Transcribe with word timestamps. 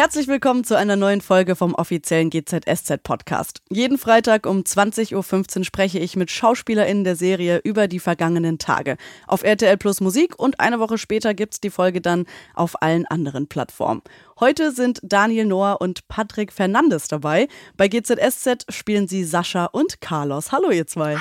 Herzlich 0.00 0.28
willkommen 0.28 0.64
zu 0.64 0.78
einer 0.78 0.96
neuen 0.96 1.20
Folge 1.20 1.54
vom 1.54 1.74
offiziellen 1.74 2.30
GZSZ 2.30 3.02
Podcast. 3.02 3.60
Jeden 3.68 3.98
Freitag 3.98 4.46
um 4.46 4.60
20.15 4.60 5.58
Uhr 5.58 5.64
spreche 5.66 5.98
ich 5.98 6.16
mit 6.16 6.30
SchauspielerInnen 6.30 7.04
der 7.04 7.16
Serie 7.16 7.60
über 7.64 7.86
die 7.86 7.98
vergangenen 8.00 8.56
Tage. 8.56 8.96
Auf 9.26 9.42
RTL 9.42 9.76
Plus 9.76 10.00
Musik 10.00 10.38
und 10.38 10.58
eine 10.58 10.80
Woche 10.80 10.96
später 10.96 11.34
gibt's 11.34 11.60
die 11.60 11.68
Folge 11.68 12.00
dann 12.00 12.24
auf 12.54 12.80
allen 12.80 13.04
anderen 13.04 13.46
Plattformen. 13.46 14.00
Heute 14.40 14.72
sind 14.72 15.00
Daniel 15.02 15.44
Noah 15.44 15.82
und 15.82 16.08
Patrick 16.08 16.50
Fernandes 16.50 17.08
dabei. 17.08 17.46
Bei 17.76 17.88
GZSZ 17.88 18.64
spielen 18.70 19.06
sie 19.06 19.22
Sascha 19.24 19.66
und 19.66 20.00
Carlos. 20.00 20.50
Hallo 20.50 20.70
ihr 20.70 20.86
zwei. 20.86 21.18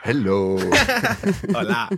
Hello. 0.00 0.58
Hola. 1.54 1.88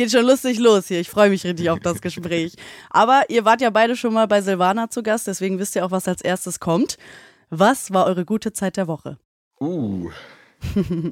Es 0.00 0.04
geht 0.04 0.18
schon 0.18 0.26
lustig 0.26 0.58
los 0.58 0.88
hier. 0.88 0.98
Ich 0.98 1.10
freue 1.10 1.28
mich 1.28 1.44
richtig 1.44 1.68
auf 1.68 1.78
das 1.78 2.00
Gespräch. 2.00 2.54
Aber 2.88 3.24
ihr 3.28 3.44
wart 3.44 3.60
ja 3.60 3.68
beide 3.68 3.96
schon 3.96 4.14
mal 4.14 4.26
bei 4.26 4.40
Silvana 4.40 4.88
zu 4.88 5.02
Gast, 5.02 5.26
deswegen 5.26 5.58
wisst 5.58 5.76
ihr 5.76 5.84
auch, 5.84 5.90
was 5.90 6.08
als 6.08 6.22
erstes 6.22 6.58
kommt. 6.58 6.96
Was 7.50 7.92
war 7.92 8.06
eure 8.06 8.24
gute 8.24 8.54
Zeit 8.54 8.78
der 8.78 8.86
Woche? 8.86 9.18
Uh. 9.60 10.08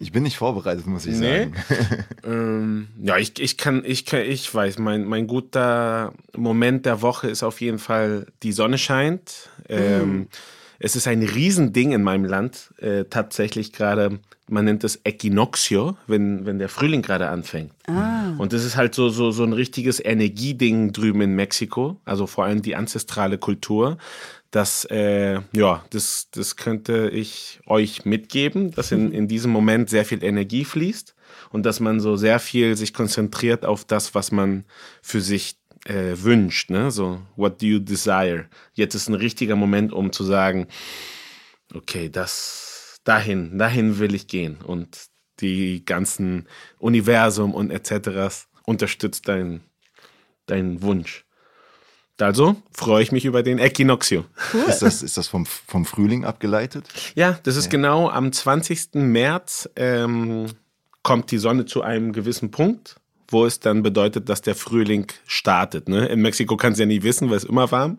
Ich 0.00 0.10
bin 0.10 0.22
nicht 0.22 0.38
vorbereitet, 0.38 0.86
muss 0.86 1.04
ich 1.04 1.16
Nee? 1.16 1.50
sagen. 1.50 1.54
ähm, 2.24 2.88
ja, 3.02 3.18
ich, 3.18 3.38
ich 3.38 3.58
kann, 3.58 3.82
ich 3.84 4.06
kann, 4.06 4.20
ich 4.20 4.54
weiß, 4.54 4.78
mein, 4.78 5.04
mein 5.04 5.26
guter 5.26 6.14
Moment 6.34 6.86
der 6.86 7.02
Woche 7.02 7.28
ist 7.28 7.42
auf 7.42 7.60
jeden 7.60 7.78
Fall, 7.78 8.26
die 8.42 8.52
Sonne 8.52 8.78
scheint. 8.78 9.50
Ähm, 9.68 10.28
Es 10.80 10.94
ist 10.94 11.08
ein 11.08 11.22
Riesending 11.22 11.92
in 11.92 12.02
meinem 12.02 12.24
Land, 12.24 12.72
äh, 12.78 13.04
tatsächlich 13.04 13.72
gerade, 13.72 14.20
man 14.48 14.64
nennt 14.64 14.84
es 14.84 15.00
Equinoccio, 15.04 15.96
wenn, 16.06 16.46
wenn 16.46 16.58
der 16.58 16.68
Frühling 16.68 17.02
gerade 17.02 17.28
anfängt. 17.28 17.72
Und 18.38 18.52
das 18.52 18.64
ist 18.64 18.76
halt 18.76 18.94
so, 18.94 19.08
so, 19.08 19.32
so 19.32 19.42
ein 19.42 19.52
richtiges 19.52 20.02
Energieding 20.04 20.92
drüben 20.92 21.20
in 21.20 21.34
Mexiko, 21.34 22.00
also 22.04 22.26
vor 22.26 22.44
allem 22.44 22.62
die 22.62 22.76
ancestrale 22.76 23.38
Kultur. 23.38 23.98
Das, 24.50 24.84
äh, 24.86 25.40
ja, 25.52 25.84
das, 25.90 26.28
das 26.30 26.56
könnte 26.56 27.10
ich 27.10 27.60
euch 27.66 28.04
mitgeben, 28.04 28.70
dass 28.70 28.92
in, 28.92 29.12
in 29.12 29.28
diesem 29.28 29.50
Moment 29.50 29.90
sehr 29.90 30.04
viel 30.04 30.22
Energie 30.22 30.64
fließt 30.64 31.14
und 31.50 31.66
dass 31.66 31.80
man 31.80 32.00
so 32.00 32.16
sehr 32.16 32.38
viel 32.38 32.76
sich 32.76 32.94
konzentriert 32.94 33.66
auf 33.66 33.84
das, 33.84 34.14
was 34.14 34.32
man 34.32 34.64
für 35.02 35.20
sich 35.20 35.57
äh, 35.88 36.22
wünscht. 36.22 36.70
Ne? 36.70 36.90
So, 36.90 37.20
what 37.36 37.60
do 37.60 37.66
you 37.66 37.78
desire? 37.78 38.46
Jetzt 38.74 38.94
ist 38.94 39.08
ein 39.08 39.14
richtiger 39.14 39.56
Moment, 39.56 39.92
um 39.92 40.12
zu 40.12 40.24
sagen, 40.24 40.68
okay, 41.74 42.08
das, 42.08 43.00
dahin, 43.04 43.58
dahin 43.58 43.98
will 43.98 44.14
ich 44.14 44.26
gehen. 44.26 44.58
Und 44.64 45.08
die 45.40 45.84
ganzen 45.84 46.46
Universum 46.78 47.54
und 47.54 47.70
etc. 47.70 48.46
unterstützt 48.64 49.28
deinen 49.28 49.62
dein 50.46 50.82
Wunsch. 50.82 51.24
Also 52.20 52.56
freue 52.72 53.02
ich 53.02 53.12
mich 53.12 53.24
über 53.24 53.44
den 53.44 53.58
Equinoccio. 53.58 54.24
Ist 54.66 54.82
das, 54.82 55.02
ist 55.02 55.16
das 55.16 55.28
vom, 55.28 55.46
vom 55.46 55.84
Frühling 55.84 56.24
abgeleitet? 56.24 56.88
Ja, 57.14 57.38
das 57.44 57.54
ist 57.54 57.70
genau 57.70 58.10
am 58.10 58.32
20. 58.32 58.94
März 58.94 59.68
ähm, 59.76 60.46
kommt 61.04 61.30
die 61.30 61.38
Sonne 61.38 61.64
zu 61.64 61.82
einem 61.82 62.12
gewissen 62.12 62.50
Punkt, 62.50 62.96
wo 63.28 63.44
es 63.44 63.60
dann 63.60 63.82
bedeutet, 63.82 64.28
dass 64.28 64.42
der 64.42 64.54
Frühling 64.54 65.06
startet. 65.26 65.88
Ne? 65.88 66.06
In 66.06 66.20
Mexiko 66.20 66.56
kannst 66.56 66.78
du 66.78 66.82
ja 66.82 66.86
nie 66.86 67.02
wissen, 67.02 67.30
weil 67.30 67.36
es 67.36 67.44
immer 67.44 67.70
warm. 67.70 67.98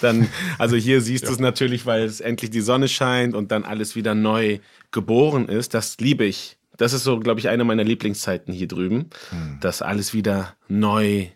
Dann, 0.00 0.28
also 0.58 0.74
hier 0.76 1.00
siehst 1.00 1.28
du 1.28 1.32
es 1.32 1.38
natürlich, 1.38 1.86
weil 1.86 2.02
es 2.02 2.20
endlich 2.20 2.50
die 2.50 2.60
Sonne 2.60 2.88
scheint 2.88 3.34
und 3.34 3.52
dann 3.52 3.64
alles 3.64 3.94
wieder 3.94 4.14
neu 4.14 4.58
geboren 4.90 5.48
ist. 5.48 5.72
Das 5.72 5.98
liebe 5.98 6.24
ich. 6.24 6.58
Das 6.76 6.92
ist 6.92 7.04
so, 7.04 7.20
glaube 7.20 7.40
ich, 7.40 7.48
eine 7.48 7.64
meiner 7.64 7.84
Lieblingszeiten 7.84 8.52
hier 8.52 8.68
drüben, 8.68 9.08
dass 9.60 9.82
alles 9.82 10.12
wieder 10.12 10.56
neu, 10.68 11.28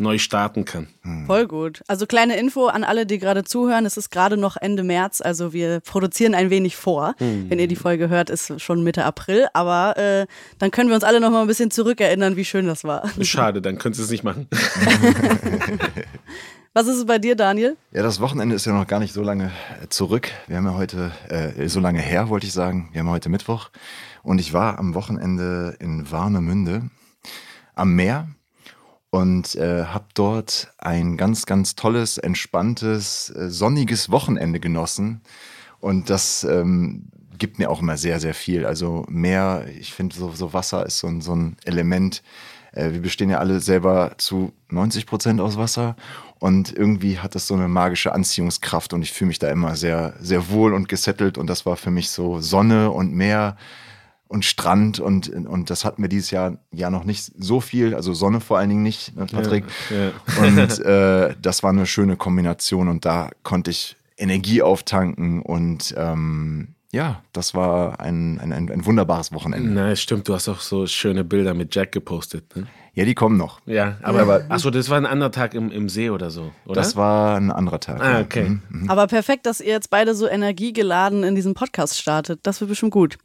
neu 0.00 0.18
starten 0.18 0.64
kann. 0.64 0.88
Voll 1.26 1.46
gut. 1.46 1.82
Also 1.88 2.06
kleine 2.06 2.36
Info 2.36 2.66
an 2.66 2.84
alle, 2.84 3.06
die 3.06 3.18
gerade 3.18 3.44
zuhören. 3.44 3.86
Es 3.86 3.96
ist 3.96 4.10
gerade 4.10 4.36
noch 4.36 4.56
Ende 4.56 4.82
März, 4.82 5.20
also 5.20 5.52
wir 5.52 5.80
produzieren 5.80 6.34
ein 6.34 6.50
wenig 6.50 6.76
vor. 6.76 7.14
Wenn 7.18 7.58
ihr 7.58 7.68
die 7.68 7.76
Folge 7.76 8.08
hört, 8.08 8.30
ist 8.30 8.60
schon 8.60 8.82
Mitte 8.82 9.04
April. 9.04 9.46
Aber 9.52 9.96
äh, 9.96 10.26
dann 10.58 10.70
können 10.70 10.88
wir 10.88 10.94
uns 10.94 11.04
alle 11.04 11.20
noch 11.20 11.30
mal 11.30 11.42
ein 11.42 11.46
bisschen 11.46 11.70
zurückerinnern, 11.70 12.36
wie 12.36 12.44
schön 12.44 12.66
das 12.66 12.84
war. 12.84 13.10
Schade, 13.22 13.62
dann 13.62 13.78
könntest 13.78 14.00
du 14.00 14.04
es 14.04 14.10
nicht 14.10 14.24
machen. 14.24 14.48
Was 16.76 16.86
ist 16.88 16.96
es 16.96 17.06
bei 17.06 17.18
dir, 17.18 17.36
Daniel? 17.36 17.78
Ja, 17.90 18.02
das 18.02 18.20
Wochenende 18.20 18.54
ist 18.54 18.66
ja 18.66 18.74
noch 18.74 18.86
gar 18.86 19.00
nicht 19.00 19.14
so 19.14 19.22
lange 19.22 19.46
äh, 19.82 19.88
zurück. 19.88 20.28
Wir 20.46 20.58
haben 20.58 20.66
ja 20.66 20.74
heute, 20.74 21.10
äh, 21.30 21.68
so 21.68 21.80
lange 21.80 22.00
her, 22.00 22.28
wollte 22.28 22.46
ich 22.46 22.52
sagen. 22.52 22.90
Wir 22.92 23.00
haben 23.00 23.08
heute 23.08 23.30
Mittwoch. 23.30 23.70
Und 24.22 24.40
ich 24.40 24.52
war 24.52 24.78
am 24.78 24.94
Wochenende 24.94 25.74
in 25.80 26.10
Warnemünde 26.10 26.90
am 27.74 27.94
Meer 27.94 28.28
und 29.10 29.54
äh, 29.54 29.84
habe 29.84 30.06
dort 30.14 30.72
ein 30.78 31.16
ganz, 31.16 31.46
ganz 31.46 31.74
tolles, 31.74 32.18
entspanntes, 32.18 33.30
äh, 33.30 33.48
sonniges 33.48 34.10
Wochenende 34.10 34.60
genossen. 34.60 35.20
Und 35.80 36.10
das 36.10 36.44
ähm, 36.44 37.08
gibt 37.38 37.58
mir 37.58 37.70
auch 37.70 37.80
immer 37.80 37.96
sehr, 37.96 38.20
sehr 38.20 38.34
viel. 38.34 38.66
Also 38.66 39.04
Meer, 39.08 39.66
ich 39.78 39.92
finde, 39.92 40.16
so, 40.16 40.32
so 40.32 40.52
Wasser 40.52 40.84
ist 40.86 40.98
so 40.98 41.06
ein, 41.06 41.20
so 41.20 41.34
ein 41.34 41.56
Element. 41.64 42.22
Äh, 42.72 42.92
wir 42.92 43.02
bestehen 43.02 43.30
ja 43.30 43.38
alle 43.38 43.60
selber 43.60 44.12
zu 44.18 44.52
90 44.70 45.06
Prozent 45.06 45.40
aus 45.40 45.56
Wasser. 45.56 45.96
Und 46.38 46.72
irgendwie 46.76 47.18
hat 47.18 47.34
das 47.34 47.46
so 47.46 47.54
eine 47.54 47.68
magische 47.68 48.12
Anziehungskraft 48.12 48.92
und 48.92 49.02
ich 49.02 49.12
fühle 49.12 49.28
mich 49.28 49.38
da 49.38 49.50
immer 49.50 49.74
sehr, 49.76 50.14
sehr 50.20 50.50
wohl 50.50 50.74
und 50.74 50.88
gesettelt. 50.88 51.38
Und 51.38 51.48
das 51.48 51.64
war 51.64 51.76
für 51.76 51.90
mich 51.90 52.10
so 52.10 52.40
Sonne 52.40 52.90
und 52.90 53.14
Meer 53.14 53.56
und 54.28 54.44
Strand 54.44 55.00
und, 55.00 55.28
und 55.28 55.70
das 55.70 55.84
hatten 55.84 56.02
wir 56.02 56.08
dieses 56.08 56.30
Jahr 56.30 56.58
ja 56.72 56.90
noch 56.90 57.04
nicht 57.04 57.32
so 57.38 57.60
viel, 57.60 57.94
also 57.94 58.12
Sonne 58.12 58.40
vor 58.40 58.58
allen 58.58 58.68
Dingen 58.68 58.82
nicht, 58.82 59.16
ne, 59.16 59.26
Patrick. 59.26 59.64
Ja, 59.90 60.44
Und 60.44 60.80
äh, 60.80 61.34
das 61.40 61.62
war 61.62 61.70
eine 61.70 61.86
schöne 61.86 62.16
Kombination 62.16 62.88
und 62.88 63.04
da 63.04 63.30
konnte 63.42 63.70
ich 63.70 63.96
Energie 64.16 64.62
auftanken 64.62 65.42
und 65.42 65.94
ähm, 65.96 66.74
ja, 66.92 67.22
das 67.32 67.54
war 67.54 68.00
ein, 68.00 68.40
ein, 68.40 68.52
ein, 68.52 68.70
ein 68.70 68.86
wunderbares 68.86 69.32
Wochenende. 69.32 69.68
Na, 69.70 69.90
es 69.90 70.00
stimmt, 70.00 70.28
du 70.28 70.34
hast 70.34 70.48
auch 70.48 70.60
so 70.60 70.86
schöne 70.86 71.24
Bilder 71.24 71.52
mit 71.52 71.74
Jack 71.74 71.92
gepostet. 71.92 72.56
Ne? 72.56 72.66
Ja, 72.94 73.04
die 73.04 73.14
kommen 73.14 73.36
noch. 73.36 73.60
Ja, 73.66 73.98
aber, 74.02 74.22
aber 74.22 74.44
achso, 74.48 74.70
das 74.70 74.88
war 74.88 74.96
ein 74.96 75.04
anderer 75.04 75.30
Tag 75.30 75.52
im, 75.52 75.70
im 75.70 75.90
See 75.90 76.08
oder 76.08 76.30
so, 76.30 76.52
oder? 76.64 76.80
Das 76.80 76.96
war 76.96 77.36
ein 77.36 77.50
anderer 77.50 77.80
Tag. 77.80 78.00
Ah, 78.00 78.12
ja. 78.12 78.20
okay. 78.20 78.58
Mhm. 78.70 78.88
Aber 78.88 79.06
perfekt, 79.06 79.44
dass 79.44 79.60
ihr 79.60 79.72
jetzt 79.72 79.90
beide 79.90 80.14
so 80.14 80.26
energiegeladen 80.26 81.22
in 81.22 81.34
diesen 81.34 81.52
Podcast 81.52 81.98
startet. 81.98 82.40
Das 82.44 82.60
wird 82.60 82.70
bestimmt 82.70 82.92
gut. 82.92 83.18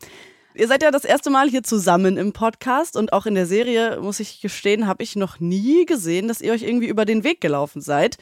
Ihr 0.53 0.67
seid 0.67 0.83
ja 0.83 0.91
das 0.91 1.05
erste 1.05 1.29
Mal 1.29 1.49
hier 1.49 1.63
zusammen 1.63 2.17
im 2.17 2.33
Podcast 2.33 2.97
und 2.97 3.13
auch 3.13 3.25
in 3.25 3.35
der 3.35 3.45
Serie, 3.45 3.99
muss 4.01 4.19
ich 4.19 4.41
gestehen, 4.41 4.85
habe 4.87 5.01
ich 5.03 5.15
noch 5.15 5.39
nie 5.39 5.85
gesehen, 5.85 6.27
dass 6.27 6.41
ihr 6.41 6.51
euch 6.51 6.63
irgendwie 6.63 6.87
über 6.87 7.05
den 7.05 7.23
Weg 7.23 7.39
gelaufen 7.39 7.81
seid. 7.81 8.17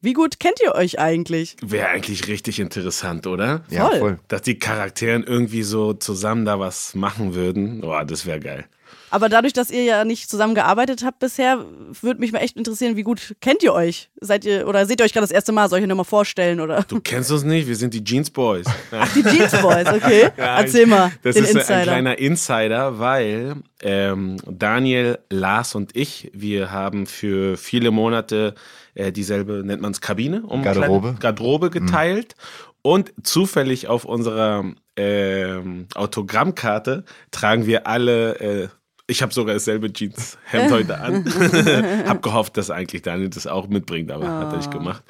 Wie 0.00 0.12
gut 0.12 0.38
kennt 0.38 0.60
ihr 0.62 0.74
euch 0.74 1.00
eigentlich? 1.00 1.56
Wäre 1.62 1.88
eigentlich 1.88 2.28
richtig 2.28 2.60
interessant, 2.60 3.26
oder? 3.26 3.64
Ja, 3.70 3.88
Voll. 3.88 3.98
voll. 3.98 4.18
Dass 4.28 4.42
die 4.42 4.58
Charakteren 4.58 5.24
irgendwie 5.24 5.62
so 5.62 5.94
zusammen 5.94 6.44
da 6.44 6.60
was 6.60 6.94
machen 6.94 7.34
würden. 7.34 7.80
Boah, 7.80 8.04
das 8.04 8.26
wäre 8.26 8.38
geil. 8.38 8.66
Aber 9.10 9.28
dadurch, 9.28 9.52
dass 9.52 9.70
ihr 9.70 9.84
ja 9.84 10.04
nicht 10.04 10.28
zusammen 10.28 10.54
gearbeitet 10.54 11.04
habt 11.04 11.18
bisher, 11.20 11.64
würde 12.00 12.20
mich 12.20 12.32
mal 12.32 12.40
echt 12.40 12.56
interessieren, 12.56 12.96
wie 12.96 13.02
gut 13.02 13.34
kennt 13.40 13.62
ihr 13.62 13.72
euch? 13.72 14.10
Seid 14.20 14.44
ihr 14.44 14.66
oder 14.66 14.84
seht 14.86 15.00
ihr 15.00 15.04
euch 15.04 15.12
gerade 15.12 15.24
das 15.24 15.30
erste 15.30 15.52
Mal? 15.52 15.68
Soll 15.68 15.78
ich 15.78 15.84
euch 15.84 15.88
nochmal 15.88 16.04
vorstellen? 16.04 16.60
Oder? 16.60 16.82
Du 16.88 17.00
kennst 17.00 17.30
uns 17.30 17.44
nicht, 17.44 17.68
wir 17.68 17.76
sind 17.76 17.94
die 17.94 18.02
Jeans 18.02 18.30
Boys. 18.30 18.66
Die 19.14 19.22
Jeans 19.22 19.52
Boys, 19.62 19.86
okay. 19.88 20.30
Ja, 20.36 20.60
Erzähl 20.60 20.82
ich- 20.82 20.88
mal, 20.88 21.12
Das 21.22 21.34
den 21.36 21.44
ist 21.44 21.54
Insider. 21.54 21.76
ein 21.76 21.82
kleiner 21.84 22.18
Insider, 22.18 22.98
weil 22.98 23.56
ähm, 23.82 24.36
Daniel, 24.46 25.18
Lars 25.30 25.74
und 25.74 25.94
ich, 25.96 26.30
wir 26.34 26.70
haben 26.70 27.06
für 27.06 27.56
viele 27.56 27.90
Monate 27.90 28.54
äh, 28.94 29.12
dieselbe, 29.12 29.62
nennt 29.64 29.82
man 29.82 29.92
es 29.92 30.00
Kabine, 30.00 30.42
um 30.42 30.62
Garderobe. 30.62 31.00
kleine 31.08 31.18
Garderobe 31.20 31.70
geteilt. 31.70 32.34
Und 32.82 33.12
zufällig 33.24 33.88
auf 33.88 34.04
unserer 34.04 34.64
ähm, 34.96 35.86
Autogrammkarte 35.94 37.04
tragen 37.30 37.66
wir 37.66 37.86
alle, 37.86 38.38
äh, 38.40 38.68
ich 39.06 39.22
habe 39.22 39.32
sogar 39.32 39.54
dasselbe 39.54 39.92
Jeanshemd 39.92 40.70
heute 40.70 40.98
an. 40.98 41.24
hab 42.06 42.22
gehofft, 42.22 42.56
dass 42.56 42.70
eigentlich 42.70 43.02
Daniel 43.02 43.30
das 43.30 43.46
auch 43.46 43.68
mitbringt, 43.68 44.10
aber 44.10 44.28
hat 44.28 44.52
er 44.52 44.56
nicht 44.56 44.70
gemacht. 44.70 45.02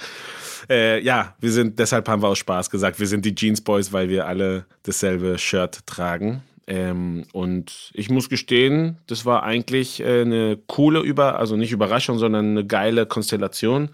Äh, 0.68 1.00
ja, 1.02 1.34
wir 1.40 1.52
sind, 1.52 1.78
deshalb 1.78 2.08
haben 2.08 2.22
wir 2.22 2.28
aus 2.28 2.38
Spaß 2.38 2.70
gesagt, 2.70 2.98
wir 2.98 3.06
sind 3.06 3.24
die 3.24 3.34
Jeans 3.34 3.60
Boys, 3.60 3.92
weil 3.92 4.08
wir 4.08 4.26
alle 4.26 4.66
dasselbe 4.82 5.38
Shirt 5.38 5.86
tragen. 5.86 6.42
Ähm, 6.66 7.24
und 7.32 7.90
ich 7.94 8.10
muss 8.10 8.28
gestehen, 8.28 8.98
das 9.06 9.24
war 9.24 9.44
eigentlich 9.44 10.00
äh, 10.00 10.22
eine 10.22 10.58
coole 10.66 11.00
Über, 11.00 11.38
also 11.38 11.56
nicht 11.56 11.70
Überraschung, 11.70 12.18
sondern 12.18 12.50
eine 12.50 12.66
geile 12.66 13.06
Konstellation. 13.06 13.90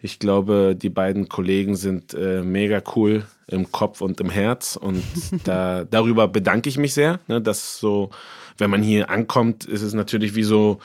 Ich 0.00 0.18
glaube, 0.18 0.74
die 0.76 0.90
beiden 0.90 1.28
Kollegen 1.28 1.76
sind 1.76 2.14
äh, 2.14 2.42
mega 2.42 2.82
cool 2.96 3.24
im 3.46 3.70
Kopf 3.70 4.00
und 4.00 4.20
im 4.20 4.28
Herz 4.28 4.76
und 4.76 5.04
da, 5.44 5.84
darüber 5.84 6.26
bedanke 6.26 6.68
ich 6.68 6.78
mich 6.78 6.94
sehr, 6.94 7.20
ne, 7.28 7.40
dass 7.40 7.78
so, 7.78 8.10
wenn 8.58 8.70
man 8.70 8.82
hier 8.82 9.10
ankommt, 9.10 9.64
ist 9.64 9.82
es 9.82 9.94
natürlich 9.94 10.34
wie 10.34 10.42
so, 10.42 10.80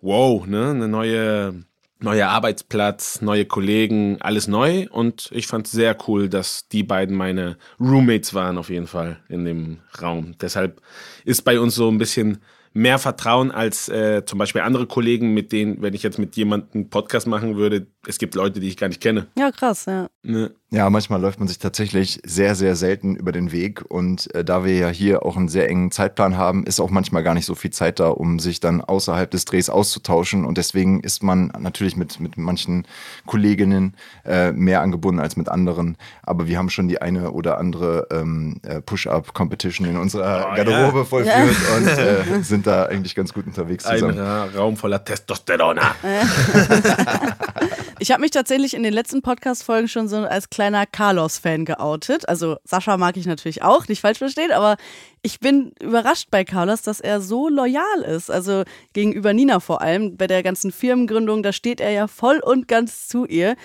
wow, 0.00 0.46
ne, 0.46 0.70
eine 0.70 0.88
neue 0.88 1.54
neuer 1.98 2.28
Arbeitsplatz, 2.28 3.22
neue 3.22 3.46
Kollegen, 3.46 4.18
alles 4.20 4.48
neu. 4.48 4.86
Und 4.90 5.30
ich 5.32 5.46
fand 5.46 5.66
es 5.66 5.72
sehr 5.72 5.96
cool, 6.06 6.28
dass 6.28 6.68
die 6.68 6.82
beiden 6.82 7.16
meine 7.16 7.56
Roommates 7.80 8.34
waren 8.34 8.58
auf 8.58 8.70
jeden 8.70 8.86
Fall 8.86 9.18
in 9.28 9.44
dem 9.44 9.78
Raum. 10.00 10.34
Deshalb 10.40 10.80
ist 11.24 11.42
bei 11.42 11.58
uns 11.58 11.74
so 11.74 11.88
ein 11.88 11.98
bisschen 11.98 12.38
mehr 12.74 12.98
Vertrauen 12.98 13.50
als 13.50 13.88
äh, 13.88 14.24
zum 14.26 14.38
Beispiel 14.38 14.60
andere 14.60 14.86
Kollegen, 14.86 15.32
mit 15.32 15.50
denen, 15.50 15.80
wenn 15.80 15.94
ich 15.94 16.02
jetzt 16.02 16.18
mit 16.18 16.36
jemandem 16.36 16.68
einen 16.74 16.90
Podcast 16.90 17.26
machen 17.26 17.56
würde, 17.56 17.86
es 18.08 18.18
gibt 18.18 18.34
Leute, 18.34 18.60
die 18.60 18.68
ich 18.68 18.76
gar 18.76 18.88
nicht 18.88 19.00
kenne. 19.00 19.26
Ja, 19.38 19.50
krass, 19.50 19.86
ja. 19.86 20.08
Ne? 20.22 20.52
Ja, 20.70 20.90
manchmal 20.90 21.20
läuft 21.20 21.38
man 21.38 21.46
sich 21.48 21.58
tatsächlich 21.58 22.20
sehr, 22.26 22.54
sehr 22.56 22.74
selten 22.74 23.14
über 23.14 23.30
den 23.32 23.52
Weg. 23.52 23.84
Und 23.88 24.32
äh, 24.34 24.44
da 24.44 24.64
wir 24.64 24.74
ja 24.76 24.88
hier 24.88 25.24
auch 25.24 25.36
einen 25.36 25.48
sehr 25.48 25.68
engen 25.70 25.90
Zeitplan 25.92 26.36
haben, 26.36 26.64
ist 26.64 26.80
auch 26.80 26.90
manchmal 26.90 27.22
gar 27.22 27.34
nicht 27.34 27.46
so 27.46 27.54
viel 27.54 27.70
Zeit 27.70 28.00
da, 28.00 28.08
um 28.08 28.38
sich 28.40 28.58
dann 28.60 28.80
außerhalb 28.80 29.30
des 29.30 29.44
Drehs 29.44 29.70
auszutauschen. 29.70 30.44
Und 30.44 30.58
deswegen 30.58 31.00
ist 31.00 31.22
man 31.22 31.52
natürlich 31.58 31.96
mit, 31.96 32.18
mit 32.20 32.36
manchen 32.36 32.86
Kolleginnen 33.26 33.94
äh, 34.24 34.50
mehr 34.52 34.82
angebunden 34.82 35.20
als 35.20 35.36
mit 35.36 35.48
anderen. 35.48 35.96
Aber 36.24 36.48
wir 36.48 36.58
haben 36.58 36.68
schon 36.70 36.88
die 36.88 37.00
eine 37.00 37.30
oder 37.30 37.58
andere 37.58 38.08
ähm, 38.10 38.60
äh, 38.64 38.80
Push-Up-Competition 38.80 39.86
in 39.88 39.96
unserer 39.96 40.48
Oh, 40.52 40.56
Garderobe 40.56 40.98
ja. 40.98 41.04
vollführt 41.04 41.56
und 41.76 41.86
äh, 41.88 42.42
sind 42.42 42.66
da 42.66 42.86
eigentlich 42.86 43.14
ganz 43.14 43.32
gut 43.32 43.46
unterwegs 43.46 43.86
Ein 43.86 43.98
zusammen. 44.00 44.18
Ra- 44.18 44.48
Raum 44.56 44.76
voller 44.76 45.02
Testosteron. 45.04 45.78
Ich 47.98 48.10
habe 48.10 48.20
mich 48.20 48.30
tatsächlich 48.30 48.74
in 48.74 48.82
den 48.82 48.92
letzten 48.92 49.22
Podcast-Folgen 49.22 49.88
schon 49.88 50.06
so 50.06 50.18
als 50.18 50.50
kleiner 50.50 50.84
Carlos-Fan 50.84 51.64
geoutet. 51.64 52.28
Also 52.28 52.58
Sascha 52.64 52.98
mag 52.98 53.16
ich 53.16 53.24
natürlich 53.24 53.62
auch, 53.62 53.88
nicht 53.88 54.02
falsch 54.02 54.18
verstehen, 54.18 54.52
aber 54.52 54.76
ich 55.22 55.40
bin 55.40 55.72
überrascht 55.80 56.28
bei 56.30 56.44
Carlos, 56.44 56.82
dass 56.82 57.00
er 57.00 57.22
so 57.22 57.48
loyal 57.48 58.02
ist. 58.06 58.30
Also 58.30 58.64
gegenüber 58.92 59.32
Nina 59.32 59.60
vor 59.60 59.80
allem. 59.80 60.18
Bei 60.18 60.26
der 60.26 60.42
ganzen 60.42 60.72
Firmengründung, 60.72 61.42
da 61.42 61.54
steht 61.54 61.80
er 61.80 61.90
ja 61.90 62.06
voll 62.06 62.38
und 62.38 62.68
ganz 62.68 63.08
zu 63.08 63.24
ihr. 63.24 63.56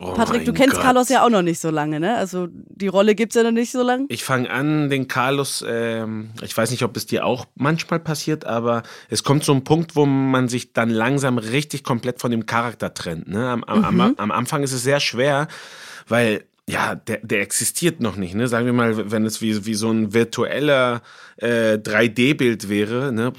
Oh 0.00 0.12
Patrick, 0.12 0.44
du 0.44 0.52
kennst 0.52 0.76
Gott. 0.76 0.84
Carlos 0.84 1.08
ja 1.08 1.24
auch 1.24 1.30
noch 1.30 1.42
nicht 1.42 1.60
so 1.60 1.70
lange, 1.70 1.98
ne? 1.98 2.16
Also 2.16 2.46
die 2.50 2.86
Rolle 2.86 3.14
gibt's 3.14 3.34
ja 3.34 3.42
noch 3.42 3.50
nicht 3.50 3.72
so 3.72 3.82
lange. 3.82 4.06
Ich 4.08 4.22
fange 4.22 4.48
an, 4.50 4.90
den 4.90 5.08
Carlos, 5.08 5.64
ähm, 5.66 6.30
ich 6.42 6.56
weiß 6.56 6.70
nicht, 6.70 6.84
ob 6.84 6.96
es 6.96 7.06
dir 7.06 7.26
auch 7.26 7.46
manchmal 7.56 7.98
passiert, 7.98 8.44
aber 8.44 8.84
es 9.08 9.24
kommt 9.24 9.44
so 9.44 9.52
ein 9.52 9.64
Punkt, 9.64 9.96
wo 9.96 10.06
man 10.06 10.48
sich 10.48 10.72
dann 10.72 10.90
langsam 10.90 11.38
richtig 11.38 11.82
komplett 11.82 12.20
von 12.20 12.30
dem 12.30 12.46
Charakter 12.46 12.94
trennt. 12.94 13.28
Ne? 13.28 13.48
Am, 13.48 13.64
am, 13.64 13.84
am, 14.00 14.14
am 14.16 14.30
Anfang 14.30 14.62
ist 14.62 14.72
es 14.72 14.82
sehr 14.82 15.00
schwer, 15.00 15.48
weil 16.06 16.44
ja, 16.68 16.94
der, 16.94 17.20
der 17.22 17.40
existiert 17.40 18.00
noch 18.00 18.16
nicht. 18.16 18.34
Ne? 18.34 18.46
Sagen 18.46 18.66
wir 18.66 18.74
mal, 18.74 19.10
wenn 19.10 19.24
es 19.24 19.40
wie, 19.40 19.64
wie 19.64 19.74
so 19.74 19.90
ein 19.90 20.12
virtueller 20.12 21.00
äh, 21.38 21.74
3D-Bild 21.74 22.68
wäre, 22.68 23.10
ne? 23.10 23.32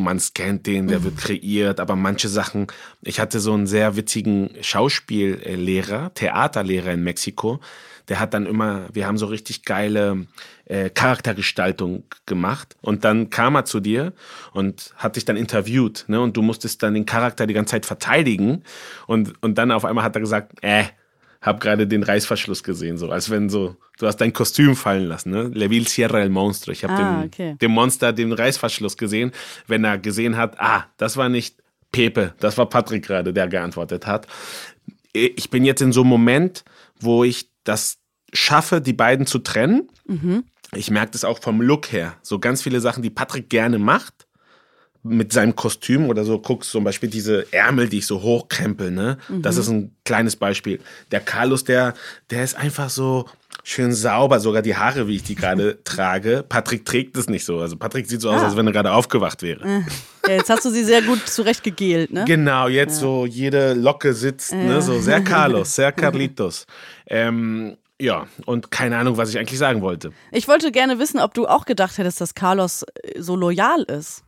man 0.00 0.18
scannt 0.18 0.66
den, 0.66 0.88
der 0.88 1.04
wird 1.04 1.18
kreiert, 1.18 1.78
aber 1.78 1.94
manche 1.94 2.28
Sachen, 2.28 2.68
ich 3.02 3.20
hatte 3.20 3.38
so 3.38 3.52
einen 3.52 3.66
sehr 3.66 3.96
witzigen 3.96 4.50
Schauspiellehrer, 4.62 6.14
Theaterlehrer 6.14 6.92
in 6.92 7.02
Mexiko, 7.02 7.60
der 8.08 8.18
hat 8.18 8.32
dann 8.32 8.46
immer, 8.46 8.88
wir 8.92 9.06
haben 9.06 9.18
so 9.18 9.26
richtig 9.26 9.64
geile 9.64 10.26
äh, 10.64 10.88
Charaktergestaltung 10.88 12.04
gemacht 12.24 12.76
und 12.80 13.04
dann 13.04 13.28
kam 13.28 13.54
er 13.56 13.66
zu 13.66 13.78
dir 13.78 14.14
und 14.52 14.94
hat 14.96 15.16
dich 15.16 15.26
dann 15.26 15.36
interviewt, 15.36 16.06
ne? 16.08 16.20
Und 16.20 16.36
du 16.36 16.42
musstest 16.42 16.82
dann 16.82 16.94
den 16.94 17.06
Charakter 17.06 17.46
die 17.46 17.54
ganze 17.54 17.72
Zeit 17.72 17.86
verteidigen 17.86 18.64
und, 19.06 19.40
und 19.42 19.56
dann 19.56 19.70
auf 19.70 19.84
einmal 19.84 20.02
hat 20.02 20.16
er 20.16 20.20
gesagt, 20.20 20.52
äh, 20.62 20.84
hab 21.42 21.60
gerade 21.60 21.86
den 21.86 22.02
Reißverschluss 22.04 22.62
gesehen, 22.62 22.96
so 22.96 23.10
als 23.10 23.28
wenn 23.28 23.50
so, 23.50 23.76
du 23.98 24.06
hast 24.06 24.16
dein 24.18 24.32
Kostüm 24.32 24.76
fallen 24.76 25.06
lassen, 25.06 25.30
ne? 25.30 25.50
Leville 25.52 25.88
Sierra 25.88 26.20
el 26.20 26.30
Monstro. 26.30 26.70
Ich 26.72 26.84
habe 26.84 26.94
Ah, 26.94 27.20
dem, 27.20 27.26
okay. 27.26 27.56
dem 27.60 27.72
Monster 27.72 28.12
den 28.12 28.32
Reißverschluss 28.32 28.96
gesehen, 28.96 29.32
wenn 29.66 29.84
er 29.84 29.98
gesehen 29.98 30.36
hat, 30.36 30.58
ah, 30.60 30.84
das 30.96 31.16
war 31.16 31.28
nicht 31.28 31.56
Pepe, 31.90 32.32
das 32.38 32.56
war 32.56 32.66
Patrick 32.68 33.04
gerade, 33.04 33.32
der 33.32 33.48
geantwortet 33.48 34.06
hat. 34.06 34.26
Ich 35.12 35.50
bin 35.50 35.64
jetzt 35.64 35.82
in 35.82 35.92
so 35.92 36.00
einem 36.00 36.10
Moment, 36.10 36.64
wo 37.00 37.24
ich 37.24 37.50
das 37.64 37.98
schaffe, 38.32 38.80
die 38.80 38.94
beiden 38.94 39.26
zu 39.26 39.40
trennen. 39.40 39.88
Ich 40.74 40.90
merke 40.90 41.10
das 41.12 41.24
auch 41.24 41.38
vom 41.40 41.60
Look 41.60 41.92
her. 41.92 42.14
So 42.22 42.38
ganz 42.38 42.62
viele 42.62 42.80
Sachen, 42.80 43.02
die 43.02 43.10
Patrick 43.10 43.50
gerne 43.50 43.78
macht, 43.78 44.26
mit 45.04 45.32
seinem 45.32 45.56
Kostüm 45.56 46.08
oder 46.08 46.24
so, 46.24 46.38
guckst 46.38 46.70
zum 46.70 46.84
Beispiel 46.84 47.08
diese 47.10 47.52
Ärmel, 47.52 47.88
die 47.88 47.98
ich 47.98 48.06
so 48.06 48.22
hochkrempel, 48.22 48.90
ne? 48.92 49.18
Das 49.28 49.56
ist 49.56 49.68
ein 49.68 49.96
kleines 50.04 50.36
Beispiel. 50.36 50.80
Der 51.10 51.18
Carlos, 51.20 51.64
der, 51.64 51.94
der 52.30 52.44
ist 52.44 52.54
einfach 52.56 52.88
so 52.88 53.26
schön 53.64 53.92
sauber, 53.92 54.38
sogar 54.38 54.62
die 54.62 54.76
Haare, 54.76 55.08
wie 55.08 55.16
ich 55.16 55.24
die 55.24 55.34
gerade 55.34 55.78
trage. 55.84 56.44
Patrick 56.48 56.84
trägt 56.84 57.16
es 57.16 57.28
nicht 57.28 57.44
so. 57.44 57.58
Also 57.58 57.76
Patrick 57.76 58.06
sieht 58.08 58.20
so 58.20 58.30
aus, 58.30 58.42
Ah. 58.42 58.46
als 58.46 58.56
wenn 58.56 58.66
er 58.66 58.72
gerade 58.72 58.92
aufgewacht 58.92 59.42
wäre. 59.42 59.84
Ja, 60.26 60.34
jetzt 60.34 60.50
hast 60.50 60.64
du 60.64 60.70
sie 60.70 60.84
sehr 60.84 61.02
gut 61.02 61.26
zurechtgegelt, 61.28 62.12
ne? 62.12 62.24
Genau, 62.24 62.68
jetzt 62.68 62.98
so 63.00 63.26
jede 63.26 63.74
Locke 63.74 64.14
sitzt, 64.14 64.52
ne? 64.52 64.80
So 64.82 65.00
sehr 65.00 65.20
Carlos, 65.24 65.74
sehr 65.74 65.90
Carlitos. 65.90 66.66
Ähm, 67.06 67.76
ja, 68.00 68.26
und 68.46 68.70
keine 68.70 68.98
Ahnung, 68.98 69.16
was 69.16 69.30
ich 69.30 69.38
eigentlich 69.38 69.58
sagen 69.58 69.80
wollte. 69.82 70.12
Ich 70.30 70.46
wollte 70.48 70.70
gerne 70.72 70.98
wissen, 71.00 71.18
ob 71.20 71.34
du 71.34 71.46
auch 71.48 71.64
gedacht 71.64 71.98
hättest, 71.98 72.20
dass 72.20 72.34
Carlos 72.34 72.84
äh, 73.02 73.20
so 73.20 73.34
loyal 73.36 73.82
ist. 73.82 74.22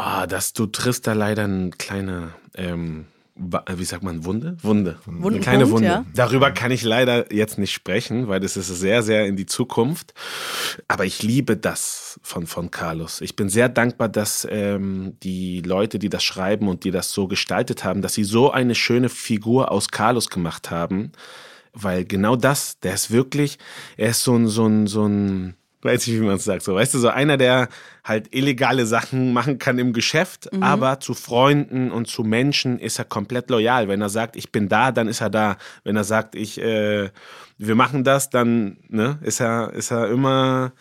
Ah, 0.00 0.28
dass 0.28 0.52
du 0.52 0.66
triffst 0.66 1.08
da 1.08 1.12
leider 1.12 1.42
eine 1.42 1.70
kleine, 1.70 2.32
ähm, 2.54 3.06
wie 3.34 3.84
sagt 3.84 4.04
man, 4.04 4.24
Wunde? 4.24 4.56
Wunde. 4.62 4.90
Eine 4.90 5.06
Wundenpunkt, 5.06 5.42
kleine 5.42 5.70
Wunde. 5.72 5.88
ja. 5.88 6.04
Darüber 6.14 6.52
kann 6.52 6.70
ich 6.70 6.84
leider 6.84 7.32
jetzt 7.34 7.58
nicht 7.58 7.72
sprechen, 7.72 8.28
weil 8.28 8.38
das 8.38 8.56
ist 8.56 8.68
sehr, 8.68 9.02
sehr 9.02 9.26
in 9.26 9.34
die 9.34 9.46
Zukunft. 9.46 10.14
Aber 10.86 11.04
ich 11.04 11.24
liebe 11.24 11.56
das 11.56 12.20
von, 12.22 12.46
von 12.46 12.70
Carlos. 12.70 13.20
Ich 13.22 13.34
bin 13.34 13.48
sehr 13.48 13.68
dankbar, 13.68 14.08
dass 14.08 14.46
ähm, 14.48 15.16
die 15.24 15.62
Leute, 15.62 15.98
die 15.98 16.10
das 16.10 16.22
schreiben 16.22 16.68
und 16.68 16.84
die 16.84 16.92
das 16.92 17.10
so 17.10 17.26
gestaltet 17.26 17.82
haben, 17.82 18.00
dass 18.00 18.14
sie 18.14 18.24
so 18.24 18.52
eine 18.52 18.76
schöne 18.76 19.08
Figur 19.08 19.72
aus 19.72 19.88
Carlos 19.88 20.30
gemacht 20.30 20.70
haben. 20.70 21.10
Weil 21.72 22.04
genau 22.04 22.36
das, 22.36 22.78
der 22.78 22.94
ist 22.94 23.10
wirklich, 23.10 23.58
er 23.96 24.10
ist 24.10 24.22
so 24.22 24.36
ein, 24.36 24.46
so 24.46 24.64
ein, 24.64 24.86
so 24.86 25.06
ein, 25.08 25.54
weiß 25.82 26.06
nicht, 26.06 26.16
wie 26.20 26.24
man 26.24 26.36
es 26.36 26.44
sagt, 26.44 26.62
so, 26.62 26.74
weißt 26.74 26.94
du, 26.94 26.98
so 26.98 27.08
einer, 27.08 27.36
der 27.36 27.68
halt 28.04 28.34
illegale 28.34 28.86
Sachen 28.86 29.32
machen 29.32 29.58
kann 29.58 29.78
im 29.78 29.92
Geschäft, 29.92 30.48
aber 30.60 30.98
zu 31.00 31.14
Freunden 31.14 31.90
und 31.92 32.08
zu 32.08 32.24
Menschen 32.24 32.78
ist 32.78 32.98
er 32.98 33.04
komplett 33.04 33.50
loyal. 33.50 33.88
Wenn 33.88 34.00
er 34.00 34.08
sagt, 34.08 34.36
ich 34.36 34.50
bin 34.50 34.68
da, 34.68 34.92
dann 34.92 35.08
ist 35.08 35.20
er 35.20 35.30
da. 35.30 35.56
Wenn 35.84 35.96
er 35.96 36.04
sagt, 36.04 36.34
ich, 36.34 36.60
äh, 36.60 37.10
wir 37.58 37.74
machen 37.74 38.04
das, 38.04 38.30
dann 38.30 38.78
ne, 38.88 39.18
ist 39.22 39.40
er, 39.40 39.72
ist 39.72 39.90
er 39.90 40.08
immer 40.08 40.72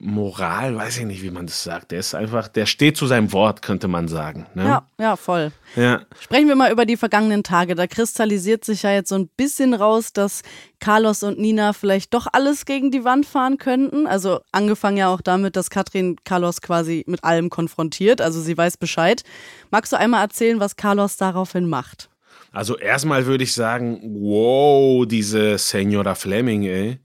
Moral, 0.00 0.76
weiß 0.76 0.98
ich 0.98 1.06
nicht, 1.06 1.22
wie 1.22 1.30
man 1.30 1.46
das 1.46 1.64
sagt. 1.64 1.90
Der 1.90 1.98
ist 1.98 2.14
einfach, 2.14 2.46
der 2.46 2.66
steht 2.66 2.96
zu 2.96 3.06
seinem 3.06 3.32
Wort, 3.32 3.62
könnte 3.62 3.88
man 3.88 4.06
sagen. 4.06 4.46
Ne? 4.54 4.64
Ja, 4.64 4.86
ja, 5.00 5.16
voll. 5.16 5.50
ja. 5.74 6.02
Sprechen 6.20 6.46
wir 6.46 6.54
mal 6.54 6.70
über 6.70 6.86
die 6.86 6.96
vergangenen 6.96 7.42
Tage. 7.42 7.74
Da 7.74 7.88
kristallisiert 7.88 8.64
sich 8.64 8.84
ja 8.84 8.92
jetzt 8.92 9.08
so 9.08 9.16
ein 9.16 9.28
bisschen 9.36 9.74
raus, 9.74 10.12
dass 10.12 10.42
Carlos 10.78 11.24
und 11.24 11.40
Nina 11.40 11.72
vielleicht 11.72 12.14
doch 12.14 12.28
alles 12.32 12.64
gegen 12.64 12.92
die 12.92 13.04
Wand 13.04 13.26
fahren 13.26 13.58
könnten. 13.58 14.06
Also 14.06 14.40
angefangen 14.52 14.98
ja 14.98 15.08
auch 15.08 15.20
damit, 15.20 15.56
dass 15.56 15.68
Katrin 15.68 16.16
Carlos 16.22 16.60
quasi 16.60 17.02
mit 17.08 17.24
allem 17.24 17.50
konfrontiert. 17.50 18.20
Also 18.20 18.40
sie 18.40 18.56
weiß 18.56 18.76
Bescheid. 18.76 19.24
Magst 19.72 19.92
du 19.92 19.98
einmal 19.98 20.22
erzählen, 20.22 20.60
was 20.60 20.76
Carlos 20.76 21.16
daraufhin 21.16 21.68
macht? 21.68 22.08
Also 22.52 22.78
erstmal 22.78 23.26
würde 23.26 23.44
ich 23.44 23.52
sagen, 23.52 24.00
wow, 24.20 25.04
diese 25.06 25.58
Senora 25.58 26.14
Fleming, 26.14 26.62
ey. 26.62 26.98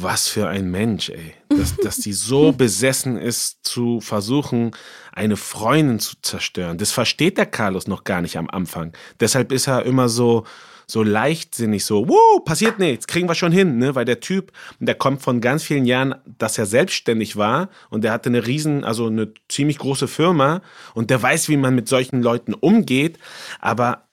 Was 0.00 0.28
für 0.28 0.48
ein 0.48 0.70
Mensch, 0.70 1.08
ey. 1.10 1.34
Dass, 1.48 1.76
dass 1.76 1.96
die 1.96 2.12
so 2.12 2.52
besessen 2.56 3.16
ist, 3.16 3.58
zu 3.64 4.00
versuchen, 4.00 4.72
eine 5.12 5.36
Freundin 5.36 5.98
zu 5.98 6.14
zerstören. 6.22 6.78
Das 6.78 6.92
versteht 6.92 7.38
der 7.38 7.46
Carlos 7.46 7.88
noch 7.88 8.04
gar 8.04 8.22
nicht 8.22 8.36
am 8.36 8.48
Anfang. 8.48 8.92
Deshalb 9.18 9.50
ist 9.50 9.66
er 9.66 9.84
immer 9.84 10.08
so, 10.08 10.44
so 10.86 11.02
leichtsinnig, 11.02 11.84
so, 11.84 12.08
wuh, 12.08 12.40
passiert 12.44 12.78
nichts, 12.78 13.06
kriegen 13.06 13.28
wir 13.28 13.34
schon 13.34 13.52
hin, 13.52 13.76
ne? 13.78 13.94
Weil 13.94 14.06
der 14.06 14.20
Typ, 14.20 14.52
der 14.78 14.94
kommt 14.94 15.22
von 15.22 15.40
ganz 15.40 15.62
vielen 15.62 15.84
Jahren, 15.84 16.14
dass 16.38 16.56
er 16.56 16.66
selbstständig 16.66 17.36
war 17.36 17.68
und 17.90 18.04
der 18.04 18.12
hatte 18.12 18.30
eine 18.30 18.46
riesen, 18.46 18.84
also 18.84 19.06
eine 19.06 19.32
ziemlich 19.48 19.78
große 19.78 20.08
Firma 20.08 20.62
und 20.94 21.10
der 21.10 21.20
weiß, 21.20 21.48
wie 21.50 21.58
man 21.58 21.74
mit 21.74 21.88
solchen 21.88 22.22
Leuten 22.22 22.54
umgeht, 22.54 23.18
aber 23.60 24.08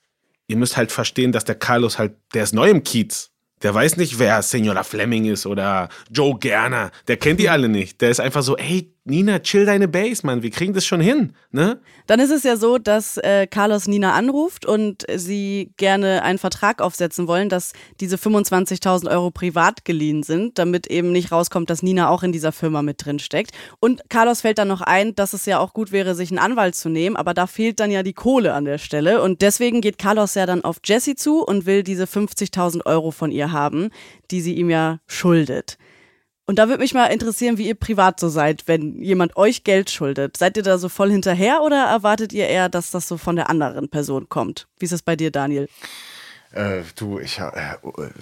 ihr 0.48 0.56
müsst 0.56 0.76
halt 0.76 0.92
verstehen, 0.92 1.32
dass 1.32 1.44
der 1.44 1.54
Carlos 1.54 1.98
halt, 1.98 2.16
der 2.34 2.42
ist 2.42 2.54
neu 2.54 2.68
im 2.68 2.84
Kiez. 2.84 3.30
Der 3.62 3.74
weiß 3.74 3.96
nicht, 3.96 4.18
wer 4.18 4.42
Senora 4.42 4.82
Fleming 4.82 5.24
ist 5.26 5.46
oder 5.46 5.88
Joe 6.10 6.38
Gerner. 6.38 6.90
Der 7.08 7.16
kennt 7.16 7.40
die 7.40 7.48
alle 7.48 7.68
nicht. 7.68 8.00
Der 8.00 8.10
ist 8.10 8.20
einfach 8.20 8.42
so, 8.42 8.56
ey, 8.56 8.92
Nina, 9.08 9.38
chill 9.38 9.64
deine 9.64 9.86
Base, 9.86 10.26
Mann. 10.26 10.42
Wir 10.42 10.50
kriegen 10.50 10.72
das 10.72 10.84
schon 10.84 11.00
hin, 11.00 11.32
ne? 11.52 11.78
Dann 12.08 12.18
ist 12.18 12.32
es 12.32 12.42
ja 12.42 12.56
so, 12.56 12.76
dass 12.76 13.16
äh, 13.18 13.46
Carlos 13.46 13.86
Nina 13.86 14.14
anruft 14.14 14.66
und 14.66 15.04
sie 15.14 15.70
gerne 15.76 16.24
einen 16.24 16.40
Vertrag 16.40 16.82
aufsetzen 16.82 17.28
wollen, 17.28 17.48
dass 17.48 17.72
diese 18.00 18.16
25.000 18.16 19.08
Euro 19.08 19.30
privat 19.30 19.84
geliehen 19.84 20.24
sind, 20.24 20.58
damit 20.58 20.88
eben 20.88 21.12
nicht 21.12 21.30
rauskommt, 21.30 21.70
dass 21.70 21.84
Nina 21.84 22.08
auch 22.08 22.24
in 22.24 22.32
dieser 22.32 22.50
Firma 22.50 22.82
mit 22.82 23.04
drin 23.04 23.20
steckt. 23.20 23.52
Und 23.78 24.02
Carlos 24.10 24.40
fällt 24.40 24.58
dann 24.58 24.66
noch 24.66 24.80
ein, 24.80 25.14
dass 25.14 25.34
es 25.34 25.46
ja 25.46 25.60
auch 25.60 25.72
gut 25.72 25.92
wäre, 25.92 26.16
sich 26.16 26.32
einen 26.32 26.40
Anwalt 26.40 26.74
zu 26.74 26.88
nehmen, 26.88 27.14
aber 27.14 27.32
da 27.32 27.46
fehlt 27.46 27.78
dann 27.78 27.92
ja 27.92 28.02
die 28.02 28.12
Kohle 28.12 28.54
an 28.54 28.64
der 28.64 28.78
Stelle. 28.78 29.22
Und 29.22 29.40
deswegen 29.40 29.82
geht 29.82 29.98
Carlos 29.98 30.34
ja 30.34 30.46
dann 30.46 30.64
auf 30.64 30.78
Jessie 30.84 31.14
zu 31.14 31.44
und 31.44 31.64
will 31.64 31.84
diese 31.84 32.06
50.000 32.06 32.84
Euro 32.86 33.12
von 33.12 33.30
ihr 33.30 33.52
haben, 33.52 33.90
die 34.32 34.40
sie 34.40 34.54
ihm 34.54 34.68
ja 34.68 34.98
schuldet. 35.06 35.78
Und 36.48 36.60
da 36.60 36.68
würde 36.68 36.80
mich 36.80 36.94
mal 36.94 37.06
interessieren, 37.06 37.58
wie 37.58 37.66
ihr 37.66 37.74
privat 37.74 38.20
so 38.20 38.28
seid, 38.28 38.68
wenn 38.68 39.02
jemand 39.02 39.36
euch 39.36 39.64
Geld 39.64 39.90
schuldet. 39.90 40.36
Seid 40.36 40.56
ihr 40.56 40.62
da 40.62 40.78
so 40.78 40.88
voll 40.88 41.10
hinterher 41.10 41.62
oder 41.62 41.84
erwartet 41.84 42.32
ihr 42.32 42.46
eher, 42.46 42.68
dass 42.68 42.92
das 42.92 43.08
so 43.08 43.16
von 43.16 43.34
der 43.34 43.50
anderen 43.50 43.88
Person 43.88 44.28
kommt? 44.28 44.68
Wie 44.78 44.84
ist 44.84 44.92
es 44.92 45.02
bei 45.02 45.16
dir, 45.16 45.32
Daniel? 45.32 45.68
Äh, 46.52 46.82
du, 46.96 47.18
ich 47.18 47.38
äh, 47.38 47.50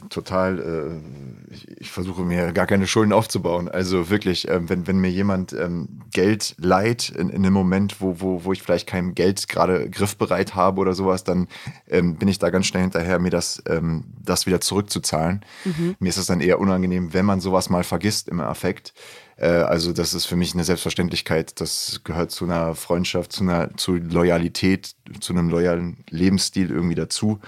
total, 0.09 0.59
äh, 0.59 1.55
ich, 1.55 1.69
ich, 1.81 1.91
versuche 1.91 2.23
mir 2.23 2.53
gar 2.53 2.67
keine 2.67 2.87
Schulden 2.87 3.13
aufzubauen. 3.13 3.69
Also 3.69 4.11
wirklich, 4.11 4.49
äh, 4.49 4.69
wenn, 4.69 4.87
wenn 4.87 4.99
mir 4.99 5.11
jemand 5.11 5.53
ähm, 5.53 6.01
Geld 6.13 6.55
leiht 6.59 7.11
in, 7.11 7.29
in 7.29 7.45
einem 7.45 7.53
Moment, 7.53 8.01
wo, 8.01 8.21
wo, 8.21 8.45
wo 8.45 8.53
ich 8.53 8.63
vielleicht 8.63 8.89
kein 8.89 9.15
Geld 9.15 9.49
gerade 9.49 9.89
griffbereit 9.91 10.55
habe 10.55 10.81
oder 10.81 10.95
sowas, 10.95 11.25
dann 11.25 11.49
ähm, 11.89 12.17
bin 12.17 12.29
ich 12.29 12.39
da 12.39 12.51
ganz 12.51 12.67
schnell 12.67 12.83
hinterher, 12.83 13.19
mir 13.19 13.31
das, 13.31 13.63
ähm, 13.69 14.05
das 14.23 14.47
wieder 14.47 14.61
zurückzuzahlen. 14.61 15.45
Mhm. 15.65 15.97
Mir 15.99 16.09
ist 16.09 16.17
es 16.17 16.27
dann 16.27 16.41
eher 16.41 16.59
unangenehm, 16.59 17.13
wenn 17.13 17.27
man 17.27 17.41
sowas 17.41 17.69
mal 17.69 17.85
vergisst 17.85 18.29
im 18.29 18.41
Affekt. 18.41 18.95
Äh, 19.37 19.47
also 19.47 19.93
das 19.93 20.15
ist 20.15 20.27
für 20.27 20.37
mich 20.37 20.55
eine 20.55 20.65
Selbstverständlichkeit. 20.65 21.61
Das 21.61 22.01
gehört 22.05 22.31
zu 22.31 22.45
einer 22.45 22.75
Freundschaft, 22.75 23.33
zu 23.33 23.43
einer 23.43 23.77
zu 23.77 23.97
Loyalität, 23.97 24.95
zu 25.21 25.33
einem 25.33 25.51
loyalen 25.51 26.05
Lebensstil 26.11 26.71
irgendwie 26.71 26.95
dazu. 26.95 27.41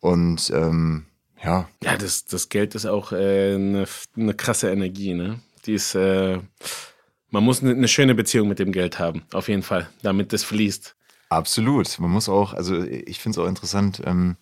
Und 0.00 0.50
ähm, 0.54 1.06
ja. 1.42 1.68
Ja, 1.82 1.96
das, 1.96 2.24
das 2.24 2.48
Geld 2.48 2.74
ist 2.74 2.86
auch 2.86 3.12
äh, 3.12 3.54
eine, 3.54 3.86
eine 4.16 4.34
krasse 4.34 4.70
Energie, 4.70 5.14
ne? 5.14 5.40
Die 5.66 5.74
ist, 5.74 5.94
äh, 5.94 6.38
man 7.30 7.44
muss 7.44 7.62
eine, 7.62 7.72
eine 7.72 7.88
schöne 7.88 8.14
Beziehung 8.14 8.48
mit 8.48 8.58
dem 8.58 8.72
Geld 8.72 8.98
haben, 8.98 9.22
auf 9.32 9.48
jeden 9.48 9.62
Fall, 9.62 9.88
damit 10.02 10.32
das 10.32 10.44
fließt. 10.44 10.96
Absolut. 11.28 11.98
Man 11.98 12.10
muss 12.10 12.28
auch, 12.28 12.54
also 12.54 12.82
ich 12.82 13.20
finde 13.20 13.38
es 13.38 13.44
auch 13.44 13.48
interessant, 13.48 14.02
ähm, 14.04 14.36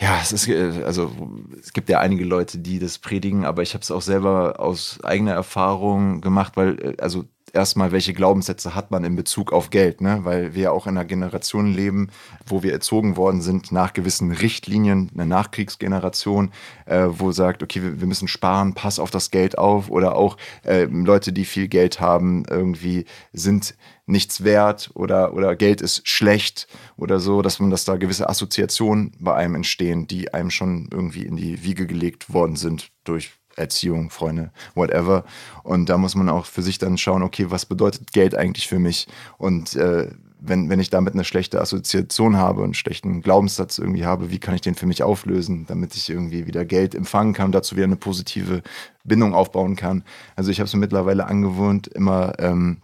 ja, 0.00 0.20
es 0.22 0.32
ist, 0.32 0.48
äh, 0.48 0.82
also 0.84 1.12
es 1.60 1.72
gibt 1.72 1.88
ja 1.88 1.98
einige 1.98 2.24
Leute, 2.24 2.58
die 2.58 2.78
das 2.78 2.98
predigen, 2.98 3.44
aber 3.44 3.62
ich 3.62 3.74
habe 3.74 3.82
es 3.82 3.90
auch 3.90 4.02
selber 4.02 4.60
aus 4.60 5.02
eigener 5.02 5.32
Erfahrung 5.32 6.20
gemacht, 6.20 6.56
weil, 6.56 6.80
äh, 6.80 6.96
also 7.00 7.24
erstmal, 7.54 7.92
welche 7.92 8.12
Glaubenssätze 8.12 8.74
hat 8.74 8.90
man 8.90 9.04
in 9.04 9.16
Bezug 9.16 9.52
auf 9.52 9.70
Geld, 9.70 10.00
ne? 10.00 10.20
Weil 10.24 10.54
wir 10.54 10.62
ja 10.64 10.70
auch 10.70 10.86
in 10.86 10.96
einer 10.96 11.04
Generation 11.04 11.72
leben, 11.72 12.10
wo 12.46 12.62
wir 12.62 12.72
erzogen 12.72 13.16
worden 13.16 13.40
sind 13.40 13.72
nach 13.72 13.92
gewissen 13.92 14.30
Richtlinien, 14.32 15.10
eine 15.14 15.26
Nachkriegsgeneration, 15.26 16.52
äh, 16.86 17.06
wo 17.08 17.32
sagt, 17.32 17.62
okay, 17.62 17.82
wir, 17.82 18.00
wir, 18.00 18.06
müssen 18.06 18.28
sparen, 18.28 18.74
pass 18.74 18.98
auf 18.98 19.10
das 19.10 19.30
Geld 19.30 19.58
auf 19.58 19.90
oder 19.90 20.16
auch 20.16 20.36
äh, 20.64 20.84
Leute, 20.84 21.32
die 21.32 21.44
viel 21.44 21.68
Geld 21.68 22.00
haben, 22.00 22.44
irgendwie 22.48 23.04
sind 23.32 23.74
nichts 24.06 24.42
wert 24.42 24.90
oder, 24.94 25.34
oder 25.34 25.54
Geld 25.54 25.80
ist 25.80 26.08
schlecht 26.08 26.66
oder 26.96 27.20
so, 27.20 27.42
dass 27.42 27.60
man, 27.60 27.70
dass 27.70 27.84
da 27.84 27.96
gewisse 27.96 28.28
Assoziationen 28.28 29.12
bei 29.20 29.34
einem 29.34 29.54
entstehen, 29.54 30.06
die 30.06 30.32
einem 30.32 30.50
schon 30.50 30.88
irgendwie 30.90 31.26
in 31.26 31.36
die 31.36 31.62
Wiege 31.62 31.86
gelegt 31.86 32.32
worden 32.32 32.56
sind 32.56 32.90
durch 33.04 33.32
Erziehung, 33.58 34.10
Freunde, 34.10 34.50
whatever. 34.74 35.24
Und 35.62 35.88
da 35.88 35.98
muss 35.98 36.14
man 36.14 36.28
auch 36.28 36.46
für 36.46 36.62
sich 36.62 36.78
dann 36.78 36.98
schauen, 36.98 37.22
okay, 37.22 37.46
was 37.50 37.66
bedeutet 37.66 38.12
Geld 38.12 38.34
eigentlich 38.34 38.68
für 38.68 38.78
mich? 38.78 39.06
Und 39.38 39.76
äh, 39.76 40.10
wenn, 40.40 40.70
wenn 40.70 40.80
ich 40.80 40.90
damit 40.90 41.14
eine 41.14 41.24
schlechte 41.24 41.60
Assoziation 41.60 42.36
habe, 42.36 42.62
einen 42.62 42.74
schlechten 42.74 43.22
Glaubenssatz 43.22 43.78
irgendwie 43.78 44.04
habe, 44.04 44.30
wie 44.30 44.38
kann 44.38 44.54
ich 44.54 44.60
den 44.60 44.74
für 44.74 44.86
mich 44.86 45.02
auflösen, 45.02 45.66
damit 45.66 45.94
ich 45.96 46.08
irgendwie 46.08 46.46
wieder 46.46 46.64
Geld 46.64 46.94
empfangen 46.94 47.34
kann, 47.34 47.52
dazu 47.52 47.76
wieder 47.76 47.86
eine 47.86 47.96
positive 47.96 48.62
Bindung 49.04 49.34
aufbauen 49.34 49.76
kann. 49.76 50.04
Also 50.36 50.50
ich 50.50 50.60
habe 50.60 50.66
es 50.66 50.74
mir 50.74 50.80
mittlerweile 50.80 51.26
angewohnt, 51.26 51.88
immer 51.88 52.34
ähm, 52.38 52.78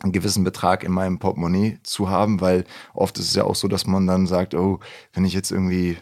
einen 0.00 0.12
gewissen 0.12 0.44
Betrag 0.44 0.84
in 0.84 0.92
meinem 0.92 1.18
Portemonnaie 1.18 1.78
zu 1.82 2.08
haben, 2.08 2.40
weil 2.40 2.64
oft 2.94 3.18
ist 3.18 3.28
es 3.28 3.34
ja 3.34 3.44
auch 3.44 3.56
so, 3.56 3.68
dass 3.68 3.86
man 3.86 4.06
dann 4.06 4.26
sagt, 4.26 4.54
oh, 4.54 4.78
wenn 5.12 5.24
ich 5.24 5.32
jetzt 5.32 5.50
irgendwie 5.50 5.96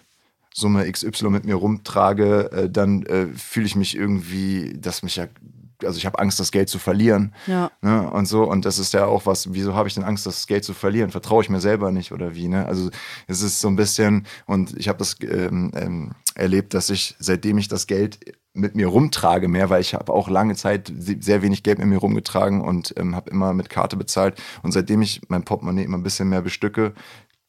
Summe 0.58 0.90
XY 0.90 1.28
mit 1.28 1.44
mir 1.44 1.56
rumtrage, 1.56 2.50
äh, 2.50 2.70
dann 2.70 3.02
äh, 3.02 3.26
fühle 3.26 3.66
ich 3.66 3.76
mich 3.76 3.94
irgendwie, 3.94 4.72
dass 4.80 5.02
mich 5.02 5.16
ja, 5.16 5.26
also 5.84 5.98
ich 5.98 6.06
habe 6.06 6.18
Angst, 6.18 6.40
das 6.40 6.50
Geld 6.50 6.70
zu 6.70 6.78
verlieren. 6.78 7.34
Ja. 7.46 7.70
Ne? 7.82 8.10
Und 8.10 8.26
so, 8.26 8.44
und 8.44 8.64
das 8.64 8.78
ist 8.78 8.94
ja 8.94 9.04
auch 9.04 9.26
was, 9.26 9.52
wieso 9.52 9.74
habe 9.74 9.86
ich 9.86 9.94
denn 9.94 10.04
Angst, 10.04 10.24
das 10.24 10.46
Geld 10.46 10.64
zu 10.64 10.72
verlieren? 10.72 11.10
Vertraue 11.10 11.42
ich 11.42 11.50
mir 11.50 11.60
selber 11.60 11.92
nicht 11.92 12.10
oder 12.10 12.34
wie? 12.34 12.48
Ne? 12.48 12.64
Also 12.64 12.88
es 13.26 13.42
ist 13.42 13.60
so 13.60 13.68
ein 13.68 13.76
bisschen, 13.76 14.26
und 14.46 14.74
ich 14.78 14.88
habe 14.88 14.98
das 14.98 15.16
ähm, 15.20 15.72
ähm, 15.74 16.12
erlebt, 16.34 16.72
dass 16.72 16.88
ich, 16.88 17.16
seitdem 17.18 17.58
ich 17.58 17.68
das 17.68 17.86
Geld 17.86 18.18
mit 18.54 18.74
mir 18.74 18.86
rumtrage 18.86 19.48
mehr, 19.48 19.68
weil 19.68 19.82
ich 19.82 19.92
habe 19.92 20.10
auch 20.10 20.30
lange 20.30 20.54
Zeit 20.54 20.90
sehr 20.96 21.42
wenig 21.42 21.64
Geld 21.64 21.78
mit 21.78 21.88
mir 21.88 21.98
rumgetragen 21.98 22.62
und 22.62 22.94
ähm, 22.96 23.14
habe 23.14 23.28
immer 23.28 23.52
mit 23.52 23.68
Karte 23.68 23.98
bezahlt. 23.98 24.40
Und 24.62 24.72
seitdem 24.72 25.02
ich 25.02 25.20
mein 25.28 25.44
Portemonnaie 25.44 25.84
immer 25.84 25.98
ein 25.98 26.02
bisschen 26.02 26.30
mehr 26.30 26.40
bestücke, 26.40 26.94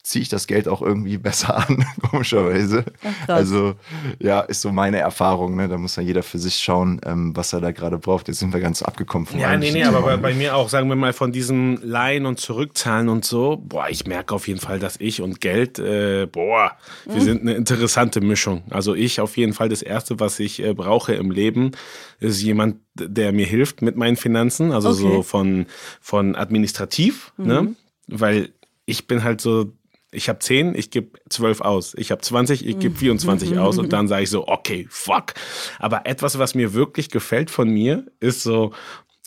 ziehe 0.07 0.21
ich 0.21 0.29
das 0.29 0.47
Geld 0.47 0.67
auch 0.67 0.81
irgendwie 0.81 1.17
besser 1.27 1.57
an, 1.57 1.85
komischerweise. 2.09 2.85
Ach, 3.03 3.29
also 3.29 3.75
ja, 4.19 4.41
ist 4.41 4.61
so 4.61 4.71
meine 4.71 4.99
Erfahrung. 4.99 5.55
Ne? 5.55 5.67
Da 5.67 5.77
muss 5.77 5.95
ja 5.95 6.03
jeder 6.03 6.23
für 6.23 6.39
sich 6.39 6.55
schauen, 6.55 7.01
ähm, 7.05 7.35
was 7.35 7.53
er 7.53 7.61
da 7.61 7.71
gerade 7.71 7.97
braucht. 7.97 8.27
Jetzt 8.27 8.39
sind 8.39 8.53
wir 8.53 8.59
ganz 8.59 8.81
abgekommen 8.81 9.25
von 9.25 9.39
Ja, 9.39 9.55
nee, 9.57 9.71
nee, 9.71 9.83
aber 9.83 10.01
bei, 10.01 10.17
bei, 10.17 10.33
mir 10.33 10.55
auch, 10.55 10.69
sagen 10.69 10.89
wir 10.89 10.95
mal, 10.95 11.13
von 11.13 11.31
diesem 11.31 11.79
Leihen 11.83 12.25
und 12.25 12.39
Zurückzahlen 12.39 13.09
und 13.09 13.25
so, 13.25 13.61
boah, 13.63 13.87
ich 13.89 14.05
merke 14.05 14.33
auf 14.33 14.47
jeden 14.47 14.59
Fall, 14.59 14.79
dass 14.79 14.97
ich 14.99 15.21
und 15.21 15.41
Geld, 15.41 15.79
äh, 15.79 16.25
boah, 16.25 16.71
wir 17.05 17.15
mhm. 17.15 17.21
sind 17.21 17.41
eine 17.41 17.53
interessante 17.53 18.21
Mischung. 18.21 18.63
Also 18.69 18.95
ich 18.95 19.19
auf 19.19 19.35
jeden 19.37 19.53
Fall, 19.53 19.69
das 19.69 19.81
Erste, 19.81 20.19
was 20.19 20.39
ich 20.39 20.63
äh, 20.63 20.73
brauche 20.73 21.13
im 21.13 21.31
Leben, 21.31 21.71
ist 22.19 22.41
jemand, 22.41 22.77
der 22.95 23.31
mir 23.31 23.45
hilft 23.45 23.81
mit 23.81 23.95
meinen 23.95 24.15
Finanzen, 24.15 24.71
also 24.71 24.89
okay. 24.89 24.99
so 24.99 25.23
von, 25.23 25.65
von 26.01 26.35
administrativ, 26.35 27.33
ne? 27.37 27.61
mhm. 27.61 27.67
ne? 27.67 27.75
Weil 28.09 28.49
ich 28.85 29.05
bin 29.05 29.23
halt 29.23 29.41
so 29.41 29.73
ich 30.11 30.29
habe 30.29 30.39
10, 30.39 30.75
ich 30.75 30.89
gebe 30.89 31.19
12 31.29 31.61
aus. 31.61 31.93
Ich 31.97 32.11
habe 32.11 32.21
20, 32.21 32.65
ich 32.65 32.79
gebe 32.79 32.95
24 32.95 33.51
mhm. 33.51 33.57
aus. 33.57 33.77
Und 33.77 33.91
dann 33.93 34.07
sage 34.07 34.23
ich 34.23 34.29
so, 34.29 34.47
okay, 34.47 34.87
fuck. 34.89 35.33
Aber 35.79 36.05
etwas, 36.05 36.39
was 36.39 36.55
mir 36.55 36.73
wirklich 36.73 37.09
gefällt 37.09 37.51
von 37.51 37.69
mir, 37.69 38.05
ist 38.19 38.43
so, 38.43 38.71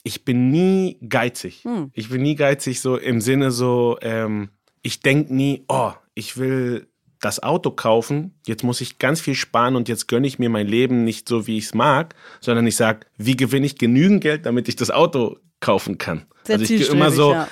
ich 0.03 0.25
bin 0.25 0.51
nie 0.51 0.99
geizig. 1.07 1.65
Mhm. 1.65 1.91
Ich 1.93 2.09
bin 2.09 2.23
nie 2.23 2.35
geizig 2.35 2.81
so 2.81 2.97
im 2.97 3.21
Sinne 3.21 3.51
so, 3.51 3.99
ähm, 4.01 4.51
ich 4.83 5.01
denke 5.01 5.35
nie, 5.35 5.65
oh, 5.69 5.93
ich 6.15 6.39
will 6.39 6.87
das 7.21 7.43
Auto 7.43 7.71
kaufen, 7.71 8.35
jetzt 8.47 8.65
muss 8.65 8.81
ich 8.81 8.99
ganz 8.99 9.21
viel 9.21 9.35
sparen 9.35 9.77
und 9.77 9.91
jetzt 9.91 10.09
gönne 10.09 10.27
ich 10.27 10.39
mir 10.39 10.49
mein 10.49 10.67
Leben 10.67 11.05
nicht 11.05 11.29
so, 11.29 11.47
wie 11.47 11.59
ich 11.59 11.65
es 11.65 11.75
mag, 11.75 12.15
sondern 12.41 12.67
ich 12.67 12.77
sage, 12.77 13.01
wie 13.19 13.37
gewinne 13.37 13.67
ich 13.67 13.77
genügend 13.77 14.23
Geld, 14.23 14.47
damit 14.47 14.69
ich 14.69 14.77
das 14.77 14.91
Auto 14.91 15.37
kaufen 15.61 15.99
kann. 15.99 16.25
Sehr 16.45 16.55
also 16.55 16.63
ich 16.63 16.81
gehe 16.81 16.91
immer 16.91 17.11
so, 17.11 17.33
ja 17.33 17.49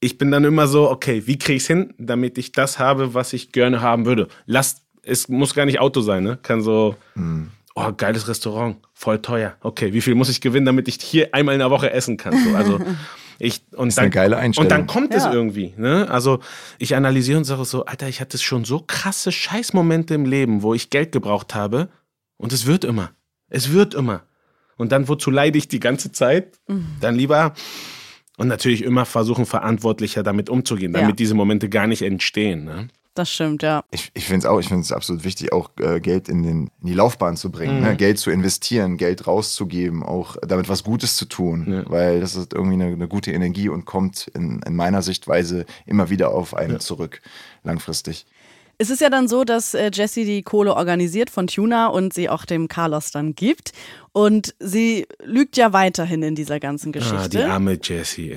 ich 0.00 0.18
bin 0.18 0.30
dann 0.30 0.44
immer 0.44 0.66
so, 0.66 0.90
okay, 0.90 1.22
wie 1.26 1.38
kriege 1.38 1.56
ich 1.56 1.62
es 1.62 1.66
hin, 1.66 1.94
damit 1.98 2.38
ich 2.38 2.52
das 2.52 2.78
habe, 2.78 3.14
was 3.14 3.32
ich 3.32 3.52
gerne 3.52 3.80
haben 3.80 4.06
würde. 4.06 4.28
Lass, 4.44 4.82
es 5.02 5.28
muss 5.28 5.54
gar 5.54 5.66
nicht 5.66 5.80
Auto 5.80 6.00
sein, 6.00 6.22
ne? 6.22 6.38
Kann 6.42 6.60
so, 6.60 6.96
mhm. 7.14 7.50
oh, 7.74 7.92
geiles 7.96 8.28
Restaurant, 8.28 8.76
voll 8.92 9.20
teuer. 9.20 9.56
Okay, 9.60 9.92
wie 9.92 10.00
viel 10.00 10.14
muss 10.14 10.28
ich 10.28 10.40
gewinnen, 10.40 10.66
damit 10.66 10.88
ich 10.88 10.96
hier 11.00 11.34
einmal 11.34 11.54
in 11.54 11.60
der 11.60 11.70
Woche 11.70 11.92
essen 11.92 12.16
kann? 12.16 12.36
So, 12.44 12.54
also 12.54 12.78
ich 13.38 13.62
und 13.72 13.88
das 13.88 13.96
dann, 13.96 14.04
eine 14.04 14.10
geile 14.10 14.36
Einstellung. 14.36 14.66
Und 14.66 14.70
dann 14.70 14.86
kommt 14.86 15.12
ja. 15.12 15.18
es 15.18 15.32
irgendwie. 15.32 15.72
Ne? 15.76 16.08
Also 16.10 16.40
ich 16.78 16.94
analysiere 16.94 17.38
und 17.38 17.44
sage 17.44 17.64
so, 17.64 17.86
Alter, 17.86 18.08
ich 18.08 18.20
hatte 18.20 18.36
schon 18.38 18.64
so 18.64 18.84
krasse 18.86 19.32
Scheißmomente 19.32 20.14
im 20.14 20.26
Leben, 20.26 20.62
wo 20.62 20.74
ich 20.74 20.90
Geld 20.90 21.12
gebraucht 21.12 21.54
habe 21.54 21.88
und 22.36 22.52
es 22.52 22.66
wird 22.66 22.84
immer. 22.84 23.12
Es 23.48 23.72
wird 23.72 23.94
immer. 23.94 24.24
Und 24.76 24.92
dann, 24.92 25.08
wozu 25.08 25.30
leide 25.30 25.56
ich 25.56 25.68
die 25.68 25.80
ganze 25.80 26.12
Zeit? 26.12 26.58
Mhm. 26.68 26.86
Dann 27.00 27.14
lieber 27.14 27.54
und 28.36 28.48
natürlich 28.48 28.82
immer 28.82 29.04
versuchen, 29.04 29.46
verantwortlicher 29.46 30.22
damit 30.22 30.50
umzugehen, 30.50 30.92
damit 30.92 31.10
ja. 31.10 31.16
diese 31.16 31.34
Momente 31.34 31.68
gar 31.68 31.86
nicht 31.86 32.02
entstehen. 32.02 32.64
Ne? 32.64 32.88
Das 33.16 33.30
stimmt, 33.30 33.62
ja. 33.62 33.82
Ich, 33.90 34.10
ich 34.12 34.26
finde 34.26 34.40
es 34.40 34.46
auch, 34.46 34.60
ich 34.60 34.68
finde 34.68 34.82
es 34.82 34.92
absolut 34.92 35.24
wichtig, 35.24 35.50
auch 35.50 35.70
äh, 35.80 36.00
Geld 36.00 36.28
in, 36.28 36.42
den, 36.42 36.70
in 36.82 36.86
die 36.86 36.92
Laufbahn 36.92 37.36
zu 37.36 37.50
bringen, 37.50 37.76
ne? 37.76 37.80
mhm. 37.80 37.86
ne? 37.86 37.96
Geld 37.96 38.18
zu 38.18 38.30
investieren, 38.30 38.98
Geld 38.98 39.26
rauszugeben, 39.26 40.02
auch 40.02 40.36
damit 40.46 40.68
was 40.68 40.84
Gutes 40.84 41.16
zu 41.16 41.24
tun, 41.24 41.66
ja. 41.66 41.90
weil 41.90 42.20
das 42.20 42.36
ist 42.36 42.52
irgendwie 42.52 42.74
eine, 42.74 42.92
eine, 42.92 43.08
gute 43.08 43.32
Energie 43.32 43.70
und 43.70 43.86
kommt 43.86 44.30
in, 44.34 44.60
in 44.66 44.76
meiner 44.76 45.00
Sichtweise 45.00 45.64
immer 45.86 46.10
wieder 46.10 46.30
auf 46.30 46.54
einen 46.54 46.74
ja. 46.74 46.78
zurück, 46.78 47.22
langfristig. 47.64 48.26
Es 48.78 48.90
ist 48.90 49.00
ja 49.00 49.08
dann 49.08 49.26
so, 49.26 49.44
dass 49.44 49.74
äh, 49.74 49.90
Jessie 49.92 50.24
die 50.24 50.42
Kohle 50.42 50.74
organisiert 50.74 51.30
von 51.30 51.46
Tuna 51.46 51.86
und 51.88 52.12
sie 52.12 52.28
auch 52.28 52.44
dem 52.44 52.68
Carlos 52.68 53.10
dann 53.10 53.34
gibt. 53.34 53.72
Und 54.12 54.54
sie 54.58 55.06
lügt 55.24 55.56
ja 55.56 55.72
weiterhin 55.72 56.22
in 56.22 56.34
dieser 56.34 56.60
ganzen 56.60 56.92
Geschichte. 56.92 57.18
Ah, 57.18 57.28
die 57.28 57.42
arme 57.42 57.78
Jessie. 57.82 58.36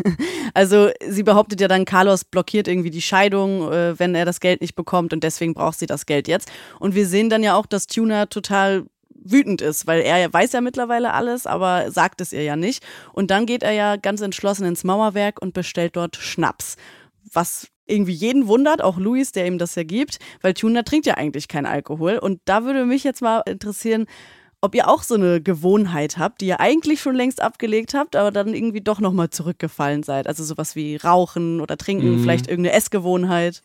also 0.54 0.90
sie 1.06 1.22
behauptet 1.22 1.60
ja 1.60 1.68
dann, 1.68 1.84
Carlos 1.84 2.24
blockiert 2.24 2.68
irgendwie 2.68 2.90
die 2.90 3.02
Scheidung, 3.02 3.72
äh, 3.72 3.98
wenn 3.98 4.14
er 4.14 4.24
das 4.24 4.40
Geld 4.40 4.60
nicht 4.60 4.74
bekommt 4.74 5.12
und 5.12 5.24
deswegen 5.24 5.54
braucht 5.54 5.78
sie 5.78 5.86
das 5.86 6.06
Geld 6.06 6.28
jetzt. 6.28 6.50
Und 6.78 6.94
wir 6.94 7.06
sehen 7.06 7.30
dann 7.30 7.42
ja 7.42 7.54
auch, 7.54 7.66
dass 7.66 7.86
Tuna 7.86 8.26
total 8.26 8.84
wütend 9.30 9.60
ist, 9.60 9.86
weil 9.86 10.00
er 10.00 10.32
weiß 10.32 10.52
ja 10.52 10.60
mittlerweile 10.60 11.12
alles, 11.12 11.46
aber 11.46 11.90
sagt 11.90 12.20
es 12.20 12.32
ihr 12.32 12.42
ja 12.42 12.56
nicht. 12.56 12.84
Und 13.12 13.30
dann 13.30 13.46
geht 13.46 13.62
er 13.62 13.72
ja 13.72 13.96
ganz 13.96 14.20
entschlossen 14.20 14.66
ins 14.66 14.84
Mauerwerk 14.84 15.40
und 15.40 15.54
bestellt 15.54 15.96
dort 15.96 16.16
Schnaps. 16.16 16.76
Was 17.32 17.68
irgendwie 17.88 18.12
jeden 18.12 18.46
wundert, 18.46 18.82
auch 18.82 18.98
Luis, 18.98 19.32
der 19.32 19.46
ihm 19.46 19.58
das 19.58 19.74
ja 19.74 19.82
gibt, 19.82 20.18
weil 20.42 20.54
Tuna 20.54 20.82
trinkt 20.82 21.06
ja 21.06 21.14
eigentlich 21.14 21.48
keinen 21.48 21.66
Alkohol. 21.66 22.18
Und 22.18 22.40
da 22.44 22.64
würde 22.64 22.84
mich 22.84 23.04
jetzt 23.04 23.22
mal 23.22 23.42
interessieren, 23.46 24.06
ob 24.60 24.74
ihr 24.74 24.88
auch 24.88 25.02
so 25.02 25.14
eine 25.14 25.40
Gewohnheit 25.40 26.18
habt, 26.18 26.40
die 26.40 26.46
ihr 26.46 26.60
eigentlich 26.60 27.00
schon 27.00 27.14
längst 27.14 27.40
abgelegt 27.40 27.94
habt, 27.94 28.16
aber 28.16 28.32
dann 28.32 28.54
irgendwie 28.54 28.80
doch 28.80 29.00
nochmal 29.00 29.30
zurückgefallen 29.30 30.02
seid. 30.02 30.26
Also 30.26 30.42
sowas 30.42 30.74
wie 30.74 30.96
Rauchen 30.96 31.60
oder 31.60 31.76
Trinken, 31.76 32.16
mhm. 32.16 32.22
vielleicht 32.22 32.48
irgendeine 32.48 32.76
Essgewohnheit. 32.76 33.62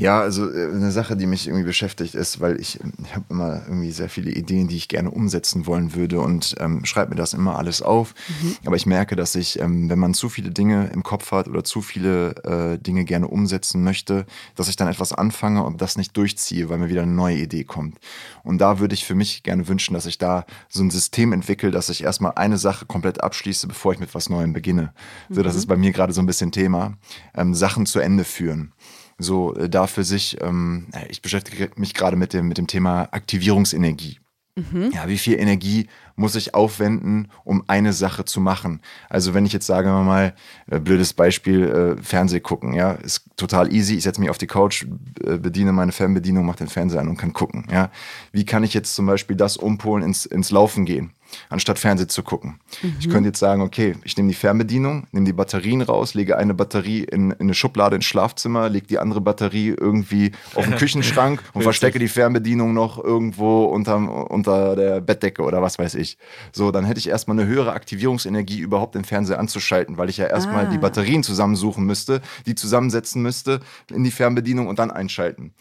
Ja, 0.00 0.18
also 0.18 0.50
äh, 0.50 0.64
eine 0.72 0.92
Sache, 0.92 1.14
die 1.14 1.26
mich 1.26 1.46
irgendwie 1.46 1.66
beschäftigt 1.66 2.14
ist, 2.14 2.40
weil 2.40 2.58
ich, 2.58 2.80
ich 3.04 3.14
habe 3.14 3.26
immer 3.28 3.66
irgendwie 3.66 3.90
sehr 3.90 4.08
viele 4.08 4.30
Ideen, 4.30 4.66
die 4.66 4.76
ich 4.76 4.88
gerne 4.88 5.10
umsetzen 5.10 5.66
wollen 5.66 5.94
würde 5.94 6.20
und 6.20 6.54
ähm, 6.58 6.86
schreibe 6.86 7.10
mir 7.10 7.16
das 7.16 7.34
immer 7.34 7.58
alles 7.58 7.82
auf. 7.82 8.14
Mhm. 8.42 8.56
Aber 8.64 8.76
ich 8.76 8.86
merke, 8.86 9.14
dass 9.14 9.34
ich, 9.34 9.60
ähm, 9.60 9.90
wenn 9.90 9.98
man 9.98 10.14
zu 10.14 10.30
viele 10.30 10.52
Dinge 10.52 10.90
im 10.94 11.02
Kopf 11.02 11.32
hat 11.32 11.48
oder 11.48 11.64
zu 11.64 11.82
viele 11.82 12.30
äh, 12.44 12.78
Dinge 12.78 13.04
gerne 13.04 13.28
umsetzen 13.28 13.84
möchte, 13.84 14.24
dass 14.54 14.68
ich 14.68 14.76
dann 14.76 14.88
etwas 14.88 15.12
anfange 15.12 15.62
und 15.64 15.82
das 15.82 15.98
nicht 15.98 16.16
durchziehe, 16.16 16.70
weil 16.70 16.78
mir 16.78 16.88
wieder 16.88 17.02
eine 17.02 17.12
neue 17.12 17.36
Idee 17.36 17.64
kommt. 17.64 17.98
Und 18.42 18.58
da 18.58 18.78
würde 18.78 18.94
ich 18.94 19.04
für 19.04 19.14
mich 19.14 19.42
gerne 19.42 19.68
wünschen, 19.68 19.92
dass 19.92 20.06
ich 20.06 20.16
da 20.16 20.46
so 20.70 20.82
ein 20.82 20.88
System 20.88 21.34
entwickle, 21.34 21.70
dass 21.70 21.90
ich 21.90 22.04
erstmal 22.04 22.32
eine 22.36 22.56
Sache 22.56 22.86
komplett 22.86 23.22
abschließe, 23.22 23.68
bevor 23.68 23.92
ich 23.92 24.00
mit 24.00 24.14
was 24.14 24.30
Neuem 24.30 24.54
beginne. 24.54 24.94
Mhm. 25.28 25.34
So, 25.34 25.42
das 25.42 25.52
mhm. 25.52 25.58
ist 25.58 25.66
bei 25.66 25.76
mir 25.76 25.92
gerade 25.92 26.14
so 26.14 26.22
ein 26.22 26.26
bisschen 26.26 26.52
Thema. 26.52 26.94
Ähm, 27.34 27.52
Sachen 27.52 27.84
zu 27.84 27.98
Ende 27.98 28.24
führen 28.24 28.72
so 29.20 29.54
äh, 29.54 29.68
da 29.68 29.86
für 29.86 30.04
sich, 30.04 30.38
ähm, 30.40 30.88
ich 31.08 31.22
beschäftige 31.22 31.70
mich 31.76 31.94
gerade 31.94 32.16
mit 32.16 32.32
dem, 32.32 32.48
mit 32.48 32.58
dem 32.58 32.66
Thema 32.66 33.08
Aktivierungsenergie. 33.12 34.18
Mhm. 34.56 34.90
Ja, 34.92 35.08
wie 35.08 35.18
viel 35.18 35.38
Energie 35.38 35.86
muss 36.16 36.34
ich 36.34 36.54
aufwenden, 36.54 37.28
um 37.44 37.64
eine 37.68 37.92
Sache 37.92 38.24
zu 38.24 38.40
machen? 38.40 38.80
Also 39.08 39.32
wenn 39.32 39.46
ich 39.46 39.52
jetzt 39.52 39.66
sage 39.66 39.88
mal, 39.88 40.34
äh, 40.68 40.80
blödes 40.80 41.12
Beispiel, 41.12 41.96
äh, 41.98 42.02
Fernseh 42.02 42.40
gucken, 42.40 42.74
ja, 42.74 42.92
ist 42.92 43.24
total 43.36 43.72
easy. 43.72 43.94
Ich 43.94 44.02
setze 44.02 44.20
mich 44.20 44.30
auf 44.30 44.38
die 44.38 44.46
Couch, 44.46 44.86
äh, 45.24 45.38
bediene 45.38 45.72
meine 45.72 45.92
Fernbedienung, 45.92 46.44
mache 46.44 46.58
den 46.58 46.68
Fernseher 46.68 47.00
an 47.00 47.08
und 47.08 47.16
kann 47.16 47.32
gucken. 47.32 47.66
Ja, 47.70 47.90
wie 48.32 48.44
kann 48.44 48.64
ich 48.64 48.74
jetzt 48.74 48.94
zum 48.94 49.06
Beispiel 49.06 49.36
das 49.36 49.56
umpolen 49.56 50.02
ins, 50.02 50.26
ins 50.26 50.50
Laufen 50.50 50.84
gehen? 50.84 51.12
Anstatt 51.48 51.78
Fernsehen 51.78 52.08
zu 52.08 52.22
gucken. 52.22 52.60
Mhm. 52.82 52.96
Ich 52.98 53.08
könnte 53.08 53.28
jetzt 53.28 53.38
sagen, 53.38 53.62
okay, 53.62 53.94
ich 54.04 54.16
nehme 54.16 54.28
die 54.28 54.34
Fernbedienung, 54.34 55.06
nehme 55.12 55.26
die 55.26 55.32
Batterien 55.32 55.82
raus, 55.82 56.14
lege 56.14 56.36
eine 56.36 56.54
Batterie 56.54 57.04
in, 57.04 57.30
in 57.32 57.40
eine 57.40 57.54
Schublade 57.54 57.96
ins 57.96 58.04
Schlafzimmer, 58.04 58.68
lege 58.68 58.86
die 58.86 58.98
andere 58.98 59.20
Batterie 59.20 59.68
irgendwie 59.68 60.32
auf 60.54 60.64
den 60.64 60.74
Küchenschrank 60.78 61.42
und 61.52 61.62
verstecke 61.62 61.98
die 61.98 62.08
Fernbedienung 62.08 62.74
noch 62.74 63.02
irgendwo 63.02 63.64
unterm, 63.64 64.08
unter 64.08 64.76
der 64.76 65.00
Bettdecke 65.00 65.42
oder 65.42 65.62
was 65.62 65.78
weiß 65.78 65.94
ich. 65.96 66.18
So, 66.52 66.70
dann 66.70 66.84
hätte 66.84 67.00
ich 67.00 67.08
erstmal 67.08 67.38
eine 67.38 67.48
höhere 67.48 67.72
Aktivierungsenergie, 67.72 68.60
überhaupt 68.60 68.94
den 68.94 69.04
Fernseher 69.04 69.38
anzuschalten, 69.38 69.98
weil 69.98 70.08
ich 70.08 70.16
ja 70.16 70.26
erstmal 70.26 70.66
ah. 70.66 70.70
die 70.70 70.78
Batterien 70.78 71.22
zusammensuchen 71.22 71.84
müsste, 71.84 72.20
die 72.46 72.54
zusammensetzen 72.54 73.22
müsste 73.22 73.60
in 73.90 74.04
die 74.04 74.10
Fernbedienung 74.10 74.68
und 74.68 74.78
dann 74.78 74.90
einschalten. 74.90 75.52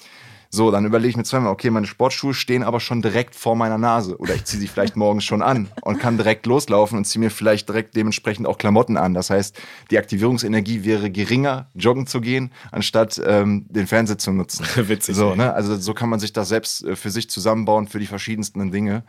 So, 0.51 0.71
dann 0.71 0.83
überlege 0.85 1.09
ich 1.09 1.17
mir 1.17 1.23
zweimal, 1.23 1.51
okay, 1.51 1.69
meine 1.69 1.85
Sportschuhe 1.85 2.33
stehen 2.33 2.63
aber 2.63 2.79
schon 2.79 3.03
direkt 3.03 3.35
vor 3.35 3.55
meiner 3.55 3.77
Nase. 3.77 4.17
Oder 4.17 4.33
ich 4.33 4.45
ziehe 4.45 4.59
sie 4.59 4.67
vielleicht 4.67 4.95
morgens 4.95 5.23
schon 5.23 5.43
an 5.43 5.69
und 5.81 5.99
kann 5.99 6.17
direkt 6.17 6.47
loslaufen 6.47 6.97
und 6.97 7.05
ziehe 7.05 7.23
mir 7.23 7.29
vielleicht 7.29 7.69
direkt 7.69 7.95
dementsprechend 7.95 8.47
auch 8.47 8.57
Klamotten 8.57 8.97
an. 8.97 9.13
Das 9.13 9.29
heißt, 9.29 9.55
die 9.91 9.99
Aktivierungsenergie 9.99 10.83
wäre 10.83 11.11
geringer, 11.11 11.69
joggen 11.75 12.07
zu 12.07 12.19
gehen, 12.19 12.51
anstatt 12.71 13.21
ähm, 13.23 13.67
den 13.69 13.85
Fernseher 13.85 14.17
zu 14.17 14.31
nutzen. 14.31 14.65
Witzig. 14.75 15.15
So, 15.15 15.35
ne? 15.35 15.53
Also 15.53 15.77
so 15.77 15.93
kann 15.93 16.09
man 16.09 16.19
sich 16.19 16.33
das 16.33 16.49
selbst 16.49 16.83
äh, 16.83 16.95
für 16.95 17.11
sich 17.11 17.29
zusammenbauen 17.29 17.87
für 17.87 17.99
die 17.99 18.07
verschiedensten 18.07 18.71
Dinge. 18.71 19.03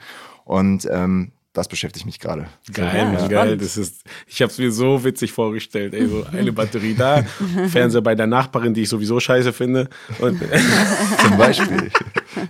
Und 0.44 0.86
ähm, 0.92 1.32
das 1.52 1.66
beschäftigt 1.66 2.06
mich 2.06 2.20
gerade. 2.20 2.46
Geil, 2.72 3.12
ja, 3.18 3.26
geil. 3.26 3.56
Das 3.56 3.76
ist, 3.76 4.04
ich 4.28 4.40
habe 4.40 4.52
es 4.52 4.58
mir 4.58 4.70
so 4.70 5.02
witzig 5.02 5.32
vorgestellt. 5.32 5.94
Ey, 5.94 6.06
so 6.06 6.24
eine 6.30 6.52
Batterie 6.52 6.94
da, 6.94 7.24
Fernseher 7.68 8.02
bei 8.02 8.14
der 8.14 8.28
Nachbarin, 8.28 8.72
die 8.72 8.82
ich 8.82 8.88
sowieso 8.88 9.18
scheiße 9.18 9.52
finde. 9.52 9.88
Und 10.20 10.40
Zum 11.22 11.36
Beispiel. 11.36 11.90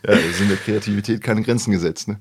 Ja, 0.07 0.17
sind 0.35 0.51
der 0.51 0.59
Kreativität 0.59 1.23
keine 1.23 1.43
Grenzen 1.43 1.71
gesetzt. 1.71 2.09
Ne? 2.09 2.21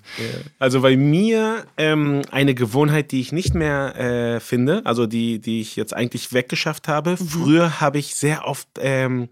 Also 0.58 0.80
bei 0.80 0.96
mir 0.96 1.66
ähm, 1.76 2.22
eine 2.32 2.56
Gewohnheit, 2.56 3.12
die 3.12 3.20
ich 3.20 3.34
nicht 3.34 3.54
mehr 3.54 3.96
äh, 3.98 4.40
finde, 4.40 4.86
also 4.86 5.06
die, 5.06 5.40
die 5.40 5.60
ich 5.60 5.76
jetzt 5.76 5.94
eigentlich 5.94 6.32
weggeschafft 6.32 6.88
habe. 6.88 7.12
Mhm. 7.12 7.28
Früher 7.28 7.82
habe 7.82 7.98
ich 7.98 8.16
sehr 8.16 8.46
oft 8.46 8.70
ähm, 8.80 9.28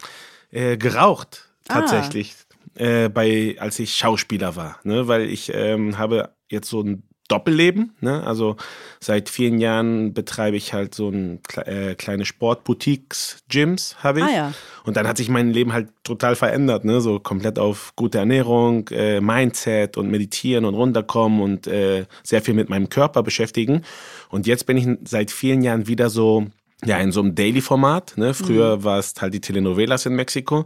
äh, 0.51 0.75
geraucht, 0.75 1.49
ah. 1.69 1.75
tatsächlich. 1.75 2.35
Ah. 2.77 2.83
Äh, 2.83 3.09
bei, 3.09 3.55
als 3.57 3.79
ich 3.79 3.95
Schauspieler 3.95 4.55
war, 4.55 4.79
ne? 4.83 5.07
weil 5.07 5.23
ich 5.23 5.51
ähm, 5.51 5.97
habe 5.97 6.29
jetzt 6.49 6.69
so 6.69 6.81
ein 6.81 7.06
Doppelleben. 7.27 7.93
Ne? 7.99 8.23
Also 8.25 8.55
seit 8.99 9.29
vielen 9.29 9.59
Jahren 9.59 10.13
betreibe 10.13 10.55
ich 10.55 10.73
halt 10.73 10.95
so 10.95 11.09
ein 11.09 11.41
äh, 11.65 11.95
kleine 11.95 12.25
Sportboutiques, 12.25 13.43
Gyms 13.49 13.97
habe 14.03 14.19
ich. 14.19 14.25
Ah, 14.25 14.31
ja. 14.31 14.53
Und 14.85 14.95
dann 14.95 15.07
hat 15.07 15.17
sich 15.17 15.29
mein 15.29 15.51
Leben 15.51 15.73
halt 15.73 15.89
total 16.03 16.35
verändert, 16.35 16.85
ne? 16.85 17.01
So 17.01 17.19
komplett 17.19 17.59
auf 17.59 17.93
gute 17.95 18.19
Ernährung, 18.19 18.87
äh, 18.89 19.19
Mindset 19.19 19.97
und 19.97 20.09
meditieren 20.09 20.63
und 20.63 20.75
runterkommen 20.75 21.41
und 21.41 21.67
äh, 21.67 22.05
sehr 22.23 22.41
viel 22.41 22.53
mit 22.53 22.69
meinem 22.69 22.89
Körper 22.89 23.23
beschäftigen. 23.23 23.83
Und 24.29 24.47
jetzt 24.47 24.65
bin 24.65 24.77
ich 24.77 24.87
seit 25.03 25.31
vielen 25.31 25.61
Jahren 25.61 25.87
wieder 25.87 26.09
so, 26.09 26.47
ja, 26.85 26.97
in 26.97 27.11
so 27.11 27.21
einem 27.21 27.35
Daily-Format. 27.35 28.13
Ne? 28.17 28.33
Früher 28.33 28.77
mhm. 28.77 28.83
war 28.83 28.99
es 28.99 29.13
halt 29.19 29.33
die 29.33 29.41
Telenovelas 29.41 30.05
in 30.05 30.15
Mexiko. 30.15 30.65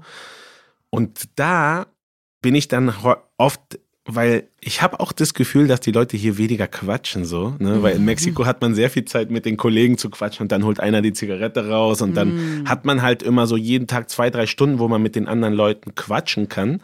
Und 0.91 1.29
da 1.35 1.87
bin 2.41 2.53
ich 2.53 2.67
dann 2.67 2.93
oft 3.37 3.79
weil 4.05 4.47
ich 4.59 4.81
habe 4.81 4.99
auch 4.99 5.11
das 5.11 5.33
Gefühl, 5.33 5.67
dass 5.67 5.79
die 5.79 5.91
Leute 5.91 6.17
hier 6.17 6.37
weniger 6.37 6.67
quatschen 6.67 7.23
so, 7.23 7.55
ne? 7.59 7.83
weil 7.83 7.97
in 7.97 8.05
Mexiko 8.05 8.45
hat 8.45 8.61
man 8.61 8.73
sehr 8.73 8.89
viel 8.89 9.05
Zeit 9.05 9.29
mit 9.29 9.45
den 9.45 9.57
Kollegen 9.57 9.97
zu 9.97 10.09
quatschen 10.09 10.43
und 10.43 10.51
dann 10.51 10.65
holt 10.65 10.79
einer 10.79 11.01
die 11.01 11.13
Zigarette 11.13 11.69
raus 11.69 12.01
und 12.01 12.15
dann 12.15 12.63
mm. 12.63 12.69
hat 12.69 12.83
man 12.83 13.03
halt 13.03 13.21
immer 13.21 13.45
so 13.45 13.57
jeden 13.57 13.85
Tag 13.85 14.09
zwei, 14.09 14.31
drei 14.31 14.47
Stunden, 14.47 14.79
wo 14.79 14.87
man 14.87 15.03
mit 15.03 15.15
den 15.15 15.27
anderen 15.27 15.53
Leuten 15.53 15.93
quatschen 15.93 16.49
kann. 16.49 16.81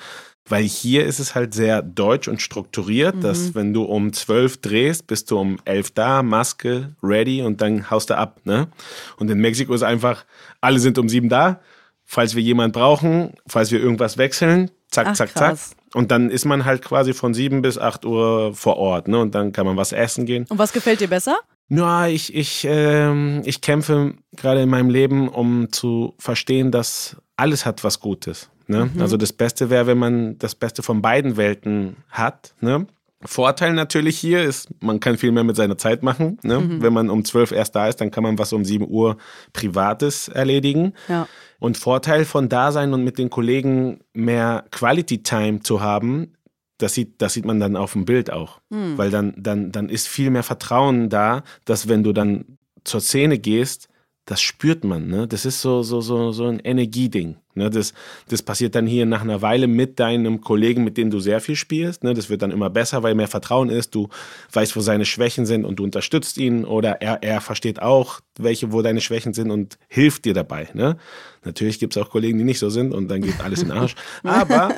Weil 0.50 0.64
hier 0.64 1.06
ist 1.06 1.20
es 1.20 1.36
halt 1.36 1.54
sehr 1.54 1.82
deutsch 1.82 2.30
und 2.30 2.42
strukturiert, 2.42 3.18
mhm. 3.18 3.22
dass 3.22 3.54
wenn 3.54 3.74
du 3.74 3.84
um 3.84 4.14
zwölf 4.14 4.56
drehst, 4.62 5.06
bist 5.06 5.30
du 5.30 5.38
um 5.38 5.58
elf 5.66 5.92
da, 5.92 6.24
Maske, 6.24 6.96
ready 7.04 7.42
und 7.42 7.60
dann 7.60 7.92
haust 7.92 8.10
du 8.10 8.18
ab. 8.18 8.40
Ne? 8.46 8.70
Und 9.18 9.30
in 9.30 9.40
Mexiko 9.40 9.74
ist 9.74 9.84
einfach, 9.84 10.24
alle 10.62 10.80
sind 10.80 10.98
um 11.00 11.10
sieben 11.10 11.28
da. 11.28 11.60
Falls 12.06 12.34
wir 12.34 12.42
jemanden 12.42 12.72
brauchen, 12.72 13.34
falls 13.46 13.72
wir 13.72 13.82
irgendwas 13.82 14.18
wechseln, 14.18 14.72
zack, 14.90 15.08
Ach, 15.10 15.16
zack, 15.16 15.34
krass. 15.34 15.70
zack. 15.72 15.78
Und 15.98 16.12
dann 16.12 16.30
ist 16.30 16.46
man 16.46 16.64
halt 16.64 16.84
quasi 16.84 17.12
von 17.12 17.34
7 17.34 17.64
bis 17.64 17.80
8 17.80 18.06
Uhr 18.06 18.54
vor 18.54 18.78
Ort, 18.78 19.08
ne? 19.08 19.18
Und 19.18 19.34
dann 19.34 19.52
kann 19.52 19.66
man 19.66 19.78
was 19.78 19.94
essen 19.94 20.28
gehen. 20.28 20.46
Und 20.48 20.60
was 20.60 20.72
gefällt 20.72 21.02
dir 21.02 21.08
besser? 21.08 21.40
Ja, 21.70 22.06
ich, 22.06 22.36
ich, 22.36 22.66
äh, 22.66 23.40
ich 23.40 23.62
kämpfe 23.62 24.14
gerade 24.36 24.62
in 24.62 24.70
meinem 24.70 24.92
Leben, 24.92 25.28
um 25.28 25.72
zu 25.72 26.14
verstehen, 26.20 26.72
dass 26.72 27.18
alles 27.36 27.66
hat 27.66 27.84
was 27.84 28.00
Gutes. 28.00 28.52
Ne? 28.68 28.92
Mhm. 28.94 29.02
Also 29.02 29.18
das 29.18 29.34
Beste 29.34 29.72
wäre, 29.72 29.88
wenn 29.88 29.98
man 29.98 30.38
das 30.38 30.54
Beste 30.54 30.84
von 30.84 31.02
beiden 31.02 31.36
Welten 31.36 31.96
hat. 32.10 32.54
Ne? 32.62 32.86
Vorteil 33.26 33.74
natürlich 33.74 34.20
hier 34.20 34.44
ist, 34.44 34.70
man 34.80 35.00
kann 35.00 35.18
viel 35.18 35.32
mehr 35.32 35.44
mit 35.44 35.56
seiner 35.56 35.80
Zeit 35.80 36.04
machen. 36.04 36.38
Ne? 36.44 36.60
Mhm. 36.60 36.82
Wenn 36.84 36.94
man 36.94 37.10
um 37.10 37.26
12 37.26 37.54
erst 37.54 37.76
da 37.76 37.88
ist, 37.88 38.00
dann 38.02 38.12
kann 38.12 38.22
man 38.22 38.38
was 38.38 38.54
um 38.54 38.64
7 38.64 38.88
Uhr 38.88 39.18
Privates 39.52 40.28
erledigen. 40.28 40.94
Ja. 41.08 41.28
Und 41.60 41.78
Vorteil 41.78 42.26
von 42.26 42.50
da 42.50 42.72
sein 42.72 42.94
und 42.94 43.04
mit 43.04 43.18
den 43.18 43.30
Kollegen 43.30 44.02
mehr 44.14 44.66
Quality 44.72 45.24
Time 45.24 45.62
zu 45.62 45.82
haben, 45.82 46.34
das 46.78 46.94
sieht, 46.94 47.22
das 47.22 47.34
sieht 47.34 47.46
man 47.46 47.60
dann 47.60 47.76
auf 47.76 47.94
dem 47.94 48.06
Bild 48.06 48.32
auch. 48.32 48.60
Mhm. 48.70 48.98
Weil 48.98 49.10
dann, 49.10 49.34
dann, 49.38 49.72
dann 49.72 49.90
ist 49.90 50.08
viel 50.08 50.30
mehr 50.30 50.44
Vertrauen 50.44 51.10
da, 51.10 51.44
dass 51.66 51.88
wenn 51.88 52.04
du 52.04 52.14
dann 52.14 52.58
zur 52.84 53.02
Szene 53.02 53.40
gehst, 53.40 53.90
das 54.28 54.42
spürt 54.42 54.84
man. 54.84 55.08
Ne? 55.08 55.26
Das 55.26 55.46
ist 55.46 55.62
so, 55.62 55.84
so, 55.84 56.02
so, 56.02 56.34
so 56.34 56.48
ein 56.48 56.60
Energieding. 56.60 57.38
Ne? 57.56 57.70
Das, 57.70 57.94
das 58.28 58.44
passiert 58.44 58.76
dann 58.76 58.86
hier 58.86 59.06
nach 59.06 59.22
einer 59.22 59.42
Weile 59.42 59.68
mit 59.68 60.02
deinem 60.02 60.42
Kollegen, 60.42 60.84
mit 60.84 60.98
dem 60.98 61.10
du 61.10 61.22
sehr 61.22 61.40
viel 61.40 61.56
spielst. 61.56 62.04
Ne? 62.04 62.14
Das 62.14 62.30
wird 62.30 62.42
dann 62.42 62.52
immer 62.52 62.70
besser, 62.70 63.04
weil 63.04 63.16
mehr 63.16 63.30
Vertrauen 63.30 63.70
ist. 63.70 63.96
Du 63.96 64.10
weißt, 64.52 64.76
wo 64.76 64.82
seine 64.82 65.06
Schwächen 65.06 65.46
sind 65.46 65.64
und 65.64 65.78
du 65.78 65.86
unterstützt 65.86 66.38
ihn. 66.38 66.66
Oder 66.66 67.02
er, 67.02 67.24
er 67.24 67.40
versteht 67.40 67.82
auch, 67.82 68.20
welche, 68.38 68.74
wo 68.74 68.82
deine 68.82 69.00
Schwächen 69.00 69.34
sind 69.34 69.50
und 69.50 69.78
hilft 69.88 70.26
dir 70.26 70.34
dabei. 70.34 70.68
Ne? 70.74 70.98
Natürlich 71.46 71.80
gibt 71.80 71.96
es 71.96 72.04
auch 72.04 72.10
Kollegen, 72.10 72.38
die 72.38 72.44
nicht 72.44 72.60
so 72.60 72.70
sind 72.70 72.94
und 72.94 73.08
dann 73.08 73.22
geht 73.22 73.40
alles 73.40 73.62
in 73.62 73.70
den 73.70 73.78
Arsch. 73.78 73.96
Aber 74.24 74.76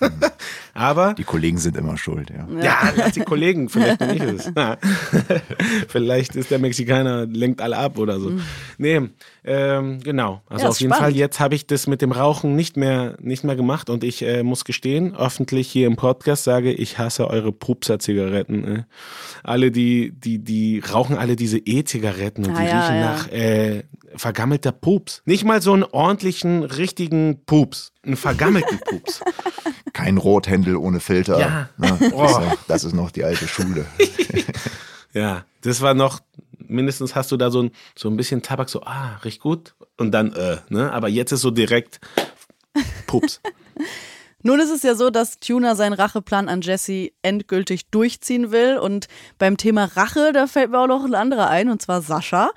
Aber. 0.74 1.14
Die 1.14 1.24
Kollegen 1.24 1.58
sind 1.58 1.76
immer 1.76 1.96
schuld, 1.96 2.30
ja. 2.30 2.46
Ja, 2.60 2.92
lass 2.96 3.12
die 3.12 3.20
Kollegen, 3.20 3.68
vielleicht 3.68 3.98
bin 4.00 4.10
ich 4.10 4.22
es. 4.22 4.52
vielleicht 5.88 6.34
ist 6.34 6.50
der 6.50 6.58
Mexikaner, 6.58 7.26
lenkt 7.26 7.60
alle 7.60 7.78
ab 7.78 7.98
oder 7.98 8.18
so. 8.18 8.30
Mhm. 8.30 8.42
Nee, 8.78 9.00
ähm, 9.44 10.00
genau. 10.02 10.40
Also 10.48 10.64
ja, 10.64 10.70
auf 10.70 10.80
jeden 10.80 10.92
spannend. 10.92 11.12
Fall, 11.12 11.18
jetzt 11.18 11.38
habe 11.38 11.54
ich 11.54 11.66
das 11.66 11.86
mit 11.86 12.00
dem 12.00 12.12
Rauchen 12.12 12.56
nicht 12.56 12.76
mehr, 12.76 13.16
nicht 13.20 13.44
mehr 13.44 13.56
gemacht 13.56 13.90
und 13.90 14.02
ich 14.02 14.22
äh, 14.22 14.42
muss 14.42 14.64
gestehen, 14.64 15.14
öffentlich 15.14 15.70
hier 15.70 15.86
im 15.86 15.96
Podcast 15.96 16.44
sage, 16.44 16.72
ich 16.72 16.98
hasse 16.98 17.28
eure 17.28 17.52
Pupser-Zigaretten. 17.52 18.64
Äh. 18.64 18.82
Alle, 19.42 19.70
die, 19.70 20.12
die, 20.12 20.38
die 20.38 20.78
rauchen 20.80 21.18
alle 21.18 21.36
diese 21.36 21.58
E-Zigaretten 21.58 22.46
und 22.46 22.56
ah, 22.56 22.60
die 22.60 22.66
ja, 22.66 22.80
riechen 22.80 22.96
ja. 22.96 23.12
nach 23.12 23.28
äh, 23.28 23.82
vergammelter 24.16 24.72
Pups. 24.72 25.22
Nicht 25.26 25.44
mal 25.44 25.60
so 25.60 25.72
einen 25.72 25.84
ordentlichen, 25.84 26.62
richtigen 26.62 27.44
Pups. 27.44 27.92
Einen 28.04 28.16
vergammelten 28.16 28.78
Pups. 28.84 29.20
Kein 29.92 30.16
Rothändel 30.16 30.76
ohne 30.76 31.00
Filter. 31.00 31.38
Ja. 31.38 31.68
Ne? 31.76 31.98
Das, 32.00 32.12
oh. 32.12 32.24
ist, 32.24 32.40
das, 32.68 32.84
ist 32.84 32.94
noch 32.94 33.10
die 33.10 33.24
alte 33.24 33.46
Schule. 33.46 33.84
ja, 35.12 35.44
das 35.60 35.80
war 35.80 35.94
noch, 35.94 36.20
mindestens 36.68 37.14
hast 37.14 37.32
du 37.32 37.36
da 37.36 37.50
so 37.50 37.62
ein, 37.62 37.70
so 37.96 38.08
ein 38.08 38.16
bisschen 38.16 38.42
Tabak, 38.42 38.68
so, 38.68 38.82
ah, 38.82 39.16
riecht 39.24 39.40
gut. 39.40 39.74
Und 39.96 40.12
dann, 40.12 40.32
äh, 40.32 40.58
ne? 40.68 40.92
Aber 40.92 41.08
jetzt 41.08 41.32
ist 41.32 41.40
so 41.40 41.50
direkt 41.50 42.00
Pups. 43.06 43.40
Nun 44.46 44.60
ist 44.60 44.70
es 44.70 44.82
ja 44.82 44.94
so, 44.94 45.08
dass 45.08 45.40
Tuna 45.40 45.74
seinen 45.74 45.94
Racheplan 45.94 46.50
an 46.50 46.60
Jesse 46.60 47.12
endgültig 47.22 47.86
durchziehen 47.86 48.52
will. 48.52 48.76
Und 48.76 49.08
beim 49.38 49.56
Thema 49.56 49.84
Rache, 49.84 50.32
da 50.34 50.46
fällt 50.46 50.70
mir 50.70 50.80
auch 50.80 50.86
noch 50.86 51.04
ein 51.04 51.14
anderer 51.14 51.48
ein, 51.48 51.70
und 51.70 51.80
zwar 51.80 52.02
Sascha. 52.02 52.50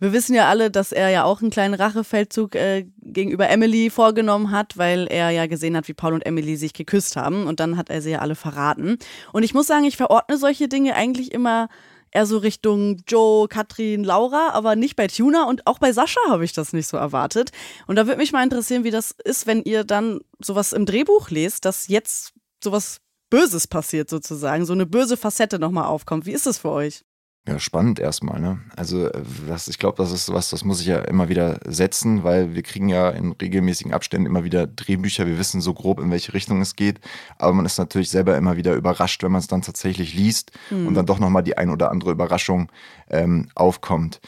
Wir 0.00 0.12
wissen 0.12 0.34
ja 0.34 0.48
alle, 0.48 0.70
dass 0.70 0.90
er 0.90 1.10
ja 1.10 1.24
auch 1.24 1.40
einen 1.40 1.50
kleinen 1.50 1.74
Rachefeldzug 1.74 2.56
äh, 2.56 2.86
gegenüber 3.02 3.48
Emily 3.48 3.90
vorgenommen 3.90 4.50
hat, 4.50 4.78
weil 4.78 5.06
er 5.08 5.30
ja 5.30 5.46
gesehen 5.46 5.76
hat, 5.76 5.88
wie 5.88 5.94
Paul 5.94 6.14
und 6.14 6.26
Emily 6.26 6.56
sich 6.56 6.72
geküsst 6.72 7.16
haben 7.16 7.46
und 7.46 7.60
dann 7.60 7.76
hat 7.76 7.88
er 7.88 8.00
sie 8.00 8.10
ja 8.10 8.18
alle 8.18 8.36
verraten. 8.36 8.98
Und 9.32 9.42
ich 9.42 9.54
muss 9.54 9.66
sagen, 9.66 9.84
ich 9.84 9.96
verordne 9.96 10.38
solche 10.38 10.68
Dinge 10.68 10.94
eigentlich 10.94 11.32
immer 11.32 11.68
eher 12.10 12.26
so 12.26 12.38
Richtung 12.38 13.02
Joe, 13.06 13.48
Katrin, 13.48 14.04
Laura, 14.04 14.50
aber 14.52 14.76
nicht 14.76 14.96
bei 14.96 15.06
Tuna 15.06 15.44
und 15.44 15.66
auch 15.66 15.78
bei 15.78 15.92
Sascha 15.92 16.20
habe 16.28 16.44
ich 16.44 16.52
das 16.52 16.72
nicht 16.72 16.86
so 16.86 16.96
erwartet. 16.96 17.50
Und 17.86 17.96
da 17.96 18.06
würde 18.06 18.18
mich 18.18 18.32
mal 18.32 18.42
interessieren, 18.42 18.84
wie 18.84 18.90
das 18.90 19.14
ist, 19.24 19.46
wenn 19.46 19.62
ihr 19.62 19.84
dann 19.84 20.20
sowas 20.40 20.72
im 20.72 20.86
Drehbuch 20.86 21.30
lest, 21.30 21.64
dass 21.64 21.88
jetzt 21.88 22.32
sowas 22.62 23.00
Böses 23.30 23.66
passiert 23.66 24.08
sozusagen, 24.08 24.64
so 24.64 24.72
eine 24.72 24.86
böse 24.86 25.16
Facette 25.16 25.58
nochmal 25.58 25.84
aufkommt. 25.84 26.26
Wie 26.26 26.32
ist 26.32 26.46
das 26.46 26.58
für 26.58 26.70
euch? 26.70 27.04
Ja, 27.48 27.58
spannend 27.58 27.98
erstmal, 27.98 28.40
ne? 28.40 28.60
Also, 28.76 29.08
das, 29.46 29.68
ich 29.68 29.78
glaube, 29.78 29.96
das 29.96 30.12
ist 30.12 30.32
was, 30.32 30.50
das 30.50 30.64
muss 30.64 30.80
ich 30.80 30.86
ja 30.86 30.98
immer 30.98 31.28
wieder 31.28 31.58
setzen, 31.64 32.24
weil 32.24 32.54
wir 32.54 32.62
kriegen 32.62 32.88
ja 32.88 33.10
in 33.10 33.32
regelmäßigen 33.32 33.92
Abständen 33.92 34.26
immer 34.26 34.44
wieder 34.44 34.66
Drehbücher. 34.66 35.26
Wir 35.26 35.38
wissen 35.38 35.60
so 35.60 35.72
grob, 35.72 36.00
in 36.00 36.10
welche 36.10 36.34
Richtung 36.34 36.60
es 36.60 36.76
geht. 36.76 37.00
Aber 37.38 37.52
man 37.54 37.64
ist 37.66 37.78
natürlich 37.78 38.10
selber 38.10 38.36
immer 38.36 38.56
wieder 38.56 38.74
überrascht, 38.74 39.22
wenn 39.22 39.32
man 39.32 39.40
es 39.40 39.46
dann 39.46 39.62
tatsächlich 39.62 40.14
liest 40.14 40.52
mhm. 40.70 40.86
und 40.86 40.94
dann 40.94 41.06
doch 41.06 41.18
nochmal 41.18 41.42
die 41.42 41.56
ein 41.56 41.70
oder 41.70 41.90
andere 41.90 42.10
Überraschung 42.10 42.70
ähm, 43.08 43.48
aufkommt. 43.54 44.20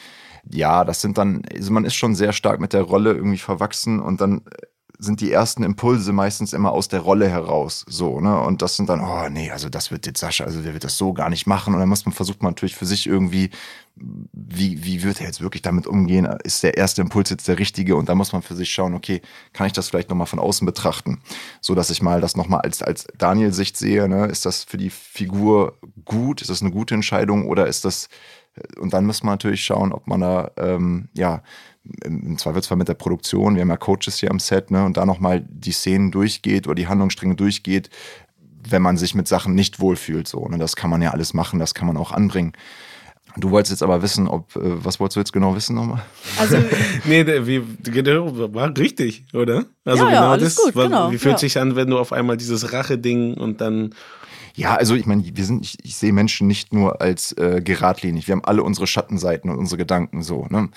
Ja, 0.49 0.83
das 0.83 1.01
sind 1.01 1.17
dann, 1.17 1.43
also 1.53 1.71
man 1.71 1.85
ist 1.85 1.95
schon 1.95 2.15
sehr 2.15 2.33
stark 2.33 2.59
mit 2.59 2.73
der 2.73 2.81
Rolle 2.81 3.13
irgendwie 3.13 3.37
verwachsen 3.37 3.99
und 3.99 4.21
dann 4.21 4.41
sind 5.01 5.19
die 5.19 5.31
ersten 5.31 5.63
Impulse 5.63 6.13
meistens 6.13 6.53
immer 6.53 6.71
aus 6.71 6.87
der 6.87 6.99
Rolle 6.99 7.27
heraus. 7.27 7.83
So, 7.89 8.19
ne? 8.19 8.39
Und 8.39 8.61
das 8.61 8.75
sind 8.75 8.87
dann, 8.87 9.01
oh 9.01 9.29
nee, 9.29 9.49
also 9.49 9.67
das 9.67 9.89
wird 9.89 10.05
jetzt 10.05 10.19
Sascha, 10.19 10.43
also 10.43 10.61
der 10.61 10.73
wird 10.73 10.83
das 10.83 10.95
so 10.95 11.11
gar 11.11 11.29
nicht 11.31 11.47
machen. 11.47 11.73
Und 11.73 11.79
dann 11.79 11.89
muss 11.89 12.05
man, 12.05 12.13
versucht 12.13 12.43
man 12.43 12.51
natürlich 12.51 12.75
für 12.75 12.85
sich 12.85 13.07
irgendwie, 13.07 13.49
wie, 13.95 14.85
wie 14.85 15.01
wird 15.01 15.19
er 15.19 15.25
jetzt 15.25 15.41
wirklich 15.41 15.63
damit 15.63 15.87
umgehen? 15.87 16.25
Ist 16.43 16.61
der 16.61 16.77
erste 16.77 17.01
Impuls 17.01 17.31
jetzt 17.31 17.47
der 17.47 17.57
richtige? 17.57 17.95
Und 17.95 18.09
da 18.09 18.15
muss 18.15 18.31
man 18.31 18.43
für 18.43 18.55
sich 18.55 18.71
schauen, 18.71 18.93
okay, 18.93 19.23
kann 19.53 19.65
ich 19.65 19.73
das 19.73 19.89
vielleicht 19.89 20.11
nochmal 20.11 20.27
von 20.27 20.39
außen 20.39 20.67
betrachten? 20.67 21.19
So 21.61 21.73
dass 21.73 21.89
ich 21.89 22.03
mal 22.03 22.21
das 22.21 22.37
nochmal 22.37 22.61
als, 22.61 22.83
als 22.83 23.07
Daniel-Sicht 23.17 23.75
sehe, 23.75 24.07
ne? 24.07 24.27
Ist 24.27 24.45
das 24.45 24.63
für 24.63 24.77
die 24.77 24.91
Figur 24.91 25.79
gut? 26.05 26.41
Ist 26.41 26.51
das 26.51 26.61
eine 26.61 26.71
gute 26.71 26.93
Entscheidung 26.93 27.47
oder 27.47 27.65
ist 27.65 27.85
das 27.85 28.07
und 28.79 28.93
dann 28.93 29.05
muss 29.05 29.23
man 29.23 29.33
natürlich 29.33 29.63
schauen, 29.63 29.93
ob 29.93 30.07
man 30.07 30.21
da 30.21 30.51
ähm, 30.57 31.09
ja 31.13 31.41
im 32.03 32.37
Zweifelsfall 32.37 32.77
mit 32.77 32.87
der 32.87 32.93
Produktion, 32.93 33.55
wir 33.55 33.61
haben 33.61 33.69
ja 33.69 33.77
Coaches 33.77 34.17
hier 34.17 34.29
am 34.29 34.39
Set, 34.39 34.71
ne, 34.71 34.85
und 34.85 34.97
da 34.97 35.05
nochmal 35.05 35.45
die 35.49 35.71
Szenen 35.71 36.11
durchgeht 36.11 36.67
oder 36.67 36.75
die 36.75 36.87
Handlungsstränge 36.87 37.35
durchgeht, 37.35 37.89
wenn 38.69 38.81
man 38.81 38.97
sich 38.97 39.15
mit 39.15 39.27
Sachen 39.27 39.55
nicht 39.55 39.79
wohlfühlt. 39.79 40.27
So, 40.27 40.47
ne? 40.47 40.57
Das 40.57 40.75
kann 40.75 40.89
man 40.89 41.01
ja 41.01 41.11
alles 41.11 41.33
machen, 41.33 41.59
das 41.59 41.73
kann 41.73 41.87
man 41.87 41.97
auch 41.97 42.11
anbringen. 42.11 42.53
Du 43.37 43.49
wolltest 43.49 43.71
jetzt 43.71 43.83
aber 43.83 44.01
wissen, 44.01 44.27
ob, 44.27 44.55
äh, 44.57 44.59
was 44.61 44.99
wolltest 44.99 45.15
du 45.15 45.19
jetzt 45.21 45.33
genau 45.33 45.55
wissen 45.55 45.75
nochmal? 45.75 46.01
Also, 46.37 46.57
nee, 47.05 47.25
wie, 47.25 47.63
genau, 47.83 48.53
war 48.53 48.77
richtig, 48.77 49.25
oder? 49.33 49.65
Also 49.85 50.03
ja, 50.03 50.09
genau 50.09 50.31
ja, 50.31 50.37
das, 50.37 50.57
gut, 50.57 50.73
genau, 50.73 51.11
wie 51.11 51.17
fühlt 51.17 51.33
ja. 51.33 51.39
sich 51.39 51.57
an, 51.57 51.75
wenn 51.75 51.89
du 51.89 51.97
auf 51.97 52.11
einmal 52.11 52.37
dieses 52.37 52.73
Rache-Ding 52.73 53.35
und 53.35 53.61
dann 53.61 53.95
ja, 54.55 54.75
also 54.75 54.95
ich 54.95 55.05
meine, 55.05 55.23
wir 55.25 55.45
sind, 55.45 55.63
ich, 55.63 55.77
ich 55.83 55.95
sehe 55.95 56.13
Menschen 56.13 56.47
nicht 56.47 56.73
nur 56.73 57.01
als 57.01 57.31
äh, 57.33 57.61
geradlinig. 57.63 58.27
Wir 58.27 58.33
haben 58.33 58.45
alle 58.45 58.63
unsere 58.63 58.87
Schattenseiten 58.87 59.49
und 59.49 59.57
unsere 59.57 59.77
Gedanken 59.77 60.21
so. 60.23 60.45
Ne? 60.49 60.69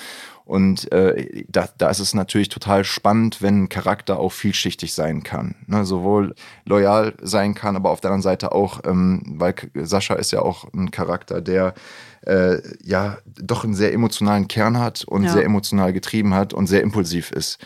Und 0.44 0.92
äh, 0.92 1.44
da, 1.48 1.68
da 1.78 1.88
ist 1.88 2.00
es 2.00 2.12
natürlich 2.12 2.50
total 2.50 2.84
spannend, 2.84 3.40
wenn 3.40 3.64
ein 3.64 3.68
Charakter 3.70 4.18
auch 4.18 4.32
vielschichtig 4.32 4.92
sein 4.92 5.22
kann. 5.22 5.54
Ne? 5.66 5.86
Sowohl 5.86 6.34
loyal 6.66 7.14
sein 7.22 7.54
kann, 7.54 7.76
aber 7.76 7.90
auf 7.90 8.00
der 8.00 8.10
anderen 8.10 8.22
Seite 8.22 8.52
auch, 8.52 8.80
ähm, 8.84 9.22
weil 9.38 9.54
Sascha 9.74 10.14
ist 10.14 10.32
ja 10.32 10.42
auch 10.42 10.66
ein 10.74 10.90
Charakter, 10.90 11.40
der 11.40 11.72
äh, 12.26 12.58
ja 12.82 13.18
doch 13.24 13.64
einen 13.64 13.74
sehr 13.74 13.92
emotionalen 13.92 14.46
Kern 14.48 14.78
hat 14.78 15.04
und 15.04 15.24
ja. 15.24 15.32
sehr 15.32 15.44
emotional 15.44 15.92
getrieben 15.92 16.34
hat 16.34 16.52
und 16.52 16.66
sehr 16.66 16.82
impulsiv 16.82 17.30
ist. 17.30 17.58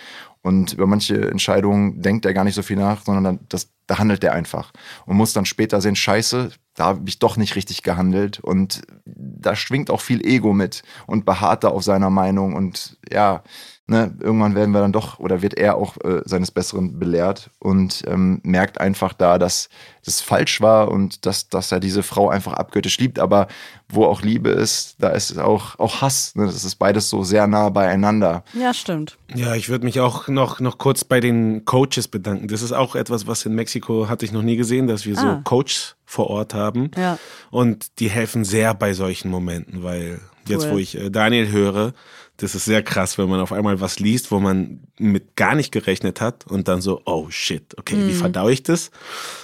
Und 0.49 0.73
über 0.73 0.87
manche 0.87 1.31
Entscheidungen 1.31 2.01
denkt 2.01 2.25
er 2.25 2.33
gar 2.33 2.43
nicht 2.43 2.55
so 2.55 2.63
viel 2.63 2.79
nach, 2.79 3.05
sondern 3.05 3.25
dann, 3.25 3.41
das, 3.51 3.69
da 3.87 3.99
handelt 3.99 4.25
er 4.25 4.33
einfach. 4.33 4.73
Und 5.05 5.19
muss 5.19 5.35
dann 5.35 5.45
später 5.45 5.83
sehen, 5.83 5.95
scheiße, 5.95 6.53
da 6.75 6.85
habe 6.87 7.07
ich 7.07 7.19
doch 7.19 7.37
nicht 7.37 7.55
richtig 7.55 7.83
gehandelt. 7.83 8.41
Und 8.41 8.81
da 9.05 9.55
schwingt 9.55 9.91
auch 9.91 10.01
viel 10.01 10.27
Ego 10.27 10.55
mit 10.55 10.85
und 11.07 11.27
beharrt 11.27 11.65
da 11.65 11.69
auf 11.69 11.85
seiner 11.85 12.09
Meinung. 12.09 12.55
Und 12.55 12.97
ja, 13.13 13.43
ne, 13.89 14.15
irgendwann 14.21 14.55
werden 14.55 14.71
wir 14.73 14.81
dann 14.81 14.93
doch, 14.93 15.19
oder 15.19 15.43
wird 15.43 15.55
er 15.55 15.77
auch 15.77 15.97
äh, 16.05 16.21
seines 16.25 16.51
Besseren 16.51 16.99
belehrt 16.99 17.51
und 17.59 18.05
ähm, 18.07 18.41
merkt 18.45 18.81
einfach 18.81 19.13
da, 19.15 19.39
dass 19.39 19.69
das 20.05 20.21
falsch 20.21 20.61
war 20.61 20.91
und 20.91 21.27
dass, 21.27 21.49
dass 21.49 21.73
er 21.73 21.81
diese 21.81 22.03
Frau 22.03 22.29
einfach 22.29 22.53
abgöttisch 22.53 22.99
liebt. 22.99 23.19
Aber 23.19 23.49
wo 23.89 24.05
auch 24.05 24.23
Liebe 24.23 24.51
ist, 24.51 24.97
da 24.99 25.09
ist 25.09 25.39
auch, 25.39 25.79
auch 25.79 26.03
Hass. 26.03 26.35
Ne? 26.37 26.47
Das 26.47 26.65
ist 26.65 26.77
beides 26.77 27.09
so 27.09 27.25
sehr 27.25 27.47
nah 27.47 27.71
beieinander. 27.71 28.45
Ja, 28.53 28.75
stimmt. 28.75 29.17
Ja, 29.35 29.55
ich 29.55 29.69
würde 29.69 29.85
mich 29.85 30.01
auch 30.01 30.29
noch, 30.29 30.61
noch 30.61 30.79
kurz 30.79 31.05
bei 31.05 31.21
den 31.21 31.65
Coaches 31.65 32.09
bedanken. 32.09 32.49
Das 32.49 32.63
ist 32.63 32.73
auch 32.73 32.95
etwas, 32.95 33.27
was 33.27 33.45
in 33.47 33.55
Mexiko 33.55 34.09
hatte 34.09 34.25
ich 34.25 34.33
noch 34.33 34.43
nie 34.43 34.57
gesehen, 34.57 34.87
dass 34.87 35.07
wir 35.07 35.17
ah. 35.19 35.21
so 35.21 35.41
Coaches 35.45 35.97
vor 36.05 36.29
Ort 36.29 36.55
haben. 36.55 36.91
Ja. 36.97 37.19
Und 37.51 37.99
die 37.99 38.11
helfen 38.11 38.45
sehr 38.45 38.75
bei 38.75 38.93
solchen 38.93 39.31
Momenten, 39.31 39.83
weil 39.83 40.21
cool. 40.21 40.21
jetzt, 40.47 40.71
wo 40.71 40.79
ich 40.79 40.97
äh, 40.97 41.11
Daniel 41.11 41.51
höre, 41.51 41.93
das 42.39 42.55
ist 42.55 42.65
sehr 42.65 42.83
krass, 42.83 43.19
wenn 43.19 43.29
man 43.29 43.41
auf 43.41 43.53
einmal 43.53 43.81
was 43.81 43.99
liest, 43.99 44.31
wo 44.31 44.39
man 44.39 44.81
mit 44.99 45.35
gar 45.35 45.57
nicht 45.57 45.73
gerechnet 45.73 46.21
hat 46.21 46.47
und 46.47 46.69
dann 46.69 46.81
so, 46.81 47.03
oh 47.05 47.27
shit, 47.31 47.77
okay, 47.77 47.97
mhm. 47.97 48.09
wie 48.09 48.15
verdaue 48.15 48.53
ich 48.53 48.63
das? 48.63 48.91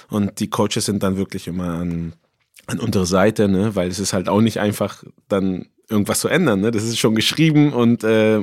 Und 0.09 0.39
die 0.39 0.49
Coaches 0.49 0.85
sind 0.85 1.03
dann 1.03 1.17
wirklich 1.17 1.47
immer 1.47 1.71
an, 1.71 2.13
an 2.67 2.79
unserer 2.79 3.05
Seite, 3.05 3.49
ne? 3.49 3.75
weil 3.75 3.89
es 3.89 3.99
ist 3.99 4.13
halt 4.13 4.29
auch 4.29 4.39
nicht 4.39 4.59
einfach 4.59 5.03
dann 5.27 5.67
irgendwas 5.89 6.19
zu 6.19 6.27
ändern. 6.27 6.61
Ne? 6.61 6.71
Das 6.71 6.83
ist 6.83 6.97
schon 6.97 7.15
geschrieben 7.15 7.73
und 7.73 8.03
äh, 8.03 8.39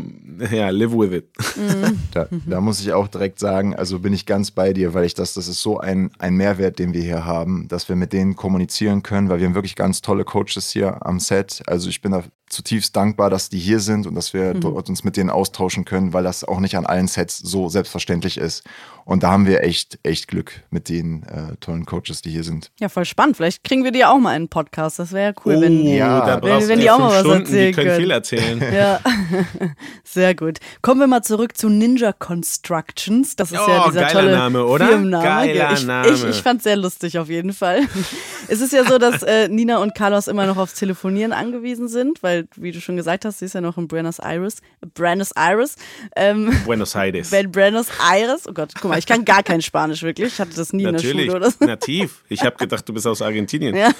ja, 0.50 0.70
live 0.70 0.92
with 0.92 1.12
it. 1.12 1.26
Mhm. 1.56 1.98
Da, 2.12 2.28
da, 2.46 2.60
muss 2.60 2.80
ich 2.80 2.92
auch 2.92 3.08
direkt 3.08 3.38
sagen, 3.38 3.74
also 3.74 3.98
bin 3.98 4.12
ich 4.12 4.26
ganz 4.26 4.50
bei 4.50 4.72
dir, 4.72 4.94
weil 4.94 5.04
ich 5.04 5.14
das, 5.14 5.34
das 5.34 5.48
ist 5.48 5.62
so 5.62 5.78
ein, 5.78 6.10
ein 6.18 6.34
Mehrwert, 6.34 6.78
den 6.78 6.92
wir 6.92 7.02
hier 7.02 7.24
haben, 7.24 7.68
dass 7.68 7.88
wir 7.88 7.96
mit 7.96 8.12
denen 8.12 8.36
kommunizieren 8.36 9.02
können, 9.02 9.28
weil 9.28 9.40
wir 9.40 9.46
haben 9.46 9.54
wirklich 9.54 9.76
ganz 9.76 10.02
tolle 10.02 10.24
Coaches 10.24 10.70
hier 10.70 11.04
am 11.06 11.20
Set. 11.20 11.62
Also 11.66 11.88
ich 11.88 12.02
bin 12.02 12.12
da 12.12 12.22
zutiefst 12.48 12.94
dankbar, 12.94 13.30
dass 13.30 13.48
die 13.48 13.58
hier 13.58 13.80
sind 13.80 14.06
und 14.06 14.14
dass 14.14 14.34
wir 14.34 14.54
mhm. 14.54 14.60
dort 14.60 14.88
uns 14.88 15.04
mit 15.04 15.16
denen 15.16 15.30
austauschen 15.30 15.84
können, 15.84 16.12
weil 16.12 16.22
das 16.22 16.44
auch 16.44 16.60
nicht 16.60 16.76
an 16.76 16.86
allen 16.86 17.08
Sets 17.08 17.38
so 17.38 17.68
selbstverständlich 17.68 18.36
ist. 18.36 18.62
Und 19.04 19.22
da 19.22 19.30
haben 19.30 19.46
wir 19.46 19.62
echt, 19.62 19.98
echt 20.02 20.28
Glück 20.28 20.62
mit 20.70 20.88
den 20.88 21.22
äh, 21.24 21.56
tollen 21.60 21.86
Coaches, 21.86 22.22
die 22.22 22.30
hier 22.30 22.44
sind. 22.44 22.70
Ja, 22.78 22.88
voll 22.88 23.04
spannend. 23.04 23.36
Vielleicht 23.36 23.64
kriegen 23.64 23.84
wir 23.84 23.90
die 23.90 24.04
auch 24.04 24.18
mal 24.18 24.30
in 24.30 24.36
einen 24.36 24.48
Podcast. 24.48 24.98
Das 24.98 25.12
wäre 25.12 25.30
ja 25.30 25.42
cool, 25.44 25.56
oh, 25.56 25.60
wenn, 25.60 25.86
ja, 25.86 26.42
wenn, 26.42 26.68
wenn 26.68 26.80
die 26.80 26.90
auch 26.90 26.98
mal 26.98 27.10
was 27.10 27.20
Stunden, 27.20 27.40
erzählen 27.40 27.66
die 27.68 27.72
können. 27.74 27.88
können. 27.88 28.00
viel 28.00 28.10
erzählen. 28.10 28.62
Ja, 28.72 29.00
sehr 30.04 30.34
gut. 30.34 30.58
Kommen 30.80 31.00
wir 31.00 31.06
mal 31.06 31.22
zurück 31.22 31.56
zu 31.58 31.68
Ninja 31.68 32.12
Constructions. 32.12 33.36
Das 33.36 33.52
ist 33.52 33.58
oh, 33.58 33.68
ja 33.68 33.86
dieser 33.86 34.08
tolle 34.08 34.32
Name, 34.32 34.64
oder? 34.64 34.86
Firmenname. 34.86 35.24
Geiler 35.24 35.72
ich, 35.72 35.84
Name. 35.84 36.08
Ich, 36.08 36.24
ich 36.24 36.42
fand 36.42 36.58
es 36.58 36.64
sehr 36.64 36.76
lustig 36.76 37.18
auf 37.18 37.28
jeden 37.28 37.52
Fall. 37.52 37.80
es 38.48 38.60
ist 38.60 38.72
ja 38.72 38.84
so, 38.84 38.98
dass 38.98 39.22
äh, 39.22 39.48
Nina 39.48 39.78
und 39.78 39.94
Carlos 39.94 40.28
immer 40.28 40.46
noch 40.46 40.56
aufs 40.56 40.74
Telefonieren 40.74 41.32
angewiesen 41.32 41.88
sind, 41.88 42.22
weil, 42.22 42.48
wie 42.56 42.72
du 42.72 42.80
schon 42.80 42.96
gesagt 42.96 43.24
hast, 43.24 43.40
sie 43.40 43.44
ist 43.44 43.54
ja 43.54 43.60
noch 43.60 43.76
in 43.76 43.88
Buenos 43.88 44.18
Aires. 44.18 44.58
Buenos 44.94 45.32
Aires. 45.32 45.76
Ähm, 46.16 46.52
Buenos 46.64 46.94
Aires. 46.94 47.30
Buenos 47.30 47.88
Aires. 48.10 48.48
Oh 48.48 48.52
Gott, 48.52 48.72
guck 48.80 48.90
mal, 48.90 48.91
ich 48.98 49.06
kann 49.06 49.24
gar 49.24 49.42
kein 49.42 49.62
Spanisch 49.62 50.02
wirklich. 50.02 50.28
Ich 50.34 50.38
hatte 50.40 50.54
das 50.54 50.72
nie 50.72 50.84
Natürlich, 50.84 51.10
in 51.10 51.16
der 51.16 51.24
Schule 51.24 51.36
oder 51.36 51.50
so. 51.50 51.64
nativ. 51.64 52.24
Ich 52.28 52.42
habe 52.42 52.56
gedacht, 52.56 52.88
du 52.88 52.92
bist 52.92 53.06
aus 53.06 53.22
Argentinien. 53.22 53.74
Ja. 53.76 53.90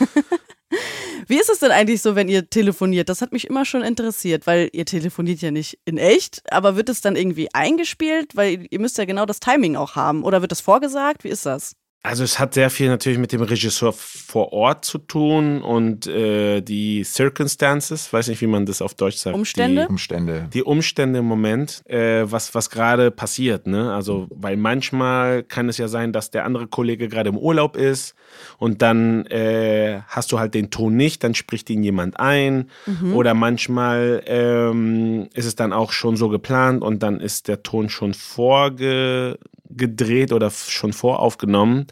Wie 1.28 1.38
ist 1.38 1.50
es 1.50 1.61
denn 1.61 1.70
eigentlich 1.70 2.02
so, 2.02 2.16
wenn 2.16 2.28
ihr 2.28 2.48
telefoniert? 2.48 3.09
Das 3.09 3.22
hat 3.22 3.33
mich 3.33 3.46
immer 3.46 3.64
schon 3.64 3.83
interessiert, 3.83 4.46
weil 4.46 4.68
ihr 4.72 4.85
telefoniert 4.87 5.40
ja 5.40 5.50
nicht 5.50 5.78
in 5.85 5.98
echt, 5.98 6.42
aber 6.50 6.76
wird 6.76 6.88
es 6.88 7.00
dann 7.00 7.14
irgendwie 7.16 7.48
eingespielt? 7.55 8.35
Weil 8.37 8.66
ihr 8.70 8.81
müsst 8.81 8.98
ja 8.98 9.05
genau 9.05 9.26
das 9.26 9.38
Timing 9.40 9.76
auch 9.76 9.94
haben. 9.94 10.24
Oder 10.24 10.40
wird 10.40 10.50
das 10.52 10.61
vorgesagt? 10.61 11.24
Wie 11.24 11.28
ist 11.28 11.46
das? 11.46 11.76
Also 12.05 12.25
es 12.25 12.41
hat 12.41 12.55
sehr 12.55 12.69
viel 12.69 12.88
natürlich 12.88 13.21
mit 13.21 13.31
dem 13.31 13.43
Regisseur 13.43 13.93
vor 13.93 14.53
Ort 14.53 14.85
zu 14.85 14.99
tun 14.99 15.62
und 15.62 16.09
äh, 16.09 16.61
die 16.61 17.05
Circumstances, 17.05 18.12
weiß 18.12 18.27
nicht, 18.27 18.41
wie 18.41 18.49
man 18.49 18.67
das 18.67 18.83
auf 18.83 18.95
Deutsch 18.95 19.19
sagt. 19.19 19.37
Umstände? 19.37 19.83
Die 19.83 19.88
Umstände. 19.88 20.49
Die 20.53 20.62
Umstände 20.65 21.21
im 21.21 21.27
Moment, 21.27 21.88
äh, 21.88 22.25
was, 22.25 22.57
was 22.57 22.71
gerade 22.71 23.12
passiert. 23.12 23.69
Ne? 23.69 23.95
Also, 23.95 24.27
weil 24.31 24.57
manchmal 24.57 25.45
kann 25.45 25.69
es 25.69 25.79
ja 25.79 25.87
sein, 25.87 26.12
dass 26.12 26.33
der 26.33 26.45
andere 26.45 26.67
Kollege 26.67 27.09
gerade 27.09 27.29
im 27.29 27.38
Urlaub 27.38 27.77
ist 27.77 28.17
und 28.59 28.83
dann 28.83 29.25
äh, 29.27 30.01
hast 30.09 30.33
du 30.33 30.41
halt 30.41 30.55
den 30.55 30.71
Ton 30.71 30.97
nicht, 30.97 31.23
dann 31.23 31.37
spricht 31.37 31.71
ihn 31.71 31.85
jemand 31.85 32.19
ein. 32.19 32.69
Mhm. 32.87 33.15
Oder 33.15 33.35
manchmal 33.35 34.25
ähm, 34.27 35.29
ist 35.35 35.47
es 35.47 35.55
dann 35.55 35.73
auch 35.73 35.93
schon 35.93 36.17
so 36.17 36.31
geplant 36.31 36.83
und 36.83 37.05
dann 37.05 37.21
ist 37.21 37.47
der 37.47 37.62
Ton 37.62 37.88
schon 37.91 38.12
vorge 38.12 39.38
gedreht 39.76 40.32
oder 40.32 40.50
schon 40.50 40.92
voraufgenommen. 40.92 41.87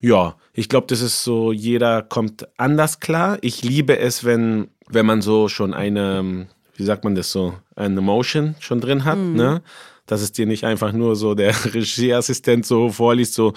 Ja, 0.00 0.36
ich 0.52 0.68
glaube, 0.68 0.86
das 0.86 1.00
ist 1.00 1.24
so, 1.24 1.52
jeder 1.52 2.02
kommt 2.02 2.48
anders 2.56 3.00
klar. 3.00 3.38
Ich 3.40 3.62
liebe 3.62 3.98
es, 3.98 4.24
wenn, 4.24 4.68
wenn 4.88 5.06
man 5.06 5.22
so 5.22 5.48
schon 5.48 5.74
eine, 5.74 6.46
wie 6.76 6.84
sagt 6.84 7.04
man 7.04 7.14
das 7.14 7.32
so, 7.32 7.54
eine 7.74 7.98
Emotion 7.98 8.54
schon 8.60 8.80
drin 8.80 9.04
hat, 9.04 9.18
mhm. 9.18 9.36
ne? 9.36 9.62
Dass 10.08 10.22
es 10.22 10.32
dir 10.32 10.46
nicht 10.46 10.64
einfach 10.64 10.92
nur 10.92 11.14
so 11.14 11.34
der 11.34 11.54
Regieassistent 11.74 12.66
so 12.66 12.90
vorliest, 12.90 13.34
so 13.34 13.52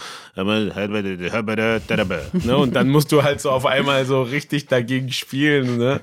ne? 2.46 2.58
und 2.58 2.76
dann 2.76 2.90
musst 2.90 3.12
du 3.12 3.24
halt 3.24 3.42
so 3.42 3.50
auf 3.50 3.66
einmal 3.66 4.06
so 4.06 4.22
richtig 4.22 4.68
dagegen 4.68 5.12
spielen. 5.12 5.78
Ne? 5.78 6.02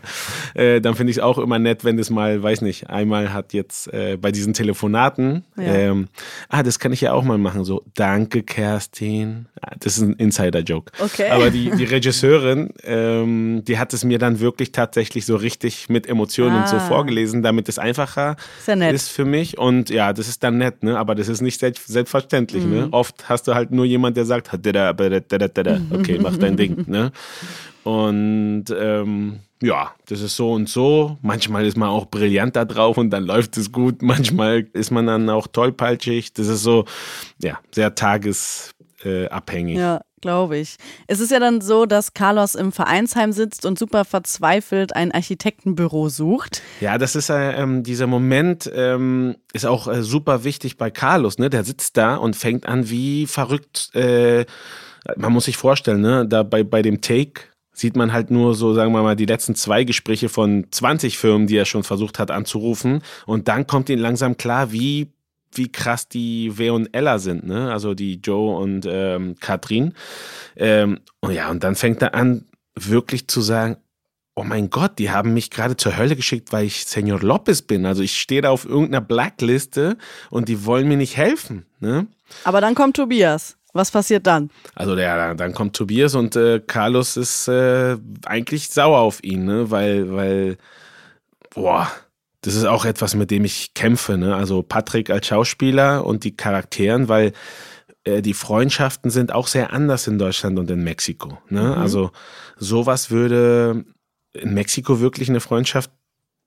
Äh, 0.55 0.81
dann 0.81 0.95
finde 0.95 1.13
ich 1.13 1.19
es 1.19 1.23
auch 1.23 1.39
immer 1.39 1.59
nett, 1.59 1.85
wenn 1.85 1.97
das 1.97 2.11
mal, 2.11 2.43
weiß 2.43 2.63
nicht, 2.63 2.91
einmal 2.91 3.33
hat 3.33 3.53
jetzt 3.53 3.93
äh, 3.93 4.17
bei 4.21 4.33
diesen 4.33 4.55
Telefonaten, 4.55 5.45
ja. 5.57 5.63
ähm, 5.63 6.09
ah, 6.49 6.63
das 6.63 6.79
kann 6.79 6.93
ich 6.93 7.03
ja 7.03 7.13
auch 7.13 7.25
mal 7.25 7.39
machen, 7.39 7.65
so, 7.65 7.85
danke 7.95 8.43
Kerstin. 8.43 9.47
Ah, 9.61 9.73
das 9.79 9.99
ist 9.99 10.03
ein 10.03 10.15
Insider-Joke. 10.15 10.93
Okay. 10.99 11.31
Aber 11.31 11.51
die, 11.51 11.71
die 11.71 11.85
Regisseurin, 11.85 12.71
ähm, 12.85 13.63
die 13.67 13.79
hat 13.79 13.93
es 13.93 14.05
mir 14.05 14.19
dann 14.19 14.41
wirklich 14.41 14.73
tatsächlich 14.73 15.27
so 15.27 15.37
richtig 15.37 15.89
mit 15.89 16.09
Emotionen 16.09 16.57
ah. 16.57 16.61
und 16.63 16.69
so 16.69 16.77
ah. 16.77 16.81
vorgelesen, 16.81 17.43
damit 17.43 17.69
es 17.69 17.79
einfacher 17.79 18.37
ist, 18.61 18.69
ja 18.69 18.89
ist, 18.89 19.09
für 19.11 19.25
mich. 19.25 19.59
Und 19.59 19.91
ja, 19.91 20.13
das 20.13 20.29
ist 20.29 20.38
dann 20.39 20.59
nett, 20.59 20.83
ne? 20.83 20.99
aber 20.99 21.15
das 21.15 21.29
ist 21.29 21.41
nicht 21.41 21.61
selbstverständlich. 21.61 22.65
Ne? 22.65 22.69
Mhm. 22.69 22.81
Ne? 22.81 22.89
Oft 22.93 23.29
hast 23.29 23.49
du 23.49 23.55
halt 23.55 23.71
nur 23.71 23.85
jemand, 23.85 24.17
der 24.17 24.25
sagt, 24.25 24.53
okay, 25.91 26.19
mach 26.21 26.37
dein 26.37 26.57
Ding. 26.57 26.85
Ne? 26.87 27.13
Und 27.85 28.65
ähm, 28.79 29.41
ja, 29.63 29.93
das 30.07 30.21
ist 30.21 30.37
so 30.37 30.53
und 30.53 30.69
so. 30.69 31.19
Manchmal 31.23 31.67
ist 31.67 31.77
man 31.77 31.89
auch 31.89 32.07
brillant 32.07 32.55
da 32.55 32.65
drauf 32.65 32.97
und 32.99 33.11
dann 33.11 33.25
läuft 33.25 33.57
es 33.57 33.73
gut. 33.73 34.03
Manchmal 34.03 34.67
ist 34.73 34.91
man 34.91 35.07
dann 35.07 35.29
auch 35.31 35.47
tollpatschig. 35.47 36.33
Das 36.33 36.49
ist 36.49 36.63
so, 36.63 36.85
ja, 37.43 37.59
sehr 37.73 37.95
tagesabhängig. 38.99 39.77
Ja, 39.77 40.01
glaube 40.21 40.59
ich. 40.59 40.77
Es 41.07 41.21
ist 41.21 41.31
ja 41.31 41.39
dann 41.39 41.61
so, 41.61 41.87
dass 41.87 42.15
Carlos 42.15 42.55
im 42.55 42.73
Vereinsheim 42.73 43.33
sitzt 43.33 43.67
und 43.67 43.79
super 43.79 44.05
verzweifelt 44.05 44.95
ein 44.95 45.13
Architektenbüro 45.13 46.09
sucht. 46.09 46.63
Ja, 46.81 46.99
das 46.99 47.17
ist 47.17 47.31
äh, 47.31 47.53
ähm, 47.53 47.83
dieser 47.83 48.07
Moment 48.07 48.71
ähm, 48.75 49.37
ist 49.53 49.67
auch 49.67 49.89
äh, 49.89 50.03
super 50.03 50.45
wichtig 50.45 50.77
bei 50.77 50.91
Carlos. 50.91 51.39
Ne, 51.39 51.51
der 51.51 51.65
sitzt 51.65 51.97
da 51.97 52.17
und 52.17 52.37
fängt 52.37 52.67
an 52.67 52.91
wie 52.91 53.27
verrückt. 53.27 53.95
Äh, 53.95 54.47
man 55.17 55.33
muss 55.33 55.45
sich 55.45 55.57
vorstellen, 55.57 56.01
ne, 56.01 56.27
da 56.27 56.43
bei 56.43 56.65
bei 56.65 56.83
dem 56.83 57.01
Take 57.01 57.43
sieht 57.73 57.97
man 57.97 58.13
halt 58.13 58.33
nur 58.33 58.57
so, 58.57 58.75
sagen 58.75 58.93
wir 58.93 59.03
mal, 59.03 59.15
die 59.15 59.25
letzten 59.25 59.55
zwei 59.55 59.85
Gespräche 59.85 60.29
von 60.29 60.67
20 60.69 61.17
Firmen, 61.17 61.47
die 61.47 61.57
er 61.57 61.65
schon 61.65 61.85
versucht 61.85 62.19
hat 62.19 62.33
anzurufen. 62.33 63.03
Und 63.25 63.47
dann 63.47 63.69
kommt 63.69 63.89
ihm 63.89 64.01
langsam 64.01 64.37
klar, 64.37 64.73
wie 64.73 65.13
wie 65.53 65.71
krass 65.71 66.09
die 66.09 66.57
W 66.59 66.71
und 66.71 66.95
Ella 66.95 67.19
sind, 67.19 67.47
ne? 67.47 67.73
Also 67.73 67.95
die 67.95 68.21
Joe 68.23 68.57
und 68.57 68.87
ähm, 68.89 69.37
Katrin. 69.41 69.95
Ähm, 70.57 71.01
und 71.21 71.33
ja, 71.33 71.51
und 71.51 71.65
dann 71.65 71.75
fängt 71.75 72.03
er 72.03 72.15
an, 72.15 72.45
wirklich 72.75 73.29
zu 73.29 73.41
sagen, 73.41 73.77
oh 74.39 74.45
mein 74.45 74.71
Gott, 74.71 74.99
die 74.99 75.11
haben 75.11 75.35
mich 75.35 75.51
gerade 75.51 75.77
zur 75.77 75.97
Hölle 75.97 76.15
geschickt, 76.15 76.53
weil 76.53 76.65
ich 76.65 76.85
Senor 76.85 77.21
Lopez 77.21 77.63
bin. 77.63 77.85
Also 77.87 78.03
ich 78.03 78.17
stehe 78.17 78.41
da 78.41 78.51
auf 78.51 78.65
irgendeiner 78.65 79.01
Blackliste 79.01 79.97
und 80.31 80.49
die 80.49 80.65
wollen 80.65 80.87
mir 80.87 80.97
nicht 80.97 81.17
helfen. 81.17 81.67
Ne? 81.81 82.07
Aber 82.45 82.61
dann 82.61 82.77
kommt 82.77 82.97
Tobias. 82.97 83.57
Was 83.73 83.91
passiert 83.91 84.27
dann? 84.27 84.51
Also 84.75 84.97
ja, 84.97 85.35
dann 85.35 85.53
kommt 85.53 85.77
Tobias 85.77 86.15
und 86.15 86.37
äh, 86.37 86.61
Carlos 86.65 87.17
ist 87.17 87.49
äh, 87.49 87.97
eigentlich 88.25 88.71
sauer 88.71 89.01
auf 89.01 89.23
ihn, 89.23 89.45
ne? 89.45 89.71
weil, 89.71 90.13
weil, 90.13 90.57
boah, 91.55 91.91
das 92.43 92.55
ist 92.55 92.65
auch 92.65 92.85
etwas, 92.85 93.15
mit 93.15 93.31
dem 93.31 93.45
ich 93.45 93.75
kämpfe. 93.75 94.17
Ne? 94.17 94.35
Also 94.35 94.63
Patrick 94.63 95.11
als 95.11 95.27
Schauspieler 95.27 96.07
und 96.07 96.25
die 96.25 96.37
Charakteren, 96.37 97.09
weil 97.09 97.33
äh, 98.05 98.23
die 98.23 98.35
Freundschaften 98.35 99.11
sind 99.11 99.33
auch 99.33 99.47
sehr 99.47 99.73
anders 99.73 100.07
in 100.07 100.19
Deutschland 100.19 100.59
und 100.59 100.71
in 100.71 100.85
Mexiko. 100.85 101.39
Ne? 101.49 101.63
Mhm. 101.63 101.73
Also 101.73 102.11
sowas 102.57 103.11
würde 103.11 103.85
in 104.35 104.55
Mexiko 104.55 105.01
wirklich 105.01 105.29
eine 105.29 105.41
Freundschaft 105.41 105.91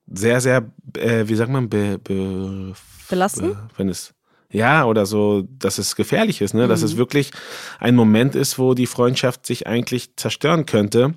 sehr, 0.07 0.41
sehr, 0.41 0.71
äh, 0.97 1.27
wie 1.27 1.35
sagt 1.35 1.51
man, 1.51 1.69
be, 1.69 1.97
be, 1.97 2.73
belasten? 3.09 3.49
Be, 3.49 3.69
wenn 3.77 3.89
es 3.89 4.13
ja, 4.53 4.83
oder 4.85 5.05
so, 5.05 5.47
dass 5.59 5.77
es 5.77 5.95
gefährlich 5.95 6.41
ist, 6.41 6.53
ne? 6.53 6.67
dass 6.67 6.81
es 6.81 6.93
mhm. 6.93 6.97
wirklich 6.97 7.31
ein 7.79 7.95
Moment 7.95 8.35
ist, 8.35 8.59
wo 8.59 8.73
die 8.73 8.87
Freundschaft 8.87 9.45
sich 9.45 9.65
eigentlich 9.65 10.17
zerstören 10.17 10.65
könnte. 10.65 11.13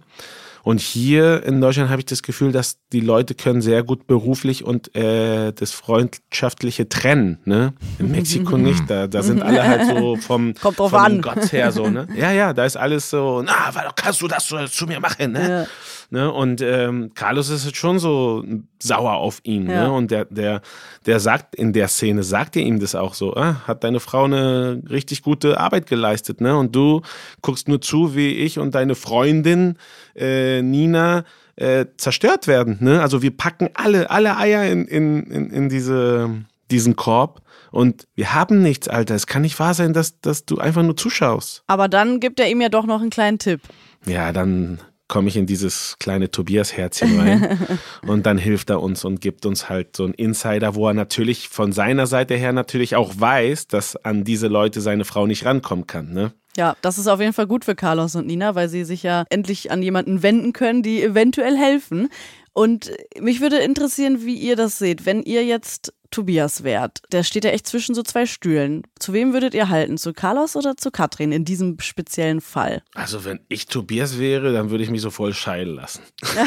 Und 0.64 0.80
hier 0.80 1.44
in 1.44 1.60
Deutschland 1.60 1.90
habe 1.90 2.00
ich 2.00 2.06
das 2.06 2.22
Gefühl, 2.22 2.50
dass 2.50 2.78
die 2.90 3.00
Leute 3.00 3.34
können 3.34 3.60
sehr 3.60 3.82
gut 3.82 4.06
beruflich 4.06 4.64
und 4.64 4.96
äh, 4.96 5.52
das 5.52 5.72
Freundschaftliche 5.72 6.88
trennen. 6.88 7.38
Ne? 7.44 7.74
In 7.98 8.10
Mexiko 8.10 8.56
nicht. 8.56 8.88
Da, 8.88 9.06
da 9.06 9.22
sind 9.22 9.42
alle 9.42 9.62
halt 9.62 9.86
so 9.86 10.16
vom, 10.20 10.54
Kommt 10.54 10.78
drauf 10.78 10.90
vom 10.90 11.00
an. 11.00 11.20
Gott 11.20 11.52
her 11.52 11.70
so. 11.70 11.90
Ne? 11.90 12.08
Ja, 12.16 12.32
ja, 12.32 12.54
da 12.54 12.64
ist 12.64 12.76
alles 12.76 13.10
so, 13.10 13.42
na, 13.44 13.70
kannst 13.94 14.22
du 14.22 14.26
das 14.26 14.46
zu 14.46 14.86
mir 14.86 15.00
machen? 15.00 15.32
Ne? 15.32 15.48
Ja. 15.50 15.66
Ne? 16.10 16.32
Und 16.32 16.60
ähm, 16.60 17.12
Carlos 17.14 17.48
ist 17.48 17.64
jetzt 17.64 17.76
schon 17.76 17.98
so 17.98 18.44
sauer 18.82 19.14
auf 19.14 19.40
ihn. 19.44 19.68
Ja. 19.68 19.84
Ne? 19.84 19.92
Und 19.92 20.10
der, 20.10 20.26
der, 20.26 20.62
der 21.06 21.20
sagt 21.20 21.54
in 21.54 21.72
der 21.72 21.88
Szene, 21.88 22.22
sagt 22.22 22.56
er 22.56 22.62
ihm 22.62 22.80
das 22.80 22.94
auch 22.94 23.14
so, 23.14 23.34
ah, 23.34 23.62
hat 23.66 23.84
deine 23.84 24.00
Frau 24.00 24.24
eine 24.24 24.82
richtig 24.90 25.22
gute 25.22 25.58
Arbeit 25.58 25.86
geleistet, 25.86 26.40
ne? 26.40 26.56
Und 26.56 26.74
du 26.76 27.02
guckst 27.42 27.68
nur 27.68 27.80
zu, 27.80 28.14
wie 28.14 28.30
ich 28.30 28.58
und 28.58 28.74
deine 28.74 28.94
Freundin 28.94 29.76
äh, 30.14 30.62
Nina 30.62 31.24
äh, 31.56 31.86
zerstört 31.96 32.46
werden. 32.46 32.78
Ne? 32.80 33.00
Also 33.00 33.22
wir 33.22 33.36
packen 33.36 33.70
alle, 33.74 34.10
alle 34.10 34.36
Eier 34.36 34.64
in, 34.64 34.86
in, 34.86 35.22
in, 35.24 35.50
in 35.50 35.68
diese, 35.68 36.44
diesen 36.70 36.96
Korb. 36.96 37.42
Und 37.70 38.06
wir 38.14 38.34
haben 38.34 38.62
nichts, 38.62 38.88
Alter. 38.88 39.14
Es 39.14 39.26
kann 39.26 39.42
nicht 39.42 39.58
wahr 39.58 39.74
sein, 39.74 39.92
dass, 39.92 40.20
dass 40.20 40.44
du 40.46 40.58
einfach 40.58 40.82
nur 40.82 40.96
zuschaust. 40.96 41.64
Aber 41.66 41.88
dann 41.88 42.20
gibt 42.20 42.38
er 42.40 42.48
ihm 42.48 42.60
ja 42.60 42.68
doch 42.68 42.86
noch 42.86 43.00
einen 43.00 43.10
kleinen 43.10 43.38
Tipp. 43.38 43.60
Ja, 44.06 44.32
dann 44.32 44.80
komme 45.08 45.28
ich 45.28 45.36
in 45.36 45.46
dieses 45.46 45.96
kleine 45.98 46.30
Tobias-Herzchen 46.30 47.18
rein. 47.18 47.58
und 48.06 48.26
dann 48.26 48.38
hilft 48.38 48.70
er 48.70 48.82
uns 48.82 49.04
und 49.04 49.20
gibt 49.20 49.46
uns 49.46 49.68
halt 49.68 49.96
so 49.96 50.04
einen 50.04 50.14
Insider, 50.14 50.74
wo 50.74 50.88
er 50.88 50.94
natürlich 50.94 51.48
von 51.48 51.72
seiner 51.72 52.06
Seite 52.06 52.34
her 52.34 52.52
natürlich 52.52 52.96
auch 52.96 53.12
weiß, 53.16 53.68
dass 53.68 53.96
an 53.96 54.24
diese 54.24 54.48
Leute 54.48 54.80
seine 54.80 55.04
Frau 55.04 55.26
nicht 55.26 55.44
rankommen 55.44 55.86
kann. 55.86 56.12
Ne? 56.12 56.32
Ja, 56.56 56.76
das 56.82 56.98
ist 56.98 57.08
auf 57.08 57.20
jeden 57.20 57.32
Fall 57.32 57.46
gut 57.46 57.64
für 57.64 57.74
Carlos 57.74 58.14
und 58.14 58.26
Nina, 58.26 58.54
weil 58.54 58.68
sie 58.68 58.84
sich 58.84 59.02
ja 59.02 59.24
endlich 59.28 59.70
an 59.70 59.82
jemanden 59.82 60.22
wenden 60.22 60.52
können, 60.52 60.82
die 60.82 61.02
eventuell 61.02 61.56
helfen. 61.56 62.08
Und 62.52 62.92
mich 63.20 63.40
würde 63.40 63.58
interessieren, 63.58 64.24
wie 64.24 64.36
ihr 64.36 64.54
das 64.54 64.78
seht. 64.78 65.04
Wenn 65.06 65.22
ihr 65.22 65.44
jetzt 65.44 65.92
Tobias 66.14 66.62
wärt, 66.62 67.02
der 67.10 67.24
steht 67.24 67.44
ja 67.44 67.50
echt 67.50 67.66
zwischen 67.66 67.92
so 67.92 68.04
zwei 68.04 68.24
Stühlen. 68.24 68.82
Zu 69.00 69.12
wem 69.12 69.32
würdet 69.32 69.52
ihr 69.52 69.68
halten? 69.68 69.98
Zu 69.98 70.12
Carlos 70.12 70.54
oder 70.54 70.76
zu 70.76 70.92
Katrin 70.92 71.32
in 71.32 71.44
diesem 71.44 71.80
speziellen 71.80 72.40
Fall? 72.40 72.82
Also, 72.94 73.24
wenn 73.24 73.40
ich 73.48 73.66
Tobias 73.66 74.16
wäre, 74.16 74.52
dann 74.52 74.70
würde 74.70 74.84
ich 74.84 74.90
mich 74.90 75.00
so 75.00 75.10
voll 75.10 75.34
scheiden 75.34 75.74
lassen. 75.74 76.02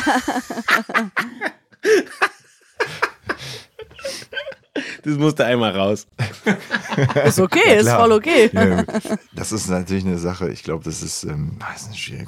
Das 5.03 5.15
musste 5.15 5.45
einmal 5.45 5.71
raus. 5.71 6.05
Ist 7.25 7.39
okay, 7.39 7.77
ist 7.77 7.89
voll 7.89 8.11
okay. 8.11 8.49
Ja, 8.51 8.83
das 9.33 9.51
ist 9.51 9.69
natürlich 9.69 10.05
eine 10.05 10.17
Sache, 10.17 10.49
ich 10.49 10.63
glaube, 10.63 10.83
das 10.83 11.01
ist, 11.01 11.23
ähm, 11.23 11.57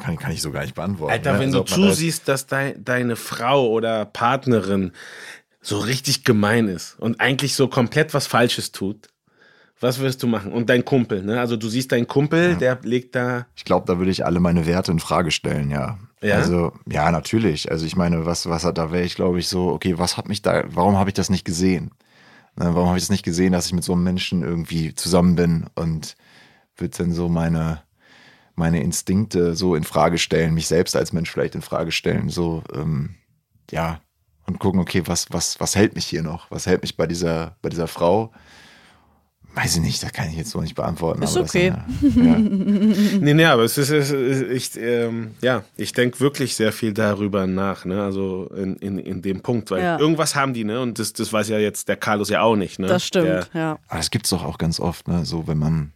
kann, 0.02 0.18
kann, 0.18 0.32
ich 0.32 0.42
so 0.42 0.52
gar 0.52 0.62
nicht 0.62 0.76
beantworten. 0.76 1.12
Alter, 1.12 1.34
ne? 1.34 1.40
wenn 1.40 1.48
also, 1.48 1.64
du 1.64 1.66
zusiehst, 1.66 2.28
dass 2.28 2.48
dein, 2.48 2.84
deine 2.84 3.16
Frau 3.16 3.68
oder 3.68 4.06
Partnerin 4.06 4.94
so 5.70 5.80
richtig 5.80 6.24
gemein 6.24 6.68
ist 6.68 7.00
und 7.00 7.20
eigentlich 7.22 7.56
so 7.56 7.68
komplett 7.68 8.14
was 8.14 8.28
Falsches 8.28 8.72
tut, 8.72 9.10
was 9.80 10.00
wirst 10.00 10.22
du 10.24 10.28
machen? 10.28 10.52
Und 10.52 10.70
dein 10.70 10.84
Kumpel, 10.84 11.24
ne? 11.24 11.40
Also 11.40 11.56
du 11.56 11.70
siehst 11.70 11.92
deinen 11.92 12.08
Kumpel, 12.08 12.52
ja. 12.52 12.56
der 12.58 12.80
legt 12.84 13.16
da. 13.16 13.48
Ich 13.56 13.64
glaube, 13.64 13.86
da 13.88 13.98
würde 13.98 14.12
ich 14.12 14.26
alle 14.26 14.40
meine 14.40 14.66
Werte 14.66 14.92
in 14.92 15.00
Frage 15.00 15.32
stellen, 15.32 15.72
ja. 15.72 15.98
ja. 16.22 16.36
Also, 16.36 16.74
ja, 16.86 17.10
natürlich. 17.12 17.72
Also 17.72 17.86
ich 17.86 17.96
meine, 17.96 18.26
was, 18.26 18.50
was 18.50 18.66
hat, 18.66 18.78
da 18.78 18.92
wäre 18.92 19.06
ich, 19.06 19.16
glaube 19.16 19.40
ich, 19.40 19.48
so, 19.48 19.70
okay, 19.70 19.98
was 19.98 20.18
hat 20.18 20.28
mich 20.28 20.42
da, 20.42 20.66
warum 20.68 20.98
habe 20.98 21.10
ich 21.10 21.14
das 21.14 21.30
nicht 21.30 21.46
gesehen? 21.46 21.92
Ne, 22.58 22.76
warum 22.76 22.90
habe 22.90 22.98
ich 22.98 23.06
es 23.06 23.10
nicht 23.10 23.24
gesehen, 23.24 23.54
dass 23.54 23.68
ich 23.68 23.74
mit 23.74 23.86
so 23.86 23.94
einem 23.94 24.04
Menschen 24.04 24.44
irgendwie 24.44 24.94
zusammen 24.96 25.36
bin 25.36 25.68
und 25.76 26.16
würde 26.76 26.98
dann 26.98 27.14
so 27.14 27.30
meine, 27.30 27.82
meine 28.56 28.84
Instinkte 28.84 29.56
so 29.56 29.76
in 29.76 29.86
Frage 29.86 30.18
stellen, 30.18 30.54
mich 30.54 30.68
selbst 30.68 30.96
als 30.96 31.14
Mensch 31.14 31.32
vielleicht 31.32 31.56
in 31.56 31.62
Frage 31.62 31.94
stellen, 31.94 32.28
so, 32.28 32.64
ähm, 32.74 33.16
ja, 33.72 34.02
und 34.50 34.60
gucken, 34.60 34.80
okay, 34.80 35.04
was, 35.06 35.28
was, 35.30 35.60
was 35.60 35.76
hält 35.76 35.96
mich 35.96 36.06
hier 36.06 36.24
noch? 36.24 36.50
Was 36.52 36.66
hält 36.66 36.82
mich 36.82 36.98
bei 36.98 37.08
dieser, 37.08 37.56
bei 37.62 37.70
dieser 37.70 37.88
Frau? 37.88 38.32
Weiß 39.56 39.78
ich 39.78 39.82
nicht, 39.82 40.04
da 40.04 40.10
kann 40.10 40.30
ich 40.30 40.36
jetzt 40.36 40.52
so 40.52 40.62
nicht 40.62 40.76
beantworten. 40.76 41.24
Ist 41.24 41.36
okay. 41.36 41.74
Das, 42.02 42.16
ja. 42.16 42.38
nee, 42.38 43.34
nee, 43.34 43.46
aber 43.46 43.64
es 43.64 43.78
ist, 43.78 43.90
es 43.90 44.12
ist 44.12 44.76
ich, 44.76 44.82
ähm, 44.82 45.32
ja, 45.42 45.64
ich 45.76 45.92
denke 45.92 46.20
wirklich 46.20 46.56
sehr 46.56 46.72
viel 46.72 46.94
darüber 46.94 47.48
nach, 47.48 47.84
ne? 47.84 48.04
Also 48.04 48.46
in, 48.56 48.76
in, 48.76 49.00
in 49.00 49.22
dem 49.24 49.42
Punkt, 49.42 49.72
weil 49.72 49.82
ja. 49.82 50.00
irgendwas 50.00 50.36
haben 50.36 50.54
die, 50.54 50.64
ne? 50.64 50.80
Und 50.80 51.00
das, 51.00 51.14
das 51.14 51.34
weiß 51.34 51.50
ja 51.50 51.58
jetzt 51.58 51.88
der 51.90 51.98
Carlos 51.98 52.30
ja 52.30 52.42
auch 52.42 52.56
nicht, 52.56 52.78
ne? 52.78 52.88
Das 52.88 53.04
stimmt, 53.04 53.26
der, 53.26 53.48
ja. 53.54 53.80
Aber 53.88 54.00
es 54.00 54.12
gibt 54.12 54.26
es 54.26 54.30
doch 54.30 54.46
auch 54.46 54.60
ganz 54.60 54.80
oft, 54.80 55.08
ne? 55.08 55.26
So, 55.26 55.48
wenn 55.48 55.58
man, 55.58 55.94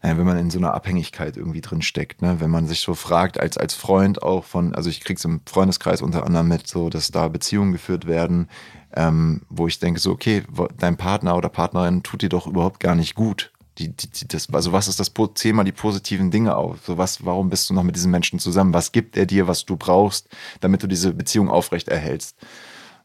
wenn 0.00 0.26
man 0.26 0.38
in 0.38 0.50
so 0.50 0.58
einer 0.58 0.74
Abhängigkeit 0.74 1.36
irgendwie 1.36 1.60
drin 1.60 1.82
steckt, 1.82 2.22
ne? 2.22 2.40
Wenn 2.40 2.50
man 2.50 2.66
sich 2.66 2.80
so 2.80 2.94
fragt, 2.94 3.40
als, 3.40 3.58
als 3.58 3.74
Freund 3.74 4.22
auch 4.22 4.44
von, 4.44 4.74
also 4.74 4.88
ich 4.88 5.00
krieg's 5.00 5.24
im 5.24 5.40
Freundeskreis 5.44 6.02
unter 6.02 6.24
anderem 6.24 6.48
mit, 6.48 6.68
so, 6.68 6.88
dass 6.88 7.10
da 7.10 7.28
Beziehungen 7.28 7.72
geführt 7.72 8.06
werden, 8.06 8.48
ähm, 8.94 9.42
wo 9.48 9.66
ich 9.66 9.80
denke, 9.80 9.98
so, 10.00 10.12
okay, 10.12 10.44
dein 10.78 10.96
Partner 10.96 11.36
oder 11.36 11.48
Partnerin 11.48 12.02
tut 12.02 12.22
dir 12.22 12.28
doch 12.28 12.46
überhaupt 12.46 12.80
gar 12.80 12.94
nicht 12.94 13.14
gut. 13.14 13.52
Die, 13.78 13.94
die, 13.94 14.08
die, 14.08 14.28
das, 14.28 14.52
also 14.52 14.72
was 14.72 14.88
ist 14.88 15.00
das 15.00 15.12
Thema, 15.34 15.62
die 15.64 15.72
positiven 15.72 16.30
Dinge 16.30 16.56
auf? 16.56 16.84
So 16.84 16.98
was, 16.98 17.24
warum 17.24 17.48
bist 17.50 17.70
du 17.70 17.74
noch 17.74 17.84
mit 17.84 17.96
diesen 17.96 18.10
Menschen 18.10 18.38
zusammen? 18.38 18.74
Was 18.74 18.92
gibt 18.92 19.16
er 19.16 19.26
dir, 19.26 19.46
was 19.46 19.64
du 19.64 19.76
brauchst, 19.76 20.28
damit 20.60 20.82
du 20.82 20.86
diese 20.86 21.12
Beziehung 21.12 21.48
aufrecht 21.48 21.88
erhältst? 21.88 22.36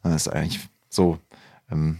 Das 0.04 0.14
ist 0.14 0.28
eigentlich 0.28 0.60
so, 0.90 1.20
ähm, 1.72 2.00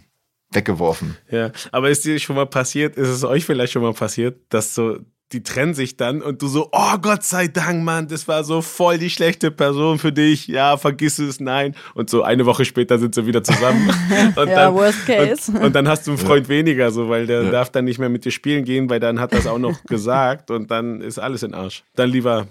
weggeworfen. 0.54 1.18
Ja, 1.30 1.52
aber 1.72 1.90
ist 1.90 2.06
dir 2.06 2.20
schon 2.20 2.36
mal 2.36 2.46
passiert, 2.46 2.96
ist 2.96 3.10
es 3.10 3.24
euch 3.24 3.46
vielleicht 3.46 3.74
schon 3.74 3.82
mal 3.82 3.94
passiert, 3.94 4.40
dass 4.50 4.74
so 4.74 4.98
die 5.34 5.44
trennen 5.44 5.74
sich 5.74 5.98
dann 5.98 6.22
und 6.22 6.42
du 6.42 6.48
so, 6.48 6.70
oh 6.72 6.98
Gott 7.02 7.24
sei 7.24 7.48
Dank, 7.48 7.84
Mann, 7.84 8.08
das 8.08 8.28
war 8.28 8.44
so 8.44 8.62
voll 8.62 9.00
die 9.00 9.10
schlechte 9.10 9.52
Person 9.52 9.98
für 9.98 10.12
dich. 10.12 10.48
Ja, 10.48 10.78
vergiss 10.78 11.20
es, 11.20 11.40
nein. 11.40 11.76
Und 11.96 12.10
so 12.10 12.22
eine 12.22 12.46
Woche 12.46 12.66
später 12.66 13.00
sind 13.00 13.16
sie 13.16 13.26
wieder 13.26 13.44
zusammen. 13.44 13.90
Und 14.36 14.50
ja, 14.50 14.66
dann, 14.66 14.74
worst 14.76 15.06
case. 15.06 15.52
Und, 15.52 15.64
und, 15.64 15.76
dann 15.76 15.88
hast 15.88 16.06
du 16.08 16.12
einen 16.12 16.20
Freund 16.20 16.48
ja. 16.48 16.50
weniger, 16.50 16.92
so, 16.92 17.10
weil 17.10 17.26
der 17.26 17.44
ja. 17.44 17.52
darf 17.52 17.72
dann 17.72 17.86
nicht 17.86 18.00
mehr 18.00 18.10
mit 18.10 18.26
dir 18.26 18.32
spielen 18.32 18.64
gehen, 18.64 18.90
weil 18.90 19.00
dann 19.00 19.20
hat 19.20 19.34
er 19.34 19.40
es 19.40 19.48
auch 19.48 19.58
noch 19.58 19.84
gesagt 19.88 20.52
und 20.52 20.70
dann 20.70 21.02
ist 21.02 21.18
alles 21.18 21.44
in 21.44 21.54
Arsch. 21.54 21.84
Dann 21.96 22.10
lieber. 22.10 22.48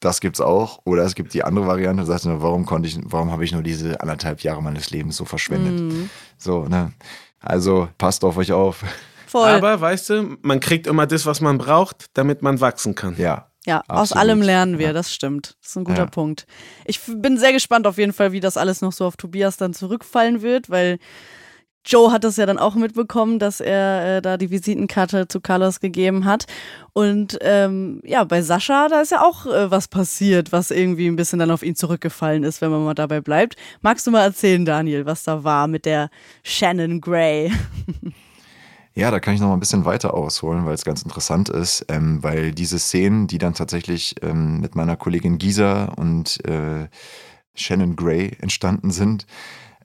Das 0.00 0.20
gibt's 0.20 0.40
auch. 0.40 0.80
Oder 0.84 1.04
es 1.04 1.14
gibt 1.14 1.34
die 1.34 1.42
andere 1.44 1.66
Variante, 1.66 2.02
du 2.02 2.06
sagst, 2.06 2.26
warum 2.28 2.66
konnte 2.66 2.88
ich, 2.88 2.98
warum 3.02 3.30
habe 3.32 3.44
ich 3.44 3.52
nur 3.52 3.62
diese 3.62 4.00
anderthalb 4.00 4.40
Jahre 4.42 4.62
meines 4.62 4.90
Lebens 4.90 5.16
so 5.16 5.24
verschwendet? 5.24 5.80
Mm. 5.80 6.10
So, 6.38 6.64
ne? 6.64 6.92
Also 7.40 7.88
passt 7.98 8.24
auf 8.24 8.36
euch 8.36 8.52
auf. 8.52 8.84
Voll. 9.26 9.48
Aber 9.48 9.80
weißt 9.80 10.10
du, 10.10 10.36
man 10.42 10.60
kriegt 10.60 10.86
immer 10.86 11.06
das, 11.06 11.26
was 11.26 11.40
man 11.40 11.58
braucht, 11.58 12.06
damit 12.14 12.42
man 12.42 12.60
wachsen 12.60 12.94
kann. 12.94 13.16
Ja. 13.18 13.50
Ja, 13.66 13.78
absolut. 13.80 14.00
aus 14.00 14.12
allem 14.12 14.42
lernen 14.42 14.78
wir, 14.78 14.92
das 14.92 15.12
stimmt. 15.12 15.56
Das 15.60 15.70
ist 15.70 15.76
ein 15.76 15.82
guter 15.82 16.04
ja. 16.04 16.06
Punkt. 16.06 16.46
Ich 16.84 17.00
bin 17.04 17.36
sehr 17.36 17.52
gespannt 17.52 17.88
auf 17.88 17.98
jeden 17.98 18.12
Fall, 18.12 18.30
wie 18.30 18.38
das 18.38 18.56
alles 18.56 18.80
noch 18.80 18.92
so 18.92 19.04
auf 19.04 19.16
Tobias 19.16 19.56
dann 19.56 19.74
zurückfallen 19.74 20.40
wird, 20.40 20.70
weil 20.70 21.00
Joe 21.86 22.10
hat 22.10 22.24
das 22.24 22.36
ja 22.36 22.46
dann 22.46 22.58
auch 22.58 22.74
mitbekommen, 22.74 23.38
dass 23.38 23.60
er 23.60 24.16
äh, 24.16 24.22
da 24.22 24.36
die 24.36 24.50
Visitenkarte 24.50 25.28
zu 25.28 25.40
Carlos 25.40 25.80
gegeben 25.80 26.24
hat. 26.24 26.46
Und 26.92 27.38
ähm, 27.42 28.00
ja, 28.04 28.24
bei 28.24 28.42
Sascha, 28.42 28.88
da 28.88 29.00
ist 29.00 29.12
ja 29.12 29.22
auch 29.22 29.46
äh, 29.46 29.70
was 29.70 29.86
passiert, 29.86 30.50
was 30.50 30.72
irgendwie 30.72 31.06
ein 31.06 31.16
bisschen 31.16 31.38
dann 31.38 31.50
auf 31.50 31.62
ihn 31.62 31.76
zurückgefallen 31.76 32.42
ist, 32.42 32.60
wenn 32.60 32.70
man 32.70 32.84
mal 32.84 32.94
dabei 32.94 33.20
bleibt. 33.20 33.56
Magst 33.82 34.06
du 34.06 34.10
mal 34.10 34.22
erzählen, 34.22 34.64
Daniel, 34.64 35.06
was 35.06 35.22
da 35.22 35.44
war 35.44 35.68
mit 35.68 35.86
der 35.86 36.10
Shannon 36.42 37.00
Gray? 37.00 37.52
Ja, 38.98 39.10
da 39.10 39.20
kann 39.20 39.34
ich 39.34 39.40
noch 39.40 39.48
mal 39.48 39.52
ein 39.52 39.60
bisschen 39.60 39.84
weiter 39.84 40.14
ausholen, 40.14 40.64
weil 40.64 40.72
es 40.72 40.86
ganz 40.86 41.02
interessant 41.02 41.50
ist, 41.50 41.84
ähm, 41.90 42.22
weil 42.22 42.52
diese 42.52 42.78
Szenen, 42.78 43.26
die 43.26 43.36
dann 43.36 43.52
tatsächlich 43.52 44.14
ähm, 44.22 44.60
mit 44.60 44.74
meiner 44.74 44.96
Kollegin 44.96 45.36
Gisa 45.36 45.84
und 45.96 46.42
äh, 46.46 46.88
Shannon 47.54 47.94
Gray 47.94 48.34
entstanden 48.40 48.90
sind, 48.90 49.26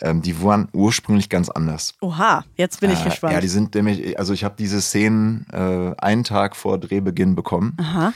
ähm, 0.01 0.21
die 0.21 0.41
waren 0.43 0.67
ursprünglich 0.73 1.29
ganz 1.29 1.49
anders. 1.49 1.93
Oha, 2.01 2.43
jetzt 2.55 2.79
bin 2.79 2.91
ich 2.91 3.01
äh, 3.01 3.05
gespannt. 3.05 3.33
Ja, 3.33 3.41
die 3.41 3.47
sind 3.47 3.75
nämlich, 3.75 4.17
also 4.17 4.33
ich 4.33 4.43
habe 4.43 4.55
diese 4.57 4.81
Szenen 4.81 5.45
äh, 5.51 5.93
einen 5.97 6.23
Tag 6.23 6.55
vor 6.55 6.77
Drehbeginn 6.77 7.35
bekommen. 7.35 7.75
Aha. 7.79 8.13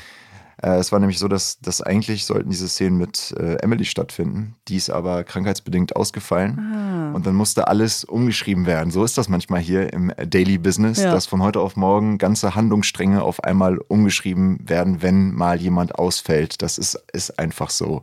Äh, 0.66 0.78
es 0.78 0.92
war 0.92 1.00
nämlich 1.00 1.20
so, 1.20 1.28
dass, 1.28 1.60
dass 1.60 1.82
eigentlich 1.82 2.26
sollten 2.26 2.50
diese 2.50 2.68
Szenen 2.68 2.98
mit 2.98 3.36
äh, 3.38 3.56
Emily 3.58 3.86
stattfinden. 3.86 4.56
Die 4.68 4.78
ist 4.78 4.90
aber 4.90 5.24
krankheitsbedingt 5.24 5.96
ausgefallen. 5.96 6.60
Ah. 6.60 7.12
Und 7.14 7.28
dann 7.28 7.36
musste 7.36 7.68
alles 7.68 8.04
umgeschrieben 8.04 8.66
werden. 8.66 8.90
So 8.90 9.04
ist 9.04 9.18
das 9.18 9.30
manchmal 9.30 9.62
hier 9.62 9.94
im 9.94 10.12
Daily 10.28 10.58
Business, 10.58 11.00
ja. 11.00 11.12
dass 11.12 11.28
von 11.28 11.44
heute 11.44 11.60
auf 11.60 11.76
morgen 11.76 12.18
ganze 12.18 12.56
Handlungsstränge 12.56 13.22
auf 13.22 13.44
einmal 13.44 13.78
umgeschrieben 13.78 14.68
werden, 14.68 15.04
wenn 15.04 15.34
mal 15.34 15.62
jemand 15.62 15.96
ausfällt. 16.00 16.64
Das 16.64 16.80
ist, 16.80 16.96
ist 17.14 17.38
einfach 17.38 17.70
so. 17.70 18.02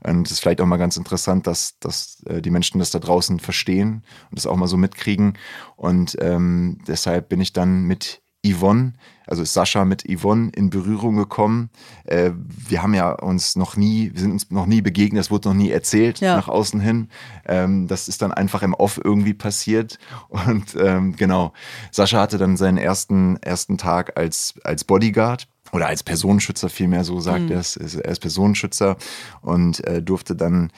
Und 0.00 0.26
es 0.26 0.32
ist 0.32 0.40
vielleicht 0.40 0.62
auch 0.62 0.66
mal 0.66 0.78
ganz 0.78 0.96
interessant, 0.96 1.46
dass, 1.46 1.78
dass 1.78 2.22
äh, 2.24 2.40
die 2.40 2.50
Menschen 2.50 2.78
das 2.78 2.90
da 2.90 3.00
draußen 3.00 3.38
verstehen 3.38 4.02
und 4.30 4.38
das 4.38 4.46
auch 4.46 4.56
mal 4.56 4.66
so 4.66 4.78
mitkriegen. 4.78 5.34
Und 5.76 6.16
ähm, 6.20 6.78
deshalb 6.86 7.28
bin 7.28 7.40
ich 7.42 7.52
dann 7.52 7.82
mit 7.82 8.22
Yvonne, 8.46 8.92
also 9.26 9.42
ist 9.42 9.52
Sascha 9.52 9.84
mit 9.84 10.04
Yvonne 10.08 10.50
in 10.54 10.70
Berührung 10.70 11.16
gekommen. 11.16 11.70
Äh, 12.04 12.30
wir 12.34 12.82
haben 12.82 12.94
ja 12.94 13.10
uns 13.10 13.56
noch 13.56 13.76
nie, 13.76 14.10
wir 14.14 14.20
sind 14.20 14.32
uns 14.32 14.50
noch 14.50 14.66
nie 14.66 14.80
begegnet, 14.80 15.20
das 15.20 15.30
wurde 15.30 15.48
noch 15.48 15.56
nie 15.56 15.70
erzählt 15.70 16.20
ja. 16.20 16.36
nach 16.36 16.48
außen 16.48 16.80
hin. 16.80 17.08
Ähm, 17.46 17.88
das 17.88 18.08
ist 18.08 18.22
dann 18.22 18.32
einfach 18.32 18.62
im 18.62 18.74
Off 18.74 19.00
irgendwie 19.02 19.34
passiert. 19.34 19.98
Und 20.28 20.76
ähm, 20.78 21.16
genau, 21.16 21.52
Sascha 21.90 22.20
hatte 22.20 22.38
dann 22.38 22.56
seinen 22.56 22.78
ersten, 22.78 23.36
ersten 23.38 23.76
Tag 23.76 24.16
als, 24.16 24.54
als 24.64 24.84
Bodyguard 24.84 25.48
oder 25.72 25.88
als 25.88 26.02
Personenschützer 26.02 26.68
vielmehr, 26.68 27.04
so 27.04 27.20
sagt 27.20 27.44
mhm. 27.44 27.52
er 27.52 27.60
es, 27.60 27.76
er 27.76 28.10
ist 28.10 28.20
Personenschützer 28.20 28.96
und 29.42 29.84
äh, 29.86 30.02
durfte 30.02 30.34
dann 30.34 30.70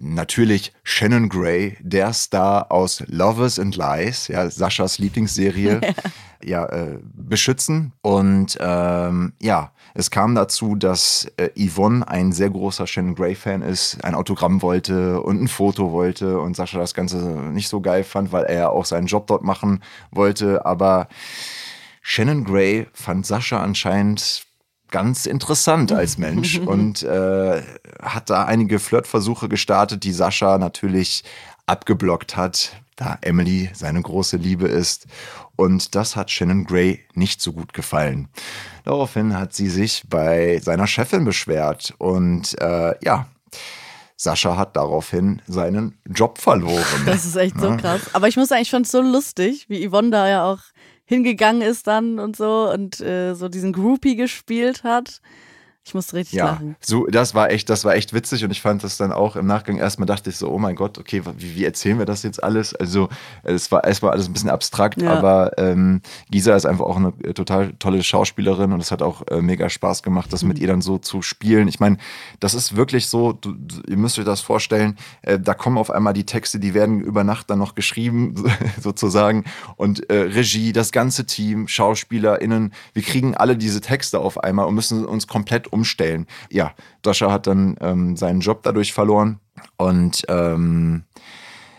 natürlich 0.00 0.72
Shannon 0.82 1.28
Gray, 1.28 1.76
der 1.80 2.12
Star 2.12 2.70
aus 2.70 3.02
Lovers 3.06 3.58
and 3.58 3.76
Lies, 3.76 4.28
ja, 4.28 4.50
Saschas 4.50 4.98
Lieblingsserie, 4.98 5.80
ja, 6.44 6.66
äh, 6.66 6.98
beschützen. 7.14 7.92
Und 8.02 8.58
ähm, 8.60 9.32
ja, 9.40 9.72
es 9.94 10.10
kam 10.10 10.34
dazu, 10.34 10.76
dass 10.76 11.26
äh, 11.38 11.48
Yvonne 11.56 12.06
ein 12.06 12.32
sehr 12.32 12.50
großer 12.50 12.86
Shannon 12.86 13.14
Gray-Fan 13.14 13.62
ist, 13.62 14.04
ein 14.04 14.14
Autogramm 14.14 14.60
wollte 14.62 15.22
und 15.22 15.40
ein 15.40 15.48
Foto 15.48 15.92
wollte 15.92 16.38
und 16.38 16.54
Sascha 16.54 16.78
das 16.78 16.94
Ganze 16.94 17.16
nicht 17.16 17.68
so 17.68 17.80
geil 17.80 18.04
fand, 18.04 18.32
weil 18.32 18.44
er 18.44 18.72
auch 18.72 18.84
seinen 18.84 19.06
Job 19.06 19.26
dort 19.26 19.42
machen 19.42 19.82
wollte. 20.10 20.66
Aber 20.66 21.08
Shannon 22.02 22.44
Gray 22.44 22.86
fand 22.92 23.24
Sascha 23.24 23.62
anscheinend 23.62 24.46
ganz 24.90 25.26
interessant 25.26 25.92
als 25.92 26.18
Mensch 26.18 26.58
und 26.58 27.02
äh, 27.02 27.62
hat 28.02 28.30
da 28.30 28.44
einige 28.44 28.78
Flirtversuche 28.78 29.48
gestartet, 29.48 30.04
die 30.04 30.12
Sascha 30.12 30.58
natürlich 30.58 31.24
abgeblockt 31.66 32.36
hat, 32.36 32.72
da 32.96 33.18
Emily 33.20 33.70
seine 33.74 34.00
große 34.00 34.36
Liebe 34.36 34.68
ist. 34.68 35.06
Und 35.56 35.94
das 35.94 36.16
hat 36.16 36.30
Shannon 36.30 36.64
Gray 36.64 37.00
nicht 37.14 37.40
so 37.40 37.52
gut 37.52 37.72
gefallen. 37.72 38.28
Daraufhin 38.84 39.36
hat 39.38 39.54
sie 39.54 39.68
sich 39.68 40.02
bei 40.08 40.60
seiner 40.62 40.86
Chefin 40.86 41.24
beschwert 41.24 41.94
und 41.98 42.60
äh, 42.60 42.94
ja, 43.02 43.26
Sascha 44.16 44.56
hat 44.56 44.76
daraufhin 44.76 45.42
seinen 45.46 45.98
Job 46.06 46.38
verloren. 46.38 47.02
Das 47.04 47.26
ist 47.26 47.36
echt 47.36 47.60
so 47.60 47.76
krass. 47.76 48.00
Aber 48.14 48.28
ich 48.28 48.36
muss 48.36 48.48
sagen, 48.48 48.62
ich 48.62 48.70
fand 48.70 48.86
es 48.86 48.92
so 48.92 49.02
lustig, 49.02 49.66
wie 49.68 49.86
Yvonne 49.86 50.10
da 50.10 50.28
ja 50.28 50.44
auch 50.44 50.60
hingegangen 51.06 51.62
ist 51.62 51.86
dann 51.86 52.18
und 52.18 52.36
so 52.36 52.70
und 52.70 53.00
äh, 53.00 53.34
so 53.34 53.48
diesen 53.48 53.72
Groupie 53.72 54.16
gespielt 54.16 54.84
hat. 54.84 55.20
Ich 55.86 55.94
musste 55.94 56.16
richtig 56.16 56.34
ja, 56.34 56.46
lachen. 56.46 56.74
So, 56.80 57.06
das 57.06 57.36
war 57.36 57.52
echt, 57.52 57.70
das 57.70 57.84
war 57.84 57.94
echt 57.94 58.12
witzig 58.12 58.42
und 58.42 58.50
ich 58.50 58.60
fand 58.60 58.82
das 58.82 58.96
dann 58.96 59.12
auch 59.12 59.36
im 59.36 59.46
Nachgang 59.46 59.78
erstmal 59.78 60.06
dachte 60.06 60.30
ich 60.30 60.36
so, 60.36 60.50
oh 60.50 60.58
mein 60.58 60.74
Gott, 60.74 60.98
okay, 60.98 61.22
wie, 61.36 61.54
wie 61.54 61.64
erzählen 61.64 61.96
wir 62.00 62.06
das 62.06 62.24
jetzt 62.24 62.42
alles? 62.42 62.74
Also 62.74 63.08
es 63.44 63.70
war 63.70 63.84
erstmal 63.84 64.10
alles 64.10 64.26
ein 64.26 64.32
bisschen 64.32 64.50
abstrakt, 64.50 65.00
ja. 65.00 65.12
aber 65.12 65.56
ähm, 65.58 66.00
Gisa 66.28 66.56
ist 66.56 66.66
einfach 66.66 66.86
auch 66.86 66.96
eine 66.96 67.12
äh, 67.22 67.34
total 67.34 67.72
tolle 67.74 68.02
Schauspielerin 68.02 68.72
und 68.72 68.80
es 68.80 68.90
hat 68.90 69.00
auch 69.00 69.28
äh, 69.28 69.40
mega 69.40 69.70
Spaß 69.70 70.02
gemacht, 70.02 70.32
das 70.32 70.42
mhm. 70.42 70.48
mit 70.48 70.58
ihr 70.58 70.66
dann 70.66 70.80
so 70.80 70.98
zu 70.98 71.22
spielen. 71.22 71.68
Ich 71.68 71.78
meine, 71.78 71.98
das 72.40 72.54
ist 72.54 72.74
wirklich 72.74 73.06
so, 73.06 73.32
du, 73.32 73.54
ihr 73.86 73.96
müsst 73.96 74.18
euch 74.18 74.24
das 74.24 74.40
vorstellen, 74.40 74.96
äh, 75.22 75.38
da 75.38 75.54
kommen 75.54 75.78
auf 75.78 75.92
einmal 75.92 76.14
die 76.14 76.26
Texte, 76.26 76.58
die 76.58 76.74
werden 76.74 77.00
über 77.00 77.22
Nacht 77.22 77.48
dann 77.48 77.60
noch 77.60 77.76
geschrieben, 77.76 78.34
sozusagen 78.80 79.44
und 79.76 80.10
äh, 80.10 80.16
Regie, 80.16 80.72
das 80.72 80.90
ganze 80.90 81.26
Team, 81.26 81.68
SchauspielerInnen, 81.68 82.74
wir 82.92 83.02
kriegen 83.04 83.36
alle 83.36 83.56
diese 83.56 83.80
Texte 83.80 84.18
auf 84.18 84.42
einmal 84.42 84.66
und 84.66 84.74
müssen 84.74 85.04
uns 85.04 85.28
komplett 85.28 85.75
umstellen. 85.76 86.26
Ja, 86.50 86.72
Sascha 87.04 87.30
hat 87.30 87.46
dann 87.46 87.76
ähm, 87.80 88.16
seinen 88.16 88.40
Job 88.40 88.62
dadurch 88.62 88.92
verloren 88.92 89.38
und 89.76 90.24
ähm, 90.28 91.04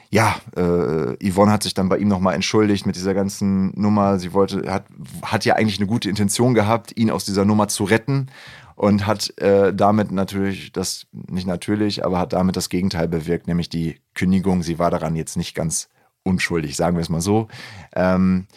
ja, 0.09 0.37
äh, 0.55 1.31
Yvonne 1.31 1.51
hat 1.51 1.63
sich 1.63 1.73
dann 1.73 1.89
bei 1.89 1.97
ihm 1.97 2.07
nochmal 2.07 2.35
entschuldigt 2.35 2.85
mit 2.85 2.95
dieser 2.95 3.13
ganzen 3.13 3.73
Nummer. 3.79 4.19
Sie 4.19 4.31
wollte, 4.31 4.71
hat, 4.71 4.85
hat 5.21 5.43
ja 5.43 5.55
eigentlich 5.55 5.79
eine 5.79 5.87
gute 5.87 6.09
Intention 6.09 6.53
gehabt, 6.53 6.95
ihn 6.95 7.11
aus 7.11 7.25
dieser 7.25 7.43
Nummer 7.43 7.67
zu 7.67 7.83
retten 7.83 8.27
und 8.75 9.05
hat 9.05 9.37
äh, 9.39 9.73
damit 9.73 10.11
natürlich 10.11 10.71
das, 10.71 11.07
nicht 11.11 11.47
natürlich, 11.47 12.05
aber 12.05 12.19
hat 12.19 12.33
damit 12.33 12.55
das 12.55 12.69
Gegenteil 12.69 13.07
bewirkt, 13.07 13.47
nämlich 13.47 13.69
die 13.69 13.99
Kündigung. 14.13 14.63
Sie 14.63 14.79
war 14.79 14.91
daran 14.91 15.15
jetzt 15.15 15.35
nicht 15.35 15.55
ganz 15.55 15.89
unschuldig, 16.23 16.75
sagen 16.75 16.95
wir 16.95 17.01
es 17.01 17.09
mal 17.09 17.21
so. 17.21 17.47
Ähm, 17.95 18.47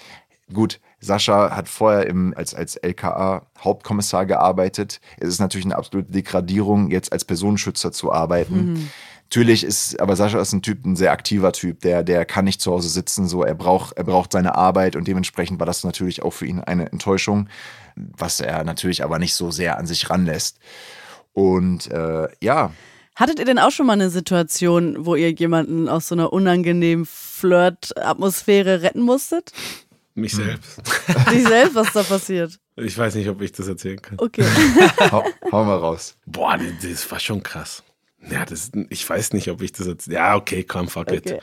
gut, 0.52 0.80
Sascha 1.00 1.56
hat 1.56 1.68
vorher 1.68 2.06
im, 2.06 2.34
als, 2.36 2.54
als 2.54 2.76
LKA-Hauptkommissar 2.76 4.26
gearbeitet. 4.26 5.00
Es 5.18 5.28
ist 5.28 5.40
natürlich 5.40 5.64
eine 5.64 5.76
absolute 5.76 6.12
Degradierung, 6.12 6.90
jetzt 6.90 7.12
als 7.12 7.24
Personenschützer 7.24 7.90
zu 7.90 8.12
arbeiten. 8.12 8.72
Mhm. 8.72 8.90
Natürlich 9.24 9.62
ist, 9.62 10.00
aber 10.00 10.16
Sascha 10.16 10.40
ist 10.40 10.52
ein 10.52 10.60
Typ, 10.60 10.84
ein 10.84 10.96
sehr 10.96 11.12
aktiver 11.12 11.52
Typ, 11.52 11.80
der, 11.80 12.02
der 12.02 12.24
kann 12.24 12.44
nicht 12.44 12.60
zu 12.60 12.72
Hause 12.72 12.88
sitzen, 12.88 13.28
so 13.28 13.44
er 13.44 13.54
braucht, 13.54 13.96
er 13.96 14.02
braucht 14.02 14.32
seine 14.32 14.56
Arbeit 14.56 14.96
und 14.96 15.06
dementsprechend 15.06 15.60
war 15.60 15.66
das 15.66 15.84
natürlich 15.84 16.22
auch 16.22 16.32
für 16.32 16.46
ihn 16.46 16.60
eine 16.60 16.90
Enttäuschung, 16.90 17.48
was 17.94 18.40
er 18.40 18.64
natürlich 18.64 19.04
aber 19.04 19.20
nicht 19.20 19.34
so 19.34 19.52
sehr 19.52 19.78
an 19.78 19.86
sich 19.86 20.10
ranlässt. 20.10 20.58
Und 21.32 21.90
äh, 21.92 22.26
ja. 22.40 22.72
Hattet 23.14 23.38
ihr 23.38 23.44
denn 23.44 23.60
auch 23.60 23.70
schon 23.70 23.86
mal 23.86 23.92
eine 23.92 24.10
Situation, 24.10 25.06
wo 25.06 25.14
ihr 25.14 25.30
jemanden 25.30 25.88
aus 25.88 26.08
so 26.08 26.16
einer 26.16 26.32
unangenehmen 26.32 27.06
Flirt-Atmosphäre 27.06 28.82
retten 28.82 29.02
musstet? 29.02 29.52
Mich 30.20 30.32
hm. 30.32 30.44
selbst. 30.44 30.78
Dich 31.30 31.46
selbst, 31.46 31.74
was 31.74 31.92
da 31.92 32.02
passiert? 32.02 32.58
Ich 32.76 32.96
weiß 32.96 33.14
nicht, 33.14 33.28
ob 33.28 33.40
ich 33.42 33.52
das 33.52 33.68
erzählen 33.68 34.00
kann. 34.00 34.18
Okay. 34.18 34.44
hau, 35.10 35.24
hau, 35.50 35.64
mal 35.64 35.76
raus. 35.76 36.16
Boah, 36.26 36.58
das 36.82 37.10
war 37.10 37.18
schon 37.18 37.42
krass. 37.42 37.82
Ja, 38.30 38.44
das, 38.44 38.70
ich 38.90 39.08
weiß 39.08 39.32
nicht, 39.32 39.48
ob 39.48 39.62
ich 39.62 39.72
das 39.72 39.86
erzählen 39.86 40.16
Ja, 40.16 40.36
okay, 40.36 40.62
komm, 40.62 40.88
fuck 40.88 41.10
okay. 41.10 41.16
it. 41.16 41.40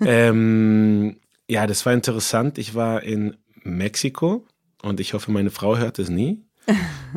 ähm, 0.00 1.16
ja, 1.48 1.66
das 1.66 1.84
war 1.86 1.92
interessant. 1.92 2.58
Ich 2.58 2.74
war 2.74 3.02
in 3.02 3.36
Mexiko 3.62 4.46
und 4.82 5.00
ich 5.00 5.14
hoffe, 5.14 5.30
meine 5.32 5.50
Frau 5.50 5.78
hört 5.78 5.98
es 5.98 6.10
nie. 6.10 6.44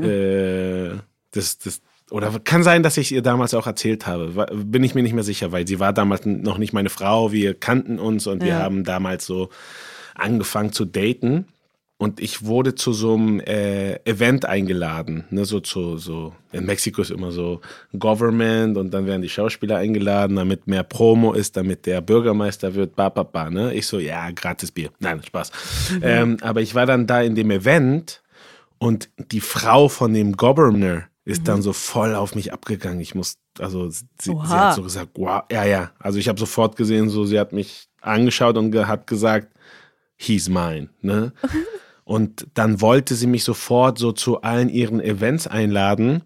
äh, 0.02 0.92
das, 1.32 1.58
das, 1.58 1.82
oder 2.10 2.40
kann 2.40 2.64
sein, 2.64 2.84
dass 2.84 2.98
ich 2.98 3.12
ihr 3.12 3.22
damals 3.22 3.54
auch 3.54 3.68
erzählt 3.68 4.08
habe. 4.08 4.46
Bin 4.54 4.84
ich 4.84 4.96
mir 4.96 5.04
nicht 5.04 5.14
mehr 5.14 5.24
sicher, 5.24 5.52
weil 5.52 5.68
sie 5.68 5.80
war 5.80 5.94
damals 5.94 6.26
noch 6.26 6.58
nicht 6.58 6.74
meine 6.74 6.90
Frau. 6.90 7.32
Wir 7.32 7.54
kannten 7.54 8.00
uns 8.00 8.28
und 8.28 8.42
ja. 8.42 8.48
wir 8.48 8.56
haben 8.60 8.84
damals 8.84 9.26
so 9.26 9.50
angefangen 10.16 10.72
zu 10.72 10.86
daten. 10.86 11.46
Und 11.98 12.20
ich 12.20 12.44
wurde 12.44 12.76
zu 12.76 12.92
so 12.92 13.14
einem 13.14 13.40
äh, 13.40 13.96
Event 14.04 14.46
eingeladen, 14.46 15.24
ne, 15.30 15.46
so 15.46 15.62
zu, 15.62 15.98
so, 15.98 16.34
in 16.52 16.66
Mexiko 16.66 17.02
ist 17.02 17.12
immer 17.12 17.32
so 17.32 17.62
Government 17.98 18.76
und 18.78 18.94
dann 18.94 19.06
werden 19.06 19.22
die 19.22 19.30
Schauspieler 19.30 19.78
eingeladen, 19.78 20.36
damit 20.36 20.68
mehr 20.68 20.84
Promo 20.84 21.32
ist, 21.32 21.56
damit 21.56 21.86
der 21.86 22.02
Bürgermeister 22.02 22.76
wird, 22.76 22.98
ba, 22.98 23.08
ba, 23.08 23.24
ba, 23.24 23.50
ne. 23.50 23.74
Ich 23.74 23.88
so, 23.88 24.00
ja, 24.00 24.32
gratis 24.32 24.72
Bier. 24.72 24.90
Nein, 25.00 25.22
Spaß. 25.24 25.52
Mhm. 25.92 26.00
Ähm, 26.02 26.38
aber 26.42 26.62
ich 26.62 26.76
war 26.76 26.86
dann 26.86 27.08
da 27.08 27.22
in 27.22 27.36
dem 27.36 27.52
Event 27.52 28.22
und 28.80 29.08
die 29.32 29.40
Frau 29.40 29.88
von 29.88 30.14
dem 30.14 30.36
Governor 30.36 31.04
ist 31.24 31.42
mhm. 31.42 31.46
dann 31.46 31.62
so 31.62 31.72
voll 31.72 32.16
auf 32.16 32.36
mich 32.36 32.52
abgegangen. 32.52 33.00
Ich 33.00 33.16
muss, 33.16 33.38
also 33.60 33.90
sie, 33.90 34.04
sie 34.20 34.36
hat 34.36 34.76
so 34.76 34.84
gesagt, 34.84 35.12
wow, 35.14 35.44
ja, 35.50 35.64
ja. 35.64 35.92
Also 36.00 36.20
ich 36.20 36.28
habe 36.28 36.40
sofort 36.40 36.76
gesehen, 36.76 37.08
so 37.08 37.24
sie 37.24 37.40
hat 37.40 37.54
mich 37.54 37.88
angeschaut 38.02 38.58
und 38.58 38.76
hat 38.76 39.08
gesagt, 39.08 39.53
he's 40.24 40.50
mine, 40.50 40.90
ne? 41.02 41.34
Und 42.06 42.48
dann 42.54 42.82
wollte 42.82 43.16
sie 43.16 43.28
mich 43.28 43.44
sofort 43.44 43.98
so 43.98 44.12
zu 44.12 44.42
allen 44.42 44.68
ihren 44.68 45.00
Events 45.00 45.48
einladen. 45.48 46.24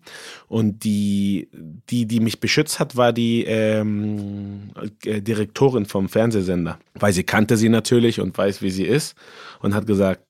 Und 0.47 0.83
die, 0.83 1.49
die, 1.53 2.07
die 2.07 2.19
mich 2.19 2.39
beschützt 2.39 2.79
hat, 2.79 2.95
war 2.95 3.13
die 3.13 3.43
ähm, 3.43 4.71
äh, 5.05 5.21
Direktorin 5.21 5.85
vom 5.85 6.09
Fernsehsender. 6.09 6.79
Weil 6.95 7.13
sie 7.13 7.23
kannte 7.23 7.57
sie 7.57 7.69
natürlich 7.69 8.19
und 8.19 8.35
weiß, 8.35 8.61
wie 8.63 8.71
sie 8.71 8.85
ist. 8.85 9.15
Und 9.59 9.75
hat 9.75 9.85
gesagt, 9.85 10.23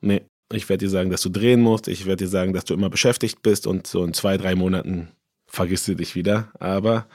nee, 0.00 0.22
ich 0.52 0.68
werde 0.70 0.86
dir 0.86 0.90
sagen, 0.90 1.10
dass 1.10 1.20
du 1.20 1.28
drehen 1.28 1.60
musst. 1.60 1.86
Ich 1.88 2.06
werde 2.06 2.24
dir 2.24 2.30
sagen, 2.30 2.54
dass 2.54 2.64
du 2.64 2.72
immer 2.72 2.88
beschäftigt 2.88 3.42
bist. 3.42 3.66
Und 3.66 3.86
so 3.86 4.04
in 4.04 4.14
zwei, 4.14 4.38
drei 4.38 4.54
Monaten 4.54 5.08
vergisst 5.46 5.86
du 5.86 5.94
dich 5.94 6.14
wieder. 6.14 6.48
Aber 6.58 7.06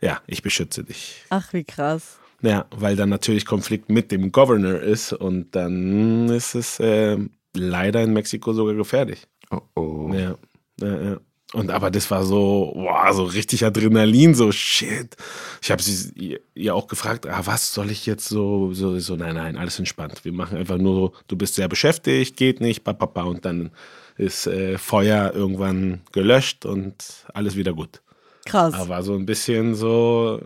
ja, 0.00 0.20
ich 0.26 0.42
beschütze 0.42 0.82
dich. 0.82 1.24
Ach, 1.30 1.52
wie 1.52 1.62
krass. 1.62 2.18
Ja, 2.42 2.66
weil 2.76 2.96
dann 2.96 3.08
natürlich 3.08 3.46
Konflikt 3.46 3.88
mit 3.88 4.10
dem 4.10 4.32
Governor 4.32 4.80
ist 4.80 5.12
und 5.12 5.54
dann 5.54 6.28
ist 6.28 6.54
es 6.54 6.80
äh, 6.80 7.16
leider 7.54 8.02
in 8.02 8.12
Mexiko 8.12 8.52
sogar 8.52 8.74
gefährlich. 8.74 9.26
Oh 9.50 9.60
oh. 9.76 10.10
Ja, 10.12 10.36
ja, 10.80 11.02
ja. 11.02 11.20
Und 11.52 11.70
aber 11.70 11.90
das 11.90 12.10
war 12.10 12.24
so, 12.24 12.72
wow, 12.74 13.14
so 13.14 13.24
richtig 13.24 13.64
Adrenalin, 13.64 14.34
so 14.34 14.50
shit. 14.52 15.14
Ich 15.60 15.70
habe 15.70 15.82
sie 15.82 16.40
ihr 16.54 16.74
auch 16.74 16.88
gefragt, 16.88 17.26
ah, 17.26 17.42
was 17.44 17.74
soll 17.74 17.90
ich 17.90 18.06
jetzt 18.06 18.26
so, 18.26 18.72
so, 18.72 18.98
so, 18.98 19.16
nein, 19.16 19.34
nein, 19.34 19.56
alles 19.58 19.78
entspannt. 19.78 20.24
Wir 20.24 20.32
machen 20.32 20.56
einfach 20.56 20.78
nur, 20.78 21.12
du 21.28 21.36
bist 21.36 21.54
sehr 21.54 21.68
beschäftigt, 21.68 22.38
geht 22.38 22.60
nicht, 22.62 22.84
papapa, 22.84 23.22
und 23.24 23.44
dann 23.44 23.70
ist 24.16 24.46
äh, 24.46 24.78
Feuer 24.78 25.32
irgendwann 25.34 26.00
gelöscht 26.12 26.64
und 26.64 27.26
alles 27.34 27.54
wieder 27.54 27.74
gut. 27.74 28.02
Krass. 28.44 28.74
Aber 28.74 29.02
so 29.02 29.14
ein 29.14 29.26
bisschen 29.26 29.74
so 29.74 30.40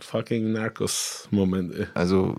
fucking 0.00 0.52
Narcos-Moment. 0.52 1.88
Also 1.94 2.34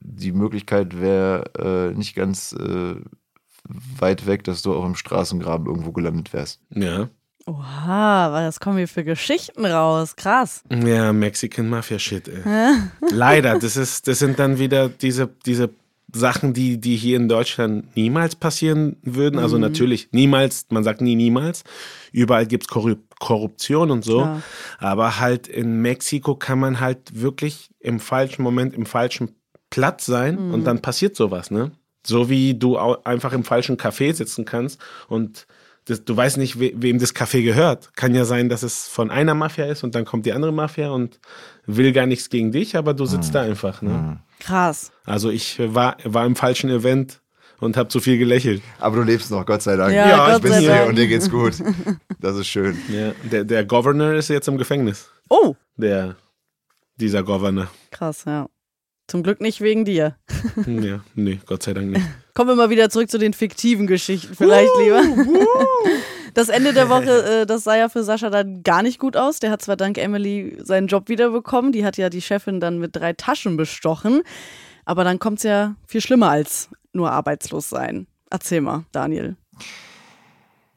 die 0.00 0.32
Möglichkeit 0.32 1.00
wäre 1.00 1.44
äh, 1.92 1.96
nicht 1.96 2.14
ganz 2.14 2.52
äh, 2.52 2.96
weit 3.98 4.26
weg, 4.26 4.44
dass 4.44 4.62
du 4.62 4.74
auch 4.74 4.84
im 4.84 4.94
Straßengraben 4.94 5.66
irgendwo 5.66 5.92
gelandet 5.92 6.32
wärst. 6.32 6.60
Ja. 6.70 7.08
Oha, 7.46 8.32
was 8.32 8.60
kommen 8.60 8.78
hier 8.78 8.88
für 8.88 9.02
Geschichten 9.02 9.66
raus? 9.66 10.14
Krass. 10.14 10.62
Ja, 10.70 11.12
Mexican 11.12 11.68
Mafia 11.68 11.98
Shit, 11.98 12.28
ey. 12.28 12.42
Leider, 13.10 13.58
das 13.58 13.76
ist, 13.76 14.06
das 14.06 14.20
sind 14.20 14.38
dann 14.38 14.58
wieder 14.58 14.88
diese, 14.88 15.28
diese 15.44 15.70
Sachen, 16.14 16.52
die, 16.52 16.78
die 16.78 16.96
hier 16.96 17.16
in 17.16 17.28
Deutschland 17.28 17.96
niemals 17.96 18.36
passieren 18.36 18.96
würden. 19.02 19.38
Also 19.38 19.56
mhm. 19.56 19.62
natürlich 19.62 20.08
niemals, 20.12 20.66
man 20.70 20.84
sagt 20.84 21.00
nie 21.00 21.16
niemals. 21.16 21.64
Überall 22.12 22.46
gibt 22.46 22.64
es 22.64 22.68
Korruption 23.18 23.90
und 23.90 24.04
so. 24.04 24.20
Klar. 24.20 24.42
Aber 24.78 25.20
halt 25.20 25.48
in 25.48 25.80
Mexiko 25.80 26.34
kann 26.34 26.58
man 26.58 26.80
halt 26.80 27.20
wirklich 27.20 27.70
im 27.80 28.00
falschen 28.00 28.42
Moment, 28.42 28.74
im 28.74 28.86
falschen 28.86 29.36
Platz 29.70 30.04
sein 30.04 30.48
mhm. 30.48 30.54
und 30.54 30.64
dann 30.64 30.82
passiert 30.82 31.16
sowas, 31.16 31.50
ne? 31.50 31.72
So 32.04 32.28
wie 32.28 32.54
du 32.54 32.76
einfach 32.76 33.32
im 33.32 33.44
falschen 33.44 33.76
Café 33.76 34.12
sitzen 34.12 34.44
kannst 34.44 34.80
und 35.08 35.46
das, 35.84 36.04
du 36.04 36.16
weißt 36.16 36.36
nicht, 36.36 36.60
we, 36.60 36.72
wem 36.76 36.98
das 36.98 37.14
Café 37.14 37.42
gehört. 37.42 37.94
Kann 37.96 38.14
ja 38.14 38.24
sein, 38.24 38.48
dass 38.48 38.62
es 38.62 38.86
von 38.86 39.10
einer 39.10 39.34
Mafia 39.34 39.66
ist 39.66 39.82
und 39.82 39.94
dann 39.94 40.04
kommt 40.04 40.26
die 40.26 40.32
andere 40.32 40.52
Mafia 40.52 40.90
und 40.90 41.18
will 41.66 41.92
gar 41.92 42.06
nichts 42.06 42.28
gegen 42.28 42.52
dich, 42.52 42.76
aber 42.76 42.94
du 42.94 43.06
sitzt 43.06 43.30
mhm. 43.30 43.34
da 43.34 43.42
einfach. 43.42 43.82
Ne? 43.82 44.20
Krass. 44.42 44.90
Also 45.04 45.30
ich 45.30 45.58
war, 45.58 45.96
war 46.04 46.26
im 46.26 46.34
falschen 46.34 46.68
Event 46.68 47.20
und 47.60 47.76
habe 47.76 47.88
zu 47.88 48.00
viel 48.00 48.18
gelächelt. 48.18 48.60
Aber 48.80 48.96
du 48.96 49.02
lebst 49.02 49.30
noch, 49.30 49.46
Gott 49.46 49.62
sei 49.62 49.76
Dank. 49.76 49.94
Ja, 49.94 50.08
ja 50.08 50.36
ich 50.36 50.42
bin 50.42 50.52
hier 50.54 50.68
Dank. 50.68 50.88
und 50.88 50.98
dir 50.98 51.06
geht's 51.06 51.30
gut. 51.30 51.54
Das 52.18 52.36
ist 52.36 52.46
schön. 52.46 52.78
Ja, 52.88 53.12
der, 53.30 53.44
der 53.44 53.64
Governor 53.64 54.12
ist 54.14 54.28
jetzt 54.28 54.46
im 54.46 54.56
Gefängnis. 54.56 55.10
Oh. 55.28 55.56
Der, 55.76 56.16
dieser 56.96 57.22
Governor. 57.22 57.68
Krass, 57.90 58.24
ja. 58.26 58.48
Zum 59.08 59.22
Glück 59.22 59.40
nicht 59.40 59.60
wegen 59.60 59.84
dir. 59.84 60.16
ja, 60.66 61.00
nee, 61.14 61.40
Gott 61.46 61.62
sei 61.62 61.74
Dank 61.74 61.90
nicht. 61.90 62.06
Kommen 62.34 62.50
wir 62.50 62.56
mal 62.56 62.70
wieder 62.70 62.88
zurück 62.88 63.10
zu 63.10 63.18
den 63.18 63.34
fiktiven 63.34 63.86
Geschichten, 63.86 64.34
vielleicht 64.34 64.74
uh, 64.76 64.80
lieber. 64.80 65.02
Uh. 65.02 65.46
Das 66.34 66.48
Ende 66.48 66.72
der 66.72 66.88
Woche, 66.88 67.42
äh, 67.42 67.46
das 67.46 67.64
sah 67.64 67.76
ja 67.76 67.90
für 67.90 68.04
Sascha 68.04 68.30
dann 68.30 68.62
gar 68.62 68.82
nicht 68.82 68.98
gut 68.98 69.18
aus. 69.18 69.38
Der 69.38 69.50
hat 69.50 69.60
zwar 69.60 69.76
dank 69.76 69.98
Emily 69.98 70.56
seinen 70.62 70.86
Job 70.86 71.08
wiederbekommen, 71.08 71.72
die 71.72 71.84
hat 71.84 71.98
ja 71.98 72.08
die 72.08 72.22
Chefin 72.22 72.58
dann 72.58 72.78
mit 72.78 72.96
drei 72.96 73.12
Taschen 73.12 73.58
bestochen. 73.58 74.22
Aber 74.84 75.04
dann 75.04 75.18
kommt 75.18 75.38
es 75.38 75.44
ja 75.44 75.76
viel 75.86 76.00
schlimmer 76.00 76.30
als 76.30 76.70
nur 76.92 77.12
arbeitslos 77.12 77.68
sein. 77.68 78.06
Erzähl 78.30 78.62
mal, 78.62 78.84
Daniel. 78.92 79.36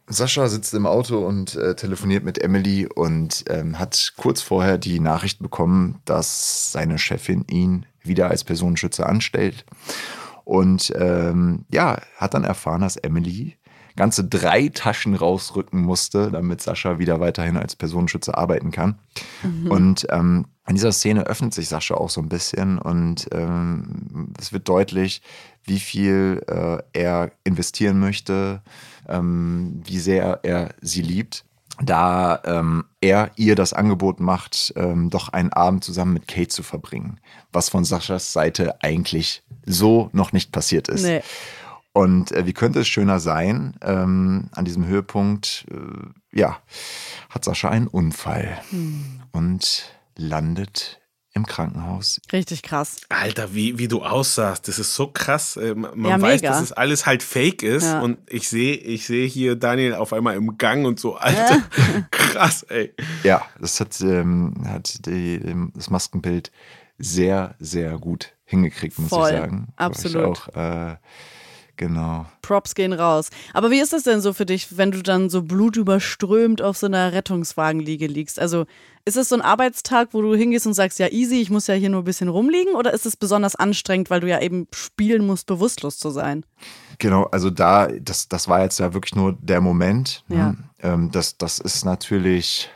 Sascha 0.08 0.48
sitzt 0.50 0.74
im 0.74 0.86
Auto 0.86 1.26
und 1.26 1.56
äh, 1.56 1.76
telefoniert 1.76 2.24
mit 2.24 2.38
Emily 2.38 2.88
und 2.94 3.46
ähm, 3.50 3.80
hat 3.80 4.14
kurz 4.18 4.42
vorher 4.42 4.78
die 4.78 5.00
Nachricht 5.00 5.40
bekommen, 5.40 6.02
dass 6.06 6.72
seine 6.72 7.00
Chefin 7.00 7.44
ihn 7.50 7.86
wieder 8.04 8.30
als 8.30 8.44
Personenschützer 8.44 9.08
anstellt. 9.08 9.66
Und 10.46 10.94
ähm, 10.96 11.66
ja, 11.72 12.00
hat 12.18 12.34
dann 12.34 12.44
erfahren, 12.44 12.82
dass 12.82 12.96
Emily 12.96 13.58
ganze 13.96 14.26
drei 14.26 14.70
Taschen 14.70 15.16
rausrücken 15.16 15.82
musste, 15.82 16.30
damit 16.32 16.62
Sascha 16.62 17.00
wieder 17.00 17.20
weiterhin 17.20 17.58
als 17.58 17.76
Personenschützer 17.76 18.38
arbeiten 18.38 18.72
kann. 18.72 19.00
Mhm. 19.44 19.72
Und 19.72 20.08
ähm, 20.10 20.46
in 20.68 20.76
dieser 20.76 20.92
Szene 20.92 21.26
öffnet 21.26 21.54
sich 21.54 21.70
Sascha 21.70 21.96
auch 21.96 22.10
so 22.10 22.22
ein 22.22 22.30
bisschen 22.30 22.80
und 22.80 23.28
ähm, 23.32 24.34
es 24.40 24.52
wird 24.52 24.68
deutlich, 24.68 25.22
wie 25.64 25.80
viel 25.80 26.42
äh, 26.48 26.78
er 26.94 27.32
investieren 27.44 28.00
möchte, 28.00 28.62
ähm, 29.08 29.82
wie 29.86 30.00
sehr 30.00 30.40
er 30.44 30.74
sie 30.82 31.02
liebt 31.02 31.46
da 31.82 32.42
ähm, 32.46 32.86
er 33.02 33.32
ihr 33.36 33.56
das 33.56 33.74
Angebot 33.74 34.20
macht, 34.20 34.74
ähm, 34.76 35.10
doch 35.10 35.30
einen 35.30 35.52
Abend 35.52 35.84
zusammen 35.84 36.14
mit 36.14 36.28
Kate 36.28 36.48
zu 36.48 36.64
verbringen, 36.64 37.20
was 37.52 37.70
von 37.70 37.84
Saschas 37.84 38.34
Seite 38.34 38.82
eigentlich 38.82 39.44
so 39.66 40.10
noch 40.14 40.32
nicht 40.32 40.52
passiert 40.52 40.88
ist. 40.88 41.04
Nee. 41.04 41.22
Und 41.94 42.32
äh, 42.34 42.46
wie 42.46 42.54
könnte 42.54 42.82
es 42.82 42.88
schöner 42.88 43.20
sein? 43.20 43.76
Ähm, 43.82 44.50
an 44.52 44.66
diesem 44.66 44.86
Höhepunkt, 44.86 45.66
äh, 45.72 46.38
ja, 46.38 46.58
hat 47.30 47.46
Sascha 47.46 47.70
einen 47.70 47.88
Unfall 47.88 48.58
hm. 48.70 49.22
und 49.32 49.96
landet 50.18 51.00
im 51.36 51.46
Krankenhaus. 51.46 52.22
Richtig 52.32 52.64
krass. 52.64 53.02
Alter, 53.10 53.54
wie, 53.54 53.78
wie 53.78 53.90
du 53.90 54.02
aussahst, 54.02 54.70
das 54.70 54.80
ist 54.80 54.96
so 54.96 55.08
krass. 55.08 55.58
Äh, 55.58 55.76
man 55.76 56.06
ja, 56.06 56.22
weiß, 56.22 56.42
mega. 56.42 56.54
dass 56.54 56.62
es 56.62 56.72
alles 56.72 57.06
halt 57.06 57.22
fake 57.22 57.62
ist. 57.62 57.84
Ja. 57.84 58.00
Und 58.00 58.18
ich 58.30 58.48
sehe 58.48 58.76
ich 58.76 59.06
seh 59.06 59.28
hier 59.28 59.58
Daniel 59.58 59.96
auf 59.96 60.14
einmal 60.14 60.36
im 60.36 60.58
Gang 60.58 60.86
und 60.86 60.98
so, 60.98 61.16
Alter, 61.16 61.62
krass, 62.12 62.64
ey. 62.64 62.94
Ja, 63.24 63.46
das 63.60 63.80
hat, 63.82 64.00
ähm, 64.02 64.54
hat 64.66 65.06
die, 65.06 65.42
das 65.74 65.90
Maskenbild 65.90 66.52
sehr, 66.98 67.56
sehr 67.60 67.98
gut 68.00 68.34
hingekriegt, 68.46 68.98
muss 68.98 69.10
Voll. 69.10 69.30
ich 69.30 69.38
sagen. 69.38 69.68
Absolut. 69.76 70.38
Ich 70.48 70.56
auch, 70.56 70.56
äh, 70.56 70.96
Genau. 71.78 72.26
Props 72.42 72.74
gehen 72.74 72.94
raus. 72.94 73.30
Aber 73.54 73.70
wie 73.70 73.80
ist 73.80 73.92
das 73.92 74.04
denn 74.04 74.22
so 74.22 74.34
für 74.34 74.46
dich, 74.46 74.78
wenn 74.78 74.92
du 74.92 75.04
dann 75.04 75.30
so 75.30 75.42
blutüberströmt 75.42 76.62
auf 76.62 76.78
so 76.78 76.86
einer 76.86 77.12
Rettungswagenliege 77.12 78.08
liegst? 78.08 78.40
Also 78.40 78.66
ist 79.06 79.18
es 79.18 79.30
so 79.30 79.36
ein 79.36 79.42
Arbeitstag, 79.42 80.10
wo 80.12 80.22
du 80.22 80.36
hingehst 80.36 80.66
und 80.66 80.74
sagst, 80.74 80.98
ja 80.98 81.08
easy, 81.10 81.36
ich 81.36 81.52
muss 81.52 81.68
ja 81.68 81.76
hier 81.76 81.90
nur 81.90 82.02
ein 82.02 82.06
bisschen 82.06 82.28
rumliegen? 82.28 82.74
Oder 82.76 82.92
ist 82.92 83.06
es 83.06 83.16
besonders 83.16 83.56
anstrengend, 83.56 84.10
weil 84.10 84.20
du 84.20 84.28
ja 84.28 84.42
eben 84.42 84.68
spielen 84.74 85.26
musst, 85.26 85.46
bewusstlos 85.46 86.00
zu 86.00 86.10
sein? 86.10 86.44
Genau, 86.98 87.26
also 87.26 87.52
da, 87.52 87.88
das, 87.88 88.28
das 88.28 88.48
war 88.48 88.64
jetzt 88.64 88.80
ja 88.80 88.94
wirklich 88.94 89.16
nur 89.16 89.38
der 89.40 89.62
Moment. 89.62 90.24
Ne? 90.28 90.38
Ja. 90.38 90.56
Ähm, 90.94 91.12
das, 91.12 91.38
das 91.38 91.60
ist 91.60 91.86
natürlich 91.86 92.70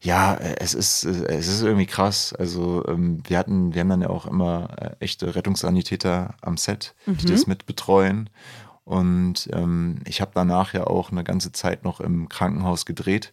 ja, 0.00 0.36
es 0.36 0.74
ist, 0.74 1.04
es 1.04 1.48
ist 1.48 1.62
irgendwie 1.62 1.86
krass. 1.86 2.32
Also 2.32 2.84
ähm, 2.86 3.20
wir 3.26 3.36
hatten, 3.36 3.74
wir 3.74 3.80
haben 3.80 3.88
dann 3.88 4.02
ja 4.02 4.10
auch 4.10 4.26
immer 4.26 4.68
äh, 4.76 4.90
echte 5.00 5.34
Rettungssanitäter 5.34 6.34
am 6.40 6.56
Set, 6.56 6.94
mhm. 7.06 7.16
die 7.16 7.26
das 7.26 7.48
mit 7.48 7.66
betreuen. 7.66 8.30
Und 8.84 9.48
ähm, 9.52 10.00
ich 10.06 10.20
habe 10.20 10.30
danach 10.34 10.72
ja 10.72 10.86
auch 10.86 11.10
eine 11.10 11.24
ganze 11.24 11.50
Zeit 11.52 11.84
noch 11.84 12.00
im 12.00 12.28
Krankenhaus 12.28 12.86
gedreht 12.86 13.32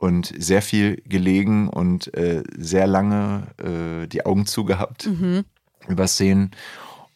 und 0.00 0.32
sehr 0.38 0.62
viel 0.62 1.02
gelegen 1.04 1.68
und 1.68 2.12
äh, 2.14 2.42
sehr 2.56 2.86
lange 2.86 3.48
äh, 3.62 4.06
die 4.08 4.24
Augen 4.24 4.46
zugehabt 4.46 5.06
mhm. 5.06 5.44
über 5.88 6.06
Szenen. 6.08 6.52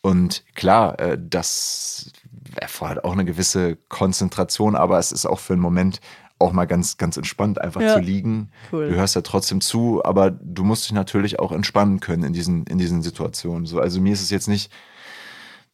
Und 0.02 0.44
klar, 0.54 1.00
äh, 1.00 1.18
das 1.18 2.12
erfordert 2.56 3.04
auch 3.04 3.12
eine 3.12 3.24
gewisse 3.24 3.76
Konzentration, 3.88 4.76
aber 4.76 4.98
es 4.98 5.12
ist 5.12 5.24
auch 5.24 5.40
für 5.40 5.54
einen 5.54 5.62
Moment 5.62 6.00
auch 6.38 6.52
mal 6.52 6.66
ganz, 6.66 6.98
ganz 6.98 7.16
entspannt 7.16 7.58
einfach 7.58 7.80
Ja. 7.80 7.94
zu 7.94 8.00
liegen. 8.00 8.50
Cool. 8.70 8.90
Du 8.90 8.96
hörst 8.96 9.14
ja 9.14 9.22
trotzdem 9.22 9.62
zu, 9.62 10.04
aber 10.04 10.30
du 10.30 10.62
musst 10.62 10.84
dich 10.84 10.92
natürlich 10.92 11.38
auch 11.38 11.52
entspannen 11.52 12.00
können 12.00 12.24
in 12.24 12.32
diesen, 12.34 12.66
in 12.66 12.76
diesen 12.76 13.00
Situationen. 13.02 13.64
So, 13.64 13.80
also 13.80 13.98
mir 13.98 14.12
ist 14.12 14.20
es 14.20 14.28
jetzt 14.30 14.48
nicht 14.48 14.70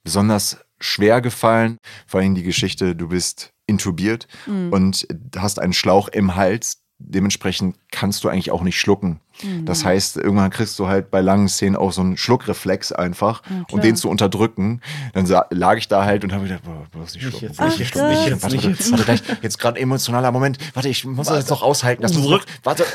besonders 0.04 0.58
schwer 0.78 1.20
gefallen. 1.20 1.76
Vor 2.06 2.20
allem 2.20 2.36
die 2.36 2.44
Geschichte, 2.44 2.94
du 2.94 3.08
bist 3.08 3.52
intubiert 3.66 4.28
Mhm. 4.46 4.72
und 4.72 5.06
hast 5.36 5.58
einen 5.58 5.72
Schlauch 5.72 6.08
im 6.08 6.36
Hals. 6.36 6.79
Dementsprechend 7.03 7.76
kannst 7.90 8.22
du 8.22 8.28
eigentlich 8.28 8.51
auch 8.51 8.62
nicht 8.62 8.78
schlucken. 8.78 9.20
Mhm. 9.42 9.64
Das 9.64 9.84
heißt, 9.84 10.18
irgendwann 10.18 10.51
kriegst 10.51 10.78
du 10.78 10.86
halt 10.86 11.11
bei 11.11 11.20
langen 11.20 11.48
Szenen 11.48 11.76
auch 11.76 11.92
so 11.92 12.03
einen 12.03 12.16
Schluckreflex 12.16 12.92
einfach, 12.92 13.42
klar. 13.42 13.64
um 13.70 13.80
den 13.80 13.96
zu 13.96 14.09
unterdrücken. 14.09 14.80
Dann 15.14 15.26
lag 15.51 15.78
ich 15.78 15.88
da 15.88 16.05
halt 16.05 16.24
und 16.24 16.32
habe 16.32 16.44
gedacht, 16.44 16.62
boah, 16.62 16.86
bloß 16.92 17.14
nicht 17.14 17.22
schlucken. 17.22 17.46
nicht 17.48 17.61
nicht 17.61 17.78
jetzt, 17.78 17.88
schlucken. 17.88 18.09
nicht 18.11 18.26
jetzt, 18.26 18.42
warte, 18.42 18.57
nicht 18.57 18.64
warte, 18.64 18.78
jetzt. 18.78 18.90
warte, 18.92 19.05
gleich, 19.05 19.22
jetzt 19.42 19.59
gerade 19.59 19.80
emotionaler 19.80 20.30
Moment. 20.30 20.59
Warte, 20.74 20.88
ich 20.88 21.05
muss 21.05 21.28
das 21.28 21.38
jetzt 21.38 21.51
noch 21.51 21.62
aushalten. 21.62 22.03
Das 22.03 22.12
zurück. 22.12 22.44
Warte. 22.62 22.84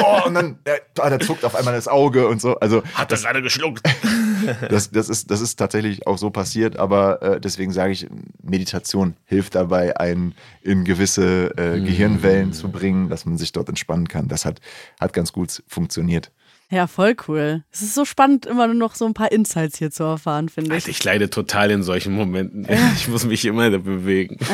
Oh, 0.00 0.26
und 0.26 0.34
dann, 0.34 0.58
äh, 0.64 0.78
ah, 1.00 1.10
da 1.10 1.18
zuckt 1.18 1.44
auf 1.44 1.54
einmal 1.54 1.74
das 1.74 1.88
Auge 1.88 2.28
und 2.28 2.40
so. 2.40 2.58
Also 2.60 2.82
Hat 2.94 3.10
er 3.10 3.18
gerade 3.18 3.42
geschluckt. 3.42 3.82
das, 4.70 4.90
das, 4.90 5.08
ist, 5.08 5.30
das 5.30 5.40
ist 5.40 5.56
tatsächlich 5.56 6.06
auch 6.06 6.18
so 6.18 6.30
passiert, 6.30 6.76
aber 6.76 7.22
äh, 7.22 7.40
deswegen 7.40 7.72
sage 7.72 7.92
ich, 7.92 8.06
Meditation 8.42 9.14
hilft 9.24 9.54
dabei, 9.54 9.96
einen 9.96 10.34
in 10.62 10.84
gewisse 10.84 11.56
äh, 11.56 11.80
Gehirnwellen 11.80 12.52
zu 12.52 12.70
bringen, 12.70 13.08
dass 13.08 13.24
man 13.24 13.38
sich 13.38 13.52
dort 13.52 13.68
entspannen 13.68 14.08
kann. 14.08 14.28
Das 14.28 14.44
hat, 14.44 14.60
hat 15.00 15.12
ganz 15.12 15.32
gut 15.32 15.62
funktioniert. 15.66 16.30
Ja, 16.70 16.86
voll 16.86 17.16
cool. 17.26 17.64
Es 17.72 17.80
ist 17.80 17.94
so 17.94 18.04
spannend, 18.04 18.44
immer 18.44 18.66
nur 18.66 18.74
noch 18.76 18.94
so 18.94 19.06
ein 19.06 19.14
paar 19.14 19.32
Insights 19.32 19.78
hier 19.78 19.90
zu 19.90 20.04
erfahren, 20.04 20.50
finde 20.50 20.68
ich. 20.68 20.74
Alter, 20.74 20.90
ich 20.90 21.02
leide 21.02 21.30
total 21.30 21.70
in 21.70 21.82
solchen 21.82 22.12
Momenten. 22.14 22.66
Ich 22.94 23.08
muss 23.08 23.24
mich 23.24 23.44
immer 23.44 23.70
bewegen. 23.78 24.36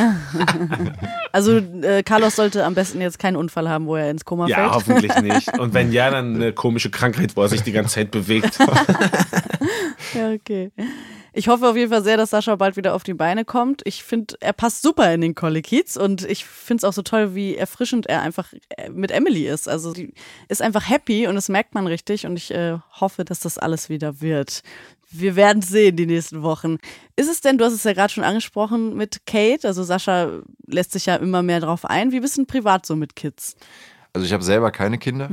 Also 1.32 1.56
äh, 1.56 2.04
Carlos 2.04 2.36
sollte 2.36 2.64
am 2.64 2.74
besten 2.74 3.00
jetzt 3.00 3.18
keinen 3.18 3.34
Unfall 3.34 3.68
haben, 3.68 3.86
wo 3.86 3.96
er 3.96 4.08
ins 4.08 4.24
Koma 4.24 4.46
Ja, 4.46 4.56
fällt. 4.58 4.72
hoffentlich 4.74 5.16
nicht. 5.20 5.58
Und 5.58 5.74
wenn 5.74 5.90
ja, 5.90 6.08
dann 6.08 6.36
eine 6.36 6.52
komische 6.52 6.90
Krankheit, 6.90 7.36
wo 7.36 7.42
er 7.42 7.48
sich 7.48 7.62
die 7.62 7.72
ganze 7.72 7.94
Zeit 7.96 8.12
bewegt. 8.12 8.56
Ja, 10.14 10.30
okay. 10.32 10.70
Ich 11.36 11.48
hoffe 11.48 11.68
auf 11.68 11.76
jeden 11.76 11.90
Fall 11.90 12.04
sehr, 12.04 12.16
dass 12.16 12.30
Sascha 12.30 12.54
bald 12.54 12.76
wieder 12.76 12.94
auf 12.94 13.02
die 13.02 13.12
Beine 13.12 13.44
kommt. 13.44 13.82
Ich 13.86 14.04
finde, 14.04 14.36
er 14.38 14.52
passt 14.52 14.82
super 14.82 15.12
in 15.12 15.20
den 15.20 15.34
Collie 15.34 15.62
Kiez 15.62 15.96
und 15.96 16.24
ich 16.24 16.44
finde 16.44 16.78
es 16.78 16.84
auch 16.84 16.92
so 16.92 17.02
toll, 17.02 17.34
wie 17.34 17.56
erfrischend 17.56 18.06
er 18.06 18.22
einfach 18.22 18.52
äh, 18.76 18.88
mit 18.88 19.10
Emily 19.10 19.48
ist. 19.48 19.68
Also 19.68 19.92
die 19.92 20.14
ist 20.48 20.62
einfach 20.62 20.88
happy 20.88 21.26
und 21.26 21.34
das 21.34 21.48
merkt 21.48 21.74
man 21.74 21.88
richtig 21.88 22.24
und 22.24 22.36
ich 22.36 22.52
äh, 22.52 22.78
hoffe, 23.00 23.24
dass 23.24 23.40
das 23.40 23.58
alles 23.58 23.88
wieder 23.88 24.20
wird. 24.20 24.62
Wir 25.10 25.34
werden 25.34 25.60
sehen 25.60 25.96
die 25.96 26.06
nächsten 26.06 26.42
Wochen. 26.42 26.78
Ist 27.16 27.28
es 27.28 27.40
denn, 27.40 27.58
du 27.58 27.64
hast 27.64 27.72
es 27.72 27.82
ja 27.82 27.94
gerade 27.94 28.12
schon 28.12 28.22
angesprochen 28.22 28.96
mit 28.96 29.26
Kate, 29.26 29.66
also 29.66 29.82
Sascha 29.82 30.40
lässt 30.68 30.92
sich 30.92 31.06
ja 31.06 31.16
immer 31.16 31.42
mehr 31.42 31.58
drauf 31.58 31.84
ein. 31.84 32.12
Wie 32.12 32.20
bist 32.20 32.36
du 32.36 32.42
denn 32.42 32.46
privat 32.46 32.86
so 32.86 32.94
mit 32.94 33.16
Kids? 33.16 33.56
Also 34.12 34.24
ich 34.24 34.32
habe 34.32 34.44
selber 34.44 34.70
keine 34.70 34.98
Kinder. 34.98 35.28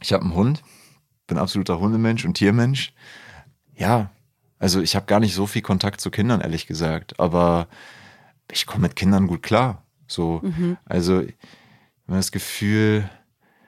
Ich 0.00 0.12
habe 0.12 0.22
einen 0.22 0.34
Hund, 0.36 0.62
bin 1.26 1.38
absoluter 1.38 1.80
Hundemensch 1.80 2.24
und 2.24 2.34
Tiermensch. 2.34 2.92
Ja, 3.74 4.12
also 4.62 4.80
ich 4.80 4.94
habe 4.94 5.06
gar 5.06 5.18
nicht 5.18 5.34
so 5.34 5.46
viel 5.46 5.60
Kontakt 5.60 6.00
zu 6.00 6.12
Kindern, 6.12 6.40
ehrlich 6.40 6.68
gesagt. 6.68 7.18
Aber 7.18 7.66
ich 8.50 8.64
komme 8.64 8.82
mit 8.82 8.94
Kindern 8.94 9.26
gut 9.26 9.42
klar. 9.42 9.82
So, 10.06 10.40
also 10.84 11.20
ich 11.20 11.34
habe 12.06 12.18
das 12.18 12.30
Gefühl, 12.30 13.10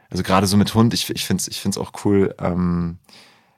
also 0.09 0.23
gerade 0.23 0.47
so 0.47 0.57
mit 0.57 0.73
Hund, 0.73 0.95
ich, 0.95 1.11
ich 1.11 1.27
finde 1.27 1.41
es 1.41 1.49
ich 1.49 1.61
find's 1.61 1.79
auch 1.79 1.91
cool, 2.05 2.33
ähm, 2.39 2.99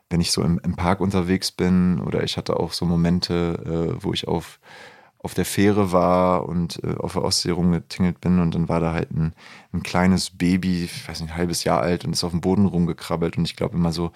wenn 0.09 0.23
ich 0.23 0.33
so 0.33 0.43
im, 0.43 0.59
im 0.65 0.77
Park 0.77 1.01
unterwegs 1.01 1.53
bin 1.53 2.01
oder 2.01 2.23
ich 2.23 2.39
hatte 2.39 2.59
auch 2.59 2.73
so 2.73 2.87
Momente, 2.87 3.99
äh, 3.99 4.03
wo 4.03 4.15
ich 4.15 4.27
auf, 4.29 4.59
auf 5.19 5.35
der 5.35 5.45
Fähre 5.45 5.93
war 5.93 6.49
und 6.49 6.83
äh, 6.85 6.95
auf 6.95 7.15
der 7.15 7.23
Ostsee 7.23 7.51
rumgetingelt 7.51 8.19
bin 8.23 8.39
und 8.39 8.55
dann 8.55 8.71
war 8.71 8.81
da 8.81 8.95
halt 8.95 9.11
ein, 9.11 9.35
ein 9.75 9.83
kleines 9.83 10.31
Baby, 10.31 10.85
ich 10.85 11.07
weiß 11.07 11.21
nicht, 11.21 11.33
ein 11.33 11.37
halbes 11.37 11.65
Jahr 11.65 11.83
alt 11.83 12.07
und 12.07 12.15
ist 12.15 12.25
auf 12.25 12.31
dem 12.31 12.41
Boden 12.41 12.65
rumgekrabbelt 12.65 13.37
und 13.37 13.45
ich 13.45 13.57
glaube 13.57 13.77
immer 13.77 13.93
so, 13.93 14.13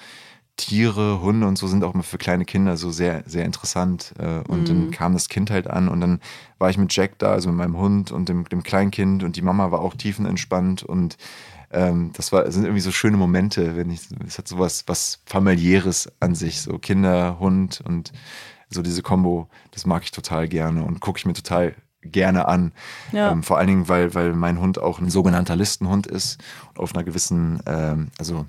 Tiere, 0.67 1.21
Hunde 1.21 1.47
und 1.47 1.57
so 1.57 1.67
sind 1.67 1.85
auch 1.85 1.95
immer 1.95 2.03
für 2.03 2.19
kleine 2.19 2.45
Kinder 2.45 2.77
so 2.77 2.91
sehr, 2.91 3.23
sehr 3.27 3.45
interessant. 3.45 4.15
Äh, 4.19 4.41
Und 4.49 4.69
dann 4.69 4.91
kam 4.91 5.13
das 5.13 5.29
Kind 5.29 5.51
halt 5.51 5.69
an 5.69 5.89
und 5.89 6.01
dann 6.01 6.21
war 6.59 6.71
ich 6.71 6.79
mit 6.79 6.95
Jack 6.95 7.19
da, 7.19 7.33
also 7.33 7.49
mit 7.49 7.59
meinem 7.59 7.77
Hund 7.77 8.13
und 8.13 8.29
dem, 8.29 8.45
dem 8.49 8.63
Kleinkind 8.63 9.23
und 9.23 9.37
die 9.37 9.43
Mama 9.43 9.71
war 9.71 9.81
auch 9.81 9.95
tiefenentspannt 9.95 10.83
und 10.83 11.17
ähm, 11.73 12.11
das 12.15 12.33
war, 12.33 12.51
sind 12.51 12.65
irgendwie 12.65 12.81
so 12.81 12.91
schöne 12.91 13.17
Momente, 13.17 13.77
wenn 13.77 13.91
ich, 13.91 14.09
es 14.27 14.39
hat 14.39 14.49
sowas, 14.49 14.85
was 14.87 15.21
familiäres 15.27 16.11
an 16.21 16.35
sich, 16.35 16.61
so 16.63 16.79
Kinder, 16.79 17.39
Hund 17.39 17.81
und 17.87 18.13
so 18.69 18.83
diese 18.83 19.03
Kombo, 19.03 19.49
das 19.71 19.87
mag 19.87 20.03
ich 20.03 20.11
total 20.11 20.49
gerne 20.49 20.85
und 20.85 21.01
gucke 21.01 21.19
ich 21.19 21.27
mir 21.27 21.33
total 21.33 21.75
gerne 22.03 22.49
an. 22.49 22.73
Ja. 23.13 23.31
Ähm, 23.31 23.43
vor 23.43 23.59
allen 23.59 23.69
Dingen, 23.69 23.89
weil, 23.89 24.15
weil 24.15 24.33
mein 24.33 24.59
Hund 24.59 24.79
auch 24.79 25.01
ein 25.01 25.11
sogenannter 25.11 25.55
Listenhund 25.57 26.07
ist 26.07 26.39
und 26.71 26.81
auf 26.81 26.95
einer 26.95 27.05
gewissen, 27.05 27.61
ähm, 27.67 28.09
also 28.19 28.47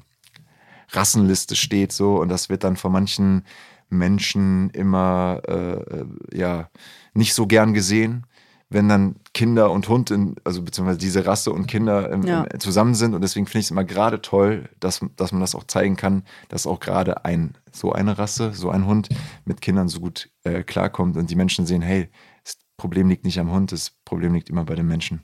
Rassenliste 0.93 1.55
steht 1.55 1.91
so 1.91 2.19
und 2.19 2.29
das 2.29 2.49
wird 2.49 2.63
dann 2.63 2.75
von 2.75 2.91
manchen 2.91 3.43
Menschen 3.89 4.69
immer 4.71 5.41
äh, 5.47 6.05
ja 6.33 6.69
nicht 7.13 7.33
so 7.33 7.45
gern 7.47 7.73
gesehen, 7.73 8.25
wenn 8.69 8.87
dann 8.87 9.15
Kinder 9.33 9.69
und 9.69 9.89
Hund 9.89 10.11
in, 10.11 10.35
also 10.45 10.61
beziehungsweise 10.61 10.97
diese 10.97 11.25
Rasse 11.25 11.51
und 11.51 11.67
Kinder 11.67 12.09
im, 12.09 12.23
Ja. 12.23 12.43
im, 12.43 12.59
zusammen 12.61 12.95
sind 12.95 13.13
und 13.13 13.21
deswegen 13.21 13.45
finde 13.47 13.59
ich 13.59 13.65
es 13.65 13.71
immer 13.71 13.83
gerade 13.83 14.21
toll, 14.21 14.69
dass, 14.79 15.01
dass 15.17 15.33
man 15.33 15.41
das 15.41 15.55
auch 15.55 15.65
zeigen 15.65 15.97
kann, 15.97 16.23
dass 16.47 16.65
auch 16.65 16.79
gerade 16.79 17.25
ein 17.25 17.57
so 17.73 17.91
eine 17.91 18.17
Rasse, 18.17 18.53
so 18.53 18.69
ein 18.69 18.85
Hund 18.85 19.09
mit 19.45 19.61
Kindern 19.61 19.89
so 19.89 19.99
gut 19.99 20.29
äh, 20.43 20.63
klarkommt 20.63 21.17
und 21.17 21.29
die 21.29 21.35
Menschen 21.35 21.65
sehen, 21.65 21.81
hey, 21.81 22.09
das 22.45 22.57
Problem 22.77 23.09
liegt 23.09 23.25
nicht 23.25 23.39
am 23.39 23.51
Hund, 23.51 23.71
das 23.73 23.91
Problem 24.05 24.33
liegt 24.33 24.49
immer 24.49 24.63
bei 24.65 24.75
den 24.75 24.87
Menschen, 24.87 25.21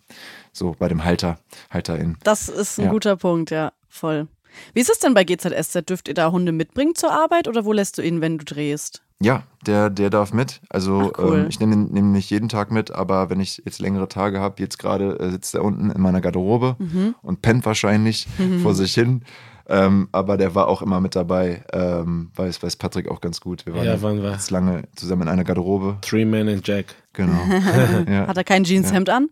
so 0.52 0.76
bei 0.78 0.88
dem 0.90 1.04
Halter, 1.06 1.40
Halterin. 1.70 2.18
Das 2.24 2.50
ist 2.50 2.80
ein 2.80 2.86
Ja. 2.86 2.92
guter 2.92 3.16
Punkt, 3.16 3.50
ja, 3.52 3.72
voll. 3.88 4.28
Wie 4.74 4.80
ist 4.82 4.90
es 4.90 5.00
denn 5.00 5.14
bei 5.14 5.24
GZSZ? 5.24 5.90
Dürft 5.90 6.08
ihr 6.08 6.14
da 6.14 6.32
Hunde 6.32 6.52
mitbringen 6.52 6.96
zur 6.96 7.12
Arbeit 7.12 7.48
oder 7.48 7.66
wo 7.66 7.74
lässt 7.74 7.98
du 7.98 8.02
ihn, 8.02 8.22
wenn 8.22 8.38
du 8.38 8.46
drehst? 8.46 9.02
Ja, 9.20 9.44
der, 9.66 9.90
der 9.90 10.12
darf 10.12 10.32
mit. 10.32 10.62
Also 10.70 11.12
Ach, 11.16 11.20
cool. 11.24 11.40
ähm, 11.40 11.46
ich 11.50 11.60
nehme 11.60 11.74
ihn 11.74 11.88
nehm 11.92 12.12
nicht 12.12 12.30
jeden 12.30 12.50
Tag 12.50 12.72
mit, 12.72 12.92
aber 12.92 13.30
wenn 13.32 13.40
ich 13.40 13.62
jetzt 13.66 13.80
längere 13.80 14.08
Tage 14.08 14.40
habe, 14.40 14.62
jetzt 14.62 14.78
gerade 14.78 15.20
äh, 15.20 15.32
sitzt 15.32 15.56
er 15.56 15.64
unten 15.64 15.90
in 15.90 16.02
meiner 16.02 16.22
Garderobe 16.22 16.76
Mhm. 16.78 17.16
und 17.24 17.42
pennt 17.42 17.66
wahrscheinlich 17.66 18.28
vor 18.62 18.76
sich 18.76 18.94
hin. 18.94 19.24
Ähm, 19.70 20.08
aber 20.14 20.38
der 20.38 20.56
war 20.56 20.68
auch 20.70 20.82
immer 20.82 21.02
mit 21.02 21.16
dabei. 21.16 21.64
Ähm, 21.74 22.30
weiß, 22.36 22.62
weiß 22.64 22.76
Patrick 22.78 23.10
auch 23.10 23.20
ganz 23.20 23.42
gut. 23.42 23.66
Wir 23.66 23.74
waren 23.74 23.86
Ja, 23.86 24.02
waren 24.02 24.22
wir. 24.22 24.32
jetzt 24.32 24.50
lange 24.52 24.84
zusammen 24.96 25.24
in 25.24 25.28
einer 25.30 25.44
Garderobe. 25.44 25.98
Three 26.02 26.24
Men 26.24 26.48
and 26.48 26.66
Jack. 26.66 26.96
Genau. 27.14 27.34
ja. 28.10 28.28
Hat 28.28 28.38
er 28.38 28.44
kein 28.46 28.64
Jeanshemd 28.64 29.10
an? 29.10 29.30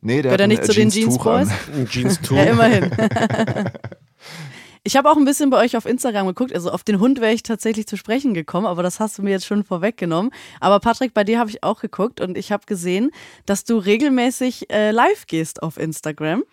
Nee, 0.00 0.22
der 0.22 0.30
Gehört 0.30 0.32
hat 0.34 0.40
er 0.40 0.44
ein, 0.44 0.48
nicht 0.48 0.62
äh, 0.62 0.66
zu 0.66 0.72
den 0.72 0.88
Jeanstuch 0.88 1.24
Jeans 1.24 1.50
an. 1.50 1.56
Boys? 1.74 1.78
Ein 1.78 1.86
Jeans 1.88 2.20
Tour. 2.22 2.38
Ja, 2.38 2.44
immerhin. 2.44 2.90
Ich 4.86 4.96
habe 4.96 5.10
auch 5.10 5.16
ein 5.16 5.24
bisschen 5.24 5.48
bei 5.48 5.58
euch 5.64 5.78
auf 5.78 5.86
Instagram 5.86 6.26
geguckt. 6.26 6.54
Also 6.54 6.70
auf 6.70 6.84
den 6.84 7.00
Hund 7.00 7.20
wäre 7.20 7.32
ich 7.32 7.42
tatsächlich 7.42 7.86
zu 7.86 7.96
sprechen 7.96 8.34
gekommen, 8.34 8.66
aber 8.66 8.82
das 8.82 9.00
hast 9.00 9.16
du 9.16 9.22
mir 9.22 9.30
jetzt 9.30 9.46
schon 9.46 9.64
vorweggenommen. 9.64 10.30
Aber 10.60 10.78
Patrick, 10.78 11.14
bei 11.14 11.24
dir 11.24 11.38
habe 11.38 11.48
ich 11.48 11.62
auch 11.62 11.80
geguckt 11.80 12.20
und 12.20 12.36
ich 12.36 12.52
habe 12.52 12.66
gesehen, 12.66 13.10
dass 13.46 13.64
du 13.64 13.78
regelmäßig 13.78 14.70
äh, 14.70 14.90
live 14.90 15.26
gehst 15.26 15.62
auf 15.62 15.78
Instagram 15.78 16.44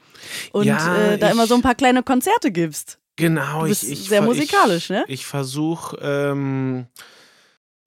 und 0.53 0.63
Ja, 0.65 0.95
äh, 0.95 1.17
da 1.17 1.29
immer 1.29 1.45
so 1.45 1.55
ein 1.55 1.61
paar 1.61 1.75
kleine 1.75 2.03
Konzerte 2.03 2.51
gibst. 2.51 2.99
Genau, 3.17 3.65
ich, 3.65 3.87
ich 3.89 4.07
sehr 4.07 4.21
musikalisch, 4.21 4.85
ich, 4.85 4.89
ne? 4.89 5.03
Ich 5.07 5.25
versuche, 5.25 5.97
ähm, 6.01 6.87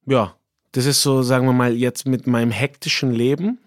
ja, 0.05 0.35
das 0.73 0.85
ist 0.85 1.01
so, 1.01 1.23
sagen 1.23 1.47
wir 1.47 1.53
mal, 1.53 1.73
jetzt 1.73 2.05
mit 2.05 2.27
meinem 2.27 2.51
hektischen 2.51 3.11
Leben, 3.11 3.59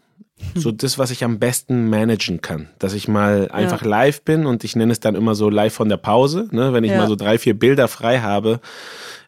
so 0.55 0.70
das, 0.72 0.99
was 0.99 1.11
ich 1.11 1.24
am 1.24 1.39
besten 1.39 1.89
managen 1.91 2.41
kann. 2.41 2.68
Dass 2.78 2.93
ich 2.95 3.09
mal 3.09 3.49
einfach 3.51 3.82
live 3.84 4.22
bin 4.22 4.47
und 4.47 4.64
ich 4.64 4.76
nenne 4.76 4.93
es 4.93 5.01
dann 5.01 5.14
immer 5.14 5.34
so 5.34 5.51
live 5.51 5.74
von 5.74 5.89
der 5.89 5.97
Pause. 5.97 6.49
Ne? 6.51 6.72
Wenn 6.72 6.84
ich 6.84 6.93
Ja. 6.93 6.99
mal 6.99 7.09
so 7.09 7.16
drei, 7.16 7.39
vier 7.39 7.59
Bilder 7.59 7.89
frei 7.89 8.20
habe, 8.20 8.61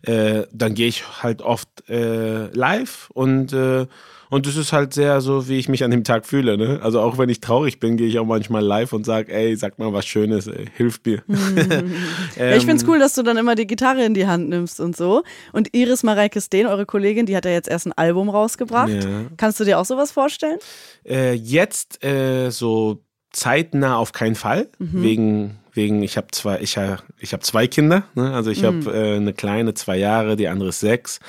äh, 0.02 0.42
dann 0.52 0.74
gehe 0.74 0.88
ich 0.88 1.04
halt 1.22 1.42
oft 1.42 1.68
äh, 1.88 2.46
live 2.54 3.10
und 3.12 3.52
äh, 3.52 3.86
und 4.30 4.46
das 4.46 4.56
ist 4.56 4.72
halt 4.72 4.94
sehr 4.94 5.20
so, 5.20 5.48
wie 5.48 5.58
ich 5.58 5.68
mich 5.68 5.84
an 5.84 5.90
dem 5.90 6.04
Tag 6.04 6.24
fühle. 6.24 6.56
Ne? 6.56 6.80
Also 6.82 7.00
auch 7.00 7.18
wenn 7.18 7.28
ich 7.28 7.40
traurig 7.40 7.80
bin, 7.80 7.96
gehe 7.96 8.06
ich 8.06 8.18
auch 8.18 8.24
manchmal 8.24 8.64
live 8.64 8.92
und 8.92 9.04
sage, 9.04 9.32
ey, 9.32 9.56
sag 9.56 9.78
mal 9.78 9.92
was 9.92 10.06
Schönes, 10.06 10.46
ey, 10.46 10.66
hilf 10.76 11.00
mir. 11.04 11.22
ja, 12.38 12.54
ich 12.54 12.64
find's 12.64 12.84
Ähm, 12.84 12.88
cool, 12.88 12.98
dass 12.98 13.14
du 13.14 13.22
dann 13.22 13.36
immer 13.36 13.56
die 13.56 13.66
Gitarre 13.66 14.04
in 14.04 14.14
die 14.14 14.26
Hand 14.26 14.48
nimmst 14.48 14.80
und 14.80 14.96
so. 14.96 15.24
Und 15.52 15.74
Iris 15.74 16.02
Mareike 16.02 16.40
Steen, 16.40 16.66
eure 16.66 16.86
Kollegin, 16.86 17.26
die 17.26 17.36
hat 17.36 17.44
ja 17.44 17.50
jetzt 17.50 17.68
erst 17.68 17.86
ein 17.86 17.92
Album 17.92 18.28
rausgebracht. 18.28 18.90
Ja. 18.90 19.26
Kannst 19.36 19.60
du 19.60 19.64
dir 19.64 19.78
auch 19.78 19.84
sowas 19.84 20.12
vorstellen? 20.12 20.58
Äh, 21.04 21.34
jetzt 21.34 22.04
äh, 22.04 22.50
so 22.50 23.02
zeitnah 23.32 23.96
auf 23.96 24.12
keinen 24.12 24.34
Fall, 24.34 24.68
wegen 24.78 25.56
wegen 25.72 26.02
ich 26.02 26.16
habe 26.16 26.26
zwei 26.32 26.58
ich, 26.60 26.76
ha- 26.76 26.98
ich 27.20 27.32
habe 27.32 27.44
zwei 27.44 27.68
Kinder, 27.68 28.02
ne? 28.16 28.32
also 28.34 28.50
ich 28.50 28.64
habe 28.64 28.78
äh, 28.92 29.16
eine 29.16 29.32
kleine 29.32 29.72
zwei 29.74 29.96
Jahre, 29.98 30.34
die 30.34 30.48
andere 30.48 30.70
ist 30.70 30.80
sechs, 30.80 31.20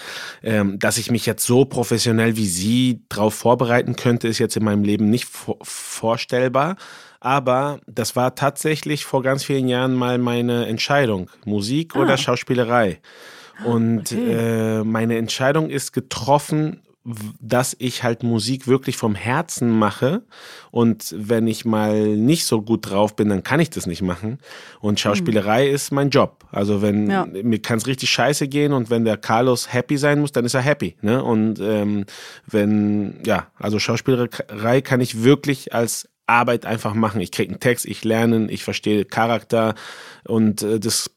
ähm, 0.41 0.80
dass 0.80 0.97
ich 0.97 1.12
mich 1.12 1.28
jetzt 1.28 1.45
so 1.45 1.64
professionell 1.66 2.38
wie 2.38 2.47
sie 2.47 3.02
drauf 3.08 3.36
vorbereiten 3.36 3.95
könnte, 3.95 4.28
ist 4.28 4.39
jetzt 4.39 4.58
in 4.58 4.64
meinem 4.64 4.84
Leben 4.84 5.12
nicht 5.12 5.26
vor 5.26 5.58
vorstellbar. 5.62 6.76
Aber 7.20 7.80
das 7.86 8.16
war 8.16 8.34
tatsächlich 8.34 9.06
vor 9.06 9.22
ganz 9.22 9.43
vielen 9.43 9.68
Jahren 9.68 9.93
mal 9.93 10.18
meine 10.18 10.66
Entscheidung, 10.66 11.30
Musik 11.45 11.95
oder 11.95 12.18
Schauspielerei. 12.18 12.99
Und 13.64 14.12
äh, 14.12 14.84
meine 14.84 15.18
Entscheidung 15.20 15.70
ist 15.70 15.93
getroffen 15.93 16.82
dass 17.39 17.76
ich 17.80 18.04
halt 18.04 18.22
Musik 18.22 18.68
wirklich 18.68 18.95
vom 18.95 19.16
Herzen 19.16 19.72
mache 19.72 20.22
und 20.70 21.16
wenn 21.18 21.47
ich 21.47 21.66
mal 21.66 22.16
nicht 22.16 22.45
so 22.45 22.62
gut 22.62 22.89
drauf 22.89 23.16
bin, 23.16 23.30
dann 23.30 23.41
kann 23.41 23.60
ich 23.60 23.72
das 23.72 23.88
nicht 23.88 24.04
machen 24.04 24.38
und 24.82 24.99
Schauspielerei 24.99 25.68
mhm. 25.68 25.76
ist 25.76 25.91
mein 25.91 26.12
Job. 26.12 26.45
Also 26.52 26.82
wenn 26.82 27.10
ja. 27.10 27.26
mir 27.26 27.60
kann 27.60 27.80
es 27.80 27.88
richtig 27.88 28.12
scheiße 28.12 28.47
gehen 28.47 28.72
und 28.72 28.91
wenn 28.91 29.04
der 29.04 29.18
Carlos 29.18 29.74
happy 29.74 29.97
sein 29.97 30.20
muss, 30.20 30.32
dann 30.32 30.45
ist 30.45 30.54
er 30.54 30.62
happy. 30.62 30.95
Ne? 31.02 31.24
Und 31.24 31.60
ähm, 31.60 32.06
wenn 32.45 33.20
ja, 33.26 33.47
also 33.58 33.80
Schauspielerei 33.80 34.82
kann 34.82 35.02
ich 35.02 35.24
wirklich 35.24 35.74
als 35.74 36.08
Arbeit 36.28 36.66
einfach 36.66 36.93
machen. 36.93 37.20
Ich 37.20 37.32
kriege 37.32 37.52
einen 37.52 37.60
Text, 37.60 37.86
ich 37.86 38.04
lerne, 38.04 38.49
ich 38.52 38.64
verstehe 38.64 39.06
Charakter 39.06 39.74
und 40.26 40.62
äh, 40.62 40.80
das 40.80 41.10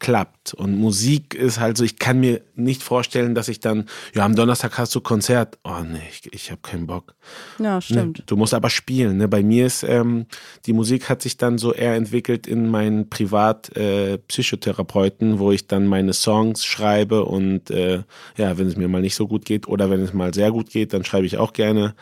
klappt. 0.00 0.54
Und 0.54 0.76
Musik 0.76 1.34
ist 1.34 1.60
halt 1.60 1.76
so, 1.76 1.84
ich 1.84 1.98
kann 1.98 2.20
mir 2.20 2.40
nicht 2.54 2.82
vorstellen, 2.82 3.34
dass 3.34 3.48
ich 3.48 3.60
dann, 3.60 3.84
ja, 4.14 4.24
am 4.24 4.34
Donnerstag 4.34 4.78
hast 4.78 4.94
du 4.94 5.00
Konzert. 5.00 5.58
Oh 5.64 5.80
nee, 5.84 6.00
ich, 6.10 6.32
ich 6.32 6.50
habe 6.50 6.62
keinen 6.62 6.86
Bock. 6.86 7.14
Ja, 7.58 7.80
stimmt. 7.80 8.18
Ne, 8.18 8.24
du 8.26 8.36
musst 8.36 8.54
aber 8.54 8.70
spielen. 8.70 9.18
Ne? 9.18 9.28
Bei 9.28 9.42
mir 9.42 9.66
ist, 9.66 9.82
ähm, 9.82 10.26
die 10.66 10.72
Musik 10.72 11.08
hat 11.08 11.22
sich 11.22 11.36
dann 11.36 11.58
so 11.58 11.72
eher 11.72 11.94
entwickelt 11.94 12.46
in 12.46 12.68
meinen 12.68 13.10
Privat-Psychotherapeuten, 13.10 15.34
äh, 15.34 15.38
wo 15.38 15.52
ich 15.52 15.66
dann 15.66 15.86
meine 15.86 16.12
Songs 16.12 16.64
schreibe 16.64 17.24
und 17.24 17.70
äh, 17.70 18.02
ja, 18.36 18.58
wenn 18.58 18.66
es 18.66 18.76
mir 18.76 18.88
mal 18.88 19.02
nicht 19.02 19.16
so 19.16 19.26
gut 19.26 19.44
geht 19.44 19.68
oder 19.68 19.90
wenn 19.90 20.00
es 20.00 20.12
mal 20.12 20.34
sehr 20.34 20.50
gut 20.50 20.70
geht, 20.70 20.92
dann 20.92 21.04
schreibe 21.04 21.26
ich 21.26 21.38
auch 21.38 21.52
gerne 21.52 21.94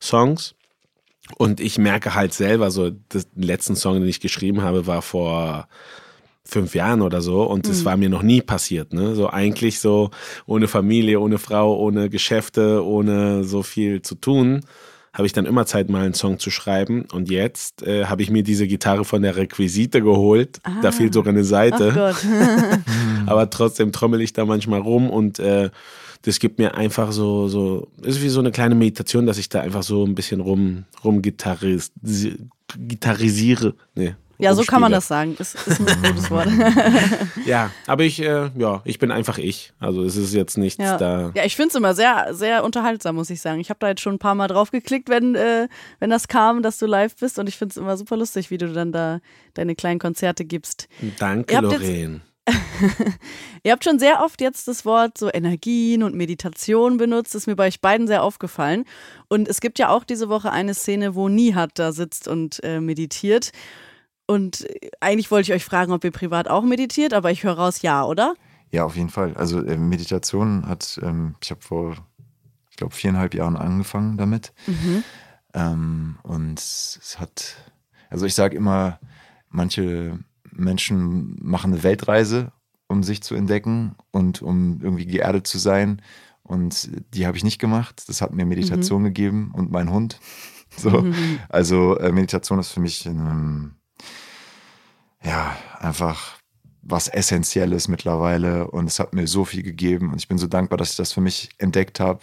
Songs. 0.00 0.54
Und 1.38 1.60
ich 1.60 1.78
merke 1.78 2.14
halt 2.14 2.34
selber 2.34 2.70
so, 2.70 2.90
den 2.90 3.24
letzten 3.36 3.76
Song, 3.76 3.94
den 3.94 4.08
ich 4.08 4.20
geschrieben 4.20 4.62
habe, 4.62 4.86
war 4.86 5.02
vor 5.02 5.68
fünf 6.44 6.74
Jahren 6.74 7.02
oder 7.02 7.20
so 7.20 7.44
und 7.44 7.68
es 7.68 7.80
mhm. 7.80 7.84
war 7.84 7.96
mir 7.96 8.08
noch 8.08 8.22
nie 8.22 8.42
passiert. 8.42 8.92
Ne? 8.92 9.14
So 9.14 9.30
eigentlich 9.30 9.80
so 9.80 10.10
ohne 10.46 10.68
Familie, 10.68 11.20
ohne 11.20 11.38
Frau, 11.38 11.76
ohne 11.78 12.10
Geschäfte, 12.10 12.84
ohne 12.84 13.44
so 13.44 13.62
viel 13.62 14.02
zu 14.02 14.16
tun, 14.16 14.62
habe 15.12 15.26
ich 15.26 15.32
dann 15.32 15.46
immer 15.46 15.66
Zeit, 15.66 15.90
mal 15.90 16.04
einen 16.04 16.14
Song 16.14 16.38
zu 16.38 16.50
schreiben. 16.50 17.06
Und 17.12 17.30
jetzt 17.30 17.82
äh, 17.82 18.06
habe 18.06 18.22
ich 18.22 18.30
mir 18.30 18.42
diese 18.42 18.66
Gitarre 18.66 19.04
von 19.04 19.22
der 19.22 19.36
Requisite 19.36 20.00
geholt. 20.02 20.58
Ah. 20.62 20.80
Da 20.82 20.90
fehlt 20.90 21.12
sogar 21.12 21.32
eine 21.32 21.44
Seite. 21.44 22.14
Aber 23.26 23.50
trotzdem 23.50 23.92
trommel 23.92 24.20
ich 24.22 24.32
da 24.32 24.44
manchmal 24.44 24.80
rum 24.80 25.10
und 25.10 25.38
äh, 25.38 25.70
das 26.22 26.38
gibt 26.38 26.58
mir 26.58 26.74
einfach 26.76 27.12
so, 27.12 27.48
so, 27.48 27.88
ist 28.02 28.22
wie 28.22 28.28
so 28.28 28.40
eine 28.40 28.52
kleine 28.52 28.76
Meditation, 28.76 29.26
dass 29.26 29.38
ich 29.38 29.48
da 29.48 29.60
einfach 29.60 29.82
so 29.82 30.04
ein 30.06 30.14
bisschen 30.14 30.40
rum, 30.40 30.84
rum 31.04 31.20
gitarris, 31.20 31.92
gitarrisiere. 32.78 33.74
Nee, 33.96 34.14
ja, 34.42 34.54
so 34.54 34.62
kann 34.64 34.80
man 34.80 34.92
das 34.92 35.08
sagen. 35.08 35.34
Das 35.38 35.54
ist 35.54 35.80
ein 35.80 36.02
gutes 36.02 36.30
Wort. 36.30 36.48
ja, 37.46 37.70
aber 37.86 38.04
ich, 38.04 38.20
äh, 38.20 38.50
ja, 38.56 38.82
ich 38.84 38.98
bin 38.98 39.10
einfach 39.10 39.38
ich. 39.38 39.72
Also 39.78 40.02
es 40.02 40.16
ist 40.16 40.34
jetzt 40.34 40.58
nichts 40.58 40.82
ja. 40.82 40.96
da. 40.96 41.32
Ja, 41.34 41.44
ich 41.44 41.56
finde 41.56 41.70
es 41.70 41.74
immer 41.74 41.94
sehr, 41.94 42.28
sehr 42.32 42.64
unterhaltsam, 42.64 43.16
muss 43.16 43.30
ich 43.30 43.40
sagen. 43.40 43.60
Ich 43.60 43.70
habe 43.70 43.78
da 43.80 43.88
jetzt 43.88 44.00
schon 44.00 44.14
ein 44.14 44.18
paar 44.18 44.34
Mal 44.34 44.48
drauf 44.48 44.70
geklickt, 44.70 45.08
wenn, 45.08 45.34
äh, 45.34 45.68
wenn 46.00 46.10
das 46.10 46.28
kam, 46.28 46.62
dass 46.62 46.78
du 46.78 46.86
live 46.86 47.16
bist. 47.16 47.38
Und 47.38 47.48
ich 47.48 47.56
finde 47.56 47.72
es 47.72 47.76
immer 47.76 47.96
super 47.96 48.16
lustig, 48.16 48.50
wie 48.50 48.58
du 48.58 48.72
dann 48.72 48.92
da 48.92 49.20
deine 49.54 49.74
kleinen 49.74 49.98
Konzerte 49.98 50.44
gibst. 50.44 50.88
Danke, 51.18 51.58
Lorraine. 51.60 52.20
Ihr 53.62 53.72
habt 53.72 53.84
schon 53.84 53.98
sehr 53.98 54.22
oft 54.24 54.40
jetzt 54.40 54.66
das 54.66 54.84
Wort 54.84 55.16
so 55.16 55.30
Energien 55.32 56.02
und 56.02 56.14
Meditation 56.14 56.96
benutzt. 56.96 57.34
Das 57.34 57.42
ist 57.42 57.46
mir 57.46 57.56
bei 57.56 57.68
euch 57.68 57.80
beiden 57.80 58.06
sehr 58.06 58.22
aufgefallen. 58.22 58.84
Und 59.28 59.48
es 59.48 59.60
gibt 59.60 59.78
ja 59.78 59.90
auch 59.90 60.04
diese 60.04 60.28
Woche 60.28 60.50
eine 60.50 60.74
Szene, 60.74 61.14
wo 61.14 61.28
Nihat 61.28 61.78
da 61.78 61.92
sitzt 61.92 62.26
und 62.26 62.62
äh, 62.64 62.80
meditiert. 62.80 63.52
Und 64.26 64.66
eigentlich 65.00 65.30
wollte 65.30 65.50
ich 65.50 65.56
euch 65.56 65.64
fragen, 65.64 65.92
ob 65.92 66.04
ihr 66.04 66.10
privat 66.10 66.48
auch 66.48 66.62
meditiert, 66.62 67.12
aber 67.12 67.30
ich 67.30 67.42
höre 67.42 67.54
raus, 67.54 67.82
ja, 67.82 68.04
oder? 68.04 68.34
Ja, 68.70 68.84
auf 68.84 68.96
jeden 68.96 69.10
Fall. 69.10 69.34
Also 69.34 69.62
äh, 69.62 69.76
Meditation 69.76 70.66
hat, 70.66 70.98
ähm, 71.02 71.34
ich 71.42 71.50
habe 71.50 71.60
vor, 71.60 71.96
ich 72.70 72.76
glaube, 72.76 72.94
viereinhalb 72.94 73.34
Jahren 73.34 73.56
angefangen 73.56 74.16
damit. 74.16 74.52
Mhm. 74.66 75.04
Ähm, 75.54 76.18
und 76.22 76.58
es 76.58 77.16
hat, 77.18 77.56
also 78.08 78.24
ich 78.24 78.34
sage 78.34 78.56
immer, 78.56 78.98
manche 79.50 80.18
Menschen 80.50 81.36
machen 81.40 81.72
eine 81.72 81.82
Weltreise, 81.82 82.52
um 82.88 83.02
sich 83.02 83.22
zu 83.22 83.34
entdecken 83.34 83.94
und 84.10 84.40
um 84.40 84.80
irgendwie 84.82 85.06
geerdet 85.06 85.46
zu 85.46 85.58
sein. 85.58 86.00
Und 86.42 86.90
die 87.14 87.26
habe 87.26 87.36
ich 87.36 87.44
nicht 87.44 87.58
gemacht. 87.58 88.04
Das 88.06 88.20
hat 88.20 88.32
mir 88.32 88.46
Meditation 88.46 89.02
mhm. 89.02 89.06
gegeben 89.06 89.52
und 89.54 89.70
mein 89.70 89.90
Hund. 89.90 90.18
So, 90.74 91.02
mhm. 91.02 91.38
also 91.50 91.98
äh, 91.98 92.12
Meditation 92.12 92.58
ist 92.58 92.70
für 92.70 92.80
mich 92.80 93.04
ein 93.04 93.76
ja, 95.24 95.56
einfach 95.78 96.38
was 96.82 97.08
Essentielles 97.08 97.88
mittlerweile 97.88 98.70
und 98.70 98.86
es 98.86 98.98
hat 98.98 99.14
mir 99.14 99.26
so 99.26 99.44
viel 99.44 99.62
gegeben 99.62 100.12
und 100.12 100.18
ich 100.18 100.28
bin 100.28 100.38
so 100.38 100.48
dankbar, 100.48 100.78
dass 100.78 100.90
ich 100.90 100.96
das 100.96 101.12
für 101.12 101.20
mich 101.20 101.50
entdeckt 101.58 102.00
habe 102.00 102.22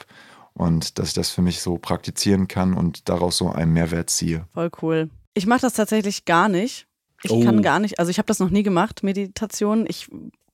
und 0.53 0.99
dass 0.99 1.09
ich 1.09 1.13
das 1.13 1.29
für 1.29 1.41
mich 1.41 1.61
so 1.61 1.77
praktizieren 1.77 2.47
kann 2.47 2.73
und 2.73 3.07
daraus 3.07 3.37
so 3.37 3.49
einen 3.49 3.71
Mehrwert 3.71 4.09
ziehe. 4.09 4.45
Voll 4.53 4.69
cool. 4.81 5.09
Ich 5.33 5.45
mache 5.45 5.61
das 5.61 5.73
tatsächlich 5.73 6.25
gar 6.25 6.49
nicht. 6.49 6.87
Ich 7.23 7.31
oh. 7.31 7.43
kann 7.43 7.61
gar 7.61 7.79
nicht, 7.79 7.99
also 7.99 8.11
ich 8.11 8.17
habe 8.17 8.27
das 8.27 8.39
noch 8.39 8.49
nie 8.49 8.63
gemacht, 8.63 9.03
Meditation. 9.03 9.85
Ich 9.87 10.09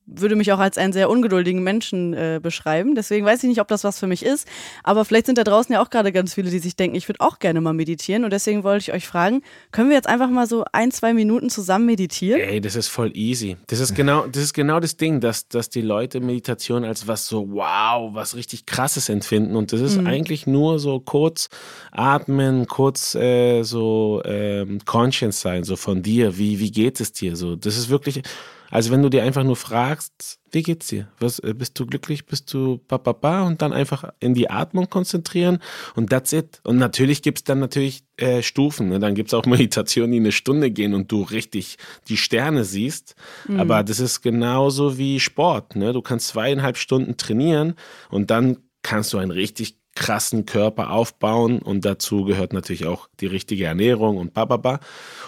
würde 0.08 0.36
mich 0.36 0.52
auch 0.52 0.60
als 0.60 0.78
einen 0.78 0.94
sehr 0.94 1.10
ungeduldigen 1.10 1.64
Menschen 1.64 2.14
äh, 2.14 2.40
beschreiben. 2.42 2.96
Deswegen 2.96 3.26
weiß 3.26 3.44
ich 3.44 3.50
nicht, 3.50 3.62
ob 3.62 3.68
das 3.68 3.84
was 3.84 4.00
für 4.00 4.08
mich 4.08 4.24
ist. 4.24 4.48
Aber 4.84 5.04
vielleicht 5.06 5.26
sind 5.26 5.38
da 5.38 5.44
draußen 5.44 5.74
ja 5.74 5.82
auch 5.82 5.90
gerade 5.90 6.12
ganz 6.12 6.34
viele, 6.34 6.50
die 6.50 6.60
sich 6.60 6.76
denken, 6.76 6.96
ich 6.96 7.08
würde 7.10 7.22
auch 7.22 7.40
gerne 7.40 7.62
mal 7.62 7.74
meditieren. 7.74 8.24
Und 8.24 8.32
deswegen 8.32 8.64
wollte 8.64 8.84
ich 8.84 8.94
euch 8.94 9.08
fragen, 9.08 9.42
können 9.72 9.90
wir 9.90 9.96
jetzt 9.96 10.08
einfach 10.08 10.30
mal 10.30 10.48
so 10.48 10.64
ein, 10.72 10.92
zwei 10.92 11.14
Minuten 11.14 11.50
zusammen 11.50 11.86
meditieren? 11.86 12.42
Ey, 12.42 12.62
das 12.62 12.76
ist 12.76 12.88
voll 12.88 13.12
easy. 13.16 13.58
Das 13.68 13.80
ist 13.80 13.96
genau 13.96 14.28
das, 14.28 14.44
ist 14.44 14.54
genau 14.54 14.80
das 14.80 14.98
Ding, 14.98 15.20
dass, 15.20 15.48
dass 15.48 15.70
die 15.70 15.82
Leute 15.82 16.20
Meditation 16.20 16.84
als 16.84 17.08
was 17.08 17.28
so, 17.28 17.50
wow, 17.52 18.14
was 18.14 18.36
richtig 18.36 18.66
krasses 18.66 19.10
empfinden. 19.10 19.56
Und 19.56 19.74
das 19.74 19.82
ist 19.82 20.00
mhm. 20.00 20.08
eigentlich 20.08 20.46
nur 20.46 20.80
so 20.80 21.00
kurz 21.00 21.50
atmen, 21.92 22.68
kurz 22.68 23.16
äh, 23.16 23.64
so 23.64 24.22
ähm, 24.26 24.80
conscious 24.86 25.42
sein, 25.42 25.64
so 25.64 25.76
von 25.76 26.04
dir. 26.04 26.38
Wie, 26.38 26.60
wie 26.60 26.72
geht 26.72 27.00
es 27.00 27.12
dir? 27.12 27.36
So, 27.36 27.56
das 27.56 27.78
ist 27.78 27.90
wirklich 27.90 28.22
also 28.72 28.92
wenn 28.92 29.02
du 29.02 29.10
dir 29.10 29.24
einfach 29.24 29.44
nur 29.44 29.56
fragst, 29.56 30.40
wie 30.52 30.64
geht's 30.64 30.88
dir? 30.88 31.08
Was, 31.20 31.40
äh, 31.40 31.54
bist 31.54 31.80
du 31.80 31.86
glücklich? 31.86 32.26
Bist 32.26 32.54
du 32.54 32.78
papapa? 32.78 33.44
Und 33.44 33.62
dann 33.62 33.74
einfach 33.74 34.10
in 34.20 34.34
die 34.34 34.50
Atmung 34.50 34.90
konzentrieren 34.90 35.60
und 35.96 36.10
that's 36.10 36.34
it. 36.34 36.62
Und 36.64 36.78
natürlich 36.78 37.22
gibt's 37.22 37.44
dann 37.44 37.60
natürlich 37.60 38.06
äh, 38.18 38.42
Stufen. 38.42 38.90
Ne? 38.90 39.00
Dann 39.00 39.16
gibt's 39.16 39.34
auch 39.34 39.46
Meditationen, 39.46 40.12
die 40.12 40.20
eine 40.20 40.32
Stunde 40.32 40.72
gehen 40.72 40.94
und 40.94 41.12
du 41.12 41.24
richtig 41.24 41.78
die 42.08 42.18
Sterne 42.18 42.64
siehst. 42.64 43.16
Mhm. 43.48 43.60
Aber 43.60 43.84
das 43.84 44.00
ist 44.00 44.22
genauso 44.22 44.98
wie 44.98 45.20
Sport. 45.20 45.76
Ne? 45.76 45.94
Du 45.94 46.02
kannst 46.02 46.30
zweieinhalb 46.30 46.78
Stunden 46.78 47.18
trainieren 47.18 47.76
und 48.10 48.32
dann 48.32 48.58
kannst 48.82 49.14
du 49.14 49.18
ein 49.18 49.32
richtig 49.32 49.78
krassen 49.96 50.46
Körper 50.46 50.92
aufbauen 50.92 51.60
und 51.60 51.86
dazu 51.86 52.26
gehört 52.26 52.54
natürlich 52.54 52.86
auch 52.86 53.08
die 53.20 53.28
richtige 53.28 53.66
Ernährung 53.66 54.18
und 54.18 54.34
bababa. 54.34 54.80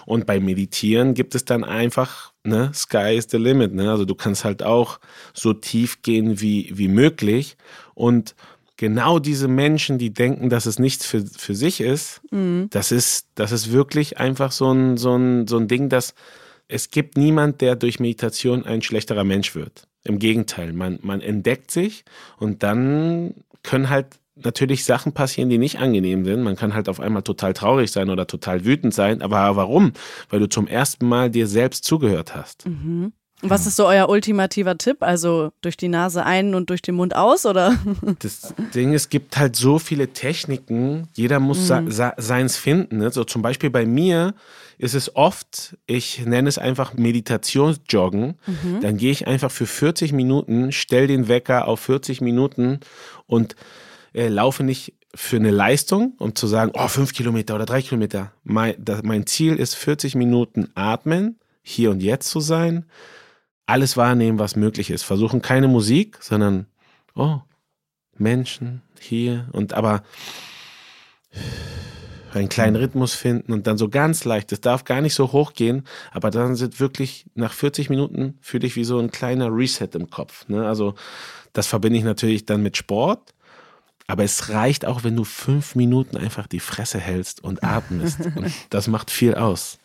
Und 0.06 0.26
beim 0.26 0.46
Meditieren 0.46 1.14
gibt 1.14 1.36
es 1.36 1.46
dann 1.46 1.64
einfach, 1.64 2.34
ne, 2.44 2.72
Sky 2.74 3.16
is 3.16 3.28
the 3.30 3.38
limit, 3.38 3.74
ne? 3.74 3.90
Also 3.90 4.06
du 4.06 4.14
kannst 4.14 4.44
halt 4.44 4.64
auch 4.64 5.00
so 5.34 5.54
tief 5.54 6.02
gehen 6.02 6.42
wie, 6.42 6.72
wie 6.74 6.90
möglich 6.90 7.56
und 7.96 8.36
genau 8.76 9.20
diese 9.20 9.48
Menschen, 9.48 9.98
die 9.98 10.14
denken, 10.14 10.50
dass 10.50 10.66
es 10.66 10.80
nichts 10.80 11.06
für, 11.06 11.26
für 11.26 11.56
sich 11.56 11.82
ist, 11.82 12.22
mhm. 12.32 12.68
das 12.70 12.92
ist, 12.92 13.28
das 13.36 13.52
ist 13.52 13.72
wirklich 13.72 14.18
einfach 14.20 14.52
so 14.52 14.72
ein, 14.72 14.98
so 14.98 15.16
ein, 15.16 15.48
so 15.48 15.58
ein 15.58 15.68
Ding, 15.68 15.90
dass 15.90 16.14
es 16.68 16.92
gibt 16.92 17.18
niemand, 17.18 17.62
der 17.62 17.76
durch 17.76 18.00
Meditation 18.00 18.66
ein 18.66 18.82
schlechterer 18.82 19.24
Mensch 19.24 19.56
wird. 19.56 19.88
Im 20.04 20.20
Gegenteil, 20.20 20.74
man, 20.74 21.00
man 21.02 21.22
entdeckt 21.22 21.72
sich 21.72 22.04
und 22.38 22.64
dann 22.64 23.34
können 23.64 23.90
halt 23.90 24.20
natürlich 24.44 24.86
Sachen 24.86 25.14
passieren, 25.14 25.50
die 25.50 25.58
nicht 25.58 25.80
angenehm 25.80 26.26
sind. 26.26 26.44
Man 26.44 26.56
kann 26.56 26.74
halt 26.74 26.90
auf 26.90 27.00
einmal 27.00 27.24
total 27.24 27.54
traurig 27.54 27.92
sein 27.92 28.10
oder 28.10 28.28
total 28.28 28.66
wütend 28.66 28.94
sein. 28.94 29.22
Aber 29.22 29.56
warum? 29.56 29.94
Weil 30.30 30.40
du 30.40 30.50
zum 30.50 30.68
ersten 30.68 31.08
Mal 31.08 31.30
dir 31.30 31.48
selbst 31.48 31.84
zugehört 31.84 32.36
hast. 32.36 32.68
Mhm. 32.68 33.14
Was 33.42 33.68
ist 33.68 33.76
so 33.76 33.86
euer 33.86 34.10
ultimativer 34.10 34.80
Tipp? 34.80 34.98
Also 35.02 35.52
durch 35.62 35.78
die 35.78 35.90
Nase 35.90 36.26
ein 36.26 36.56
und 36.56 36.72
durch 36.72 36.82
den 36.82 36.96
Mund 36.96 37.16
aus, 37.16 37.46
oder? 37.46 37.78
Das 38.20 38.56
Ding, 38.74 38.96
es 38.96 39.10
gibt 39.10 39.38
halt 39.38 39.56
so 39.56 39.78
viele 39.78 40.08
Techniken. 40.08 41.08
Jeder 41.14 41.40
muss 41.40 41.70
mhm. 41.70 41.92
seins 41.92 42.58
finden. 42.58 42.98
Ne? 42.98 43.12
So 43.12 43.24
zum 43.24 43.44
Beispiel 43.44 43.70
bei 43.70 43.86
mir 43.86 44.34
ist 44.80 44.96
es 44.96 45.16
oft, 45.16 45.78
ich 45.86 46.26
nenne 46.26 46.50
es 46.50 46.58
einfach 46.58 46.94
Meditationsjoggen. 46.96 48.36
Mhm. 48.46 48.82
Dann 48.82 48.98
gehe 48.98 49.12
ich 49.12 49.28
einfach 49.28 49.52
für 49.52 49.68
40 49.68 50.14
Minuten, 50.14 50.72
stell 50.72 51.06
den 51.06 51.28
Wecker 51.28 51.68
auf 51.68 51.80
40 51.82 52.22
Minuten 52.22 52.80
und 53.28 53.56
äh, 54.18 54.30
laufe 54.30 54.64
nicht 54.64 54.94
für 55.16 55.38
eine 55.38 55.52
Leistung, 55.52 56.16
um 56.18 56.36
zu 56.36 56.48
sagen, 56.48 56.72
oh, 56.74 56.88
fünf 56.88 57.14
Kilometer 57.14 57.56
oder 57.56 57.66
drei 57.66 57.82
Kilometer. 57.82 58.34
Mein, 58.44 58.76
das, 58.78 59.04
mein 59.04 59.26
Ziel 59.26 59.56
ist 59.56 59.76
40 59.76 60.16
Minuten 60.16 60.70
atmen, 60.76 61.40
hier 61.62 61.92
und 61.92 62.02
jetzt 62.02 62.30
zu 62.30 62.40
sein, 62.40 62.86
alles 63.66 63.96
wahrnehmen, 63.96 64.40
was 64.40 64.56
möglich 64.56 64.90
ist. 64.90 65.04
Versuchen 65.04 65.42
keine 65.42 65.68
Musik, 65.68 66.18
sondern, 66.22 66.66
oh, 67.16 67.40
Menschen 68.18 68.82
hier 69.00 69.48
und 69.52 69.74
aber 69.74 70.04
einen 72.34 72.50
kleinen 72.50 72.76
Rhythmus 72.76 73.14
finden 73.14 73.54
und 73.54 73.68
dann 73.68 73.78
so 73.78 73.90
ganz 73.90 74.26
leicht, 74.26 74.52
es 74.52 74.62
darf 74.62 74.84
gar 74.84 75.02
nicht 75.02 75.14
so 75.14 75.32
hoch 75.32 75.54
gehen, 75.54 75.84
aber 76.12 76.30
dann 76.30 76.56
sind 76.56 76.80
wirklich 76.80 77.26
nach 77.36 77.54
40 77.54 77.90
Minuten 77.90 78.38
fühle 78.42 78.68
ich 78.68 78.76
wie 78.76 78.84
so 78.84 79.00
ein 79.00 79.12
kleiner 79.12 79.50
Reset 79.50 79.90
im 79.94 80.10
Kopf. 80.10 80.48
Ne? 80.48 80.68
Also 80.68 80.96
das 81.54 81.68
verbinde 81.68 81.98
ich 81.98 82.06
natürlich 82.06 82.46
dann 82.46 82.62
mit 82.62 82.78
Sport 82.78 83.34
Aber 84.08 84.24
es 84.24 84.50
reicht 84.50 84.86
auch, 84.86 85.04
wenn 85.04 85.16
du 85.16 85.26
fünf 85.26 85.76
Minuten 85.76 86.16
einfach 86.18 86.48
die 86.48 86.62
Fresse 86.62 87.00
hältst 87.00 87.44
und 87.44 87.64
atmest. 87.64 88.20
und 88.36 88.52
das 88.70 88.88
macht 88.88 89.12
viel 89.12 89.36
aus. 89.36 89.80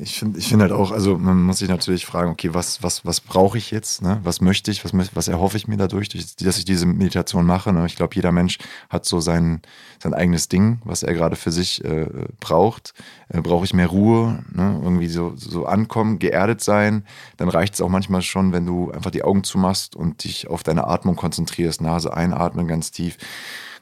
Ich 0.00 0.18
finde 0.18 0.38
ich 0.38 0.48
find 0.48 0.62
halt 0.62 0.72
auch, 0.72 0.92
also 0.92 1.18
man 1.18 1.42
muss 1.42 1.58
sich 1.58 1.68
natürlich 1.68 2.06
fragen, 2.06 2.30
okay, 2.30 2.54
was, 2.54 2.82
was, 2.82 3.04
was 3.04 3.20
brauche 3.20 3.58
ich 3.58 3.70
jetzt? 3.70 4.02
Ne? 4.02 4.20
Was 4.22 4.40
möchte 4.40 4.70
ich? 4.70 4.84
Was, 4.84 4.92
was 5.14 5.28
erhoffe 5.28 5.56
ich 5.56 5.66
mir 5.66 5.76
dadurch, 5.76 6.08
dass 6.08 6.58
ich 6.58 6.64
diese 6.64 6.86
Meditation 6.86 7.44
mache? 7.44 7.72
Ne? 7.72 7.84
Ich 7.86 7.96
glaube, 7.96 8.14
jeder 8.14 8.30
Mensch 8.30 8.58
hat 8.88 9.04
so 9.04 9.20
sein, 9.20 9.60
sein 10.00 10.14
eigenes 10.14 10.48
Ding, 10.48 10.80
was 10.84 11.02
er 11.02 11.12
gerade 11.12 11.36
für 11.36 11.50
sich 11.50 11.84
äh, 11.84 12.06
braucht. 12.40 12.94
Äh, 13.28 13.42
Brauche 13.42 13.64
ich 13.64 13.74
mehr 13.74 13.88
Ruhe, 13.88 14.44
ne? 14.52 14.80
irgendwie 14.82 15.08
so, 15.08 15.34
so 15.36 15.66
ankommen, 15.66 16.18
geerdet 16.18 16.62
sein? 16.62 17.04
Dann 17.36 17.48
reicht 17.48 17.74
es 17.74 17.80
auch 17.80 17.88
manchmal 17.88 18.22
schon, 18.22 18.52
wenn 18.52 18.64
du 18.64 18.92
einfach 18.92 19.10
die 19.10 19.24
Augen 19.24 19.42
zumachst 19.42 19.96
und 19.96 20.22
dich 20.24 20.48
auf 20.48 20.62
deine 20.62 20.86
Atmung 20.86 21.16
konzentrierst. 21.16 21.80
Nase 21.80 22.14
einatmen 22.14 22.68
ganz 22.68 22.90
tief 22.92 23.18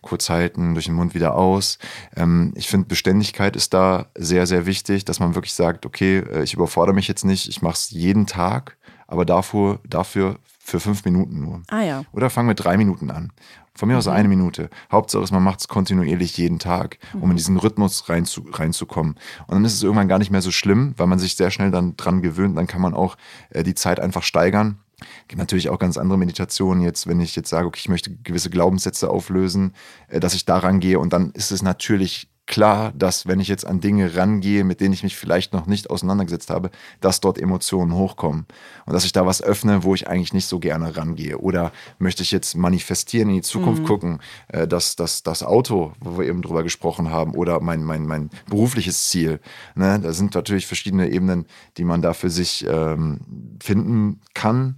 kurz 0.06 0.30
halten, 0.30 0.74
durch 0.74 0.86
den 0.86 0.94
Mund 0.94 1.14
wieder 1.14 1.34
aus. 1.34 1.78
Ähm, 2.16 2.52
ich 2.54 2.68
finde, 2.68 2.86
Beständigkeit 2.86 3.56
ist 3.56 3.74
da 3.74 4.06
sehr, 4.16 4.46
sehr 4.46 4.66
wichtig, 4.66 5.04
dass 5.04 5.20
man 5.20 5.34
wirklich 5.34 5.54
sagt, 5.54 5.84
okay, 5.84 6.18
äh, 6.18 6.42
ich 6.42 6.54
überfordere 6.54 6.94
mich 6.94 7.08
jetzt 7.08 7.24
nicht, 7.24 7.48
ich 7.48 7.62
mache 7.62 7.74
es 7.74 7.90
jeden 7.90 8.26
Tag, 8.26 8.76
aber 9.06 9.24
dafür, 9.24 9.80
dafür 9.84 10.38
für 10.58 10.80
fünf 10.80 11.04
Minuten 11.04 11.40
nur. 11.40 11.62
Ah 11.68 11.82
ja. 11.82 12.04
Oder 12.12 12.30
fang 12.30 12.46
mit 12.46 12.62
drei 12.62 12.76
Minuten 12.76 13.10
an. 13.10 13.32
Von 13.74 13.88
mir 13.88 13.98
aus 13.98 14.06
mhm. 14.06 14.12
eine 14.12 14.28
Minute. 14.28 14.70
Hauptsache 14.90 15.22
ist, 15.22 15.32
man 15.32 15.42
macht 15.42 15.60
es 15.60 15.68
kontinuierlich 15.68 16.36
jeden 16.38 16.58
Tag, 16.58 16.98
um 17.12 17.24
in 17.24 17.28
mhm. 17.30 17.36
diesen 17.36 17.56
Rhythmus 17.58 18.08
rein 18.08 18.24
zu, 18.24 18.46
reinzukommen. 18.50 19.16
Und 19.46 19.54
dann 19.54 19.64
ist 19.64 19.74
es 19.74 19.82
irgendwann 19.82 20.08
gar 20.08 20.18
nicht 20.18 20.30
mehr 20.30 20.42
so 20.42 20.50
schlimm, 20.50 20.94
weil 20.96 21.06
man 21.06 21.18
sich 21.18 21.36
sehr 21.36 21.50
schnell 21.50 21.70
dann 21.70 21.96
dran 21.96 22.22
gewöhnt. 22.22 22.56
Dann 22.56 22.66
kann 22.66 22.80
man 22.80 22.94
auch 22.94 23.16
äh, 23.50 23.62
die 23.62 23.74
Zeit 23.74 24.00
einfach 24.00 24.22
steigern. 24.22 24.78
Gibt 25.28 25.38
natürlich 25.38 25.68
auch 25.68 25.78
ganz 25.78 25.98
andere 25.98 26.18
Meditationen 26.18 26.82
jetzt, 26.82 27.06
wenn 27.06 27.20
ich 27.20 27.36
jetzt 27.36 27.50
sage, 27.50 27.66
okay, 27.66 27.80
ich 27.80 27.88
möchte 27.88 28.16
gewisse 28.16 28.48
Glaubenssätze 28.48 29.10
auflösen, 29.10 29.74
äh, 30.08 30.20
dass 30.20 30.34
ich 30.34 30.44
daran 30.44 30.80
gehe 30.80 30.98
und 30.98 31.12
dann 31.12 31.32
ist 31.32 31.50
es 31.50 31.62
natürlich 31.62 32.28
klar, 32.46 32.92
dass 32.96 33.26
wenn 33.26 33.40
ich 33.40 33.48
jetzt 33.48 33.66
an 33.66 33.80
Dinge 33.80 34.16
rangehe, 34.16 34.64
mit 34.64 34.80
denen 34.80 34.94
ich 34.94 35.02
mich 35.02 35.16
vielleicht 35.16 35.52
noch 35.52 35.66
nicht 35.66 35.90
auseinandergesetzt 35.90 36.50
habe, 36.50 36.70
dass 37.00 37.20
dort 37.20 37.38
Emotionen 37.38 37.94
hochkommen 37.94 38.46
und 38.86 38.92
dass 38.92 39.04
ich 39.04 39.12
da 39.12 39.26
was 39.26 39.42
öffne, 39.42 39.82
wo 39.82 39.94
ich 39.94 40.08
eigentlich 40.08 40.32
nicht 40.32 40.46
so 40.46 40.58
gerne 40.58 40.96
rangehe. 40.96 41.38
Oder 41.38 41.72
möchte 41.98 42.22
ich 42.22 42.30
jetzt 42.30 42.56
manifestieren, 42.56 43.28
in 43.28 43.36
die 43.36 43.42
Zukunft 43.42 43.82
mhm. 43.82 43.86
gucken, 43.86 44.18
äh, 44.48 44.68
dass, 44.68 44.96
dass 44.96 45.22
das 45.22 45.42
Auto, 45.42 45.92
wo 46.00 46.18
wir 46.18 46.26
eben 46.26 46.42
drüber 46.42 46.62
gesprochen 46.62 47.10
haben, 47.10 47.34
oder 47.34 47.60
mein, 47.60 47.82
mein, 47.82 48.06
mein 48.06 48.30
berufliches 48.48 49.08
Ziel. 49.08 49.40
Ne? 49.74 49.98
Da 50.00 50.12
sind 50.12 50.34
natürlich 50.34 50.66
verschiedene 50.66 51.10
Ebenen, 51.10 51.46
die 51.76 51.84
man 51.84 52.00
da 52.00 52.14
für 52.14 52.30
sich 52.30 52.64
ähm, 52.68 53.56
finden 53.60 54.20
kann 54.34 54.76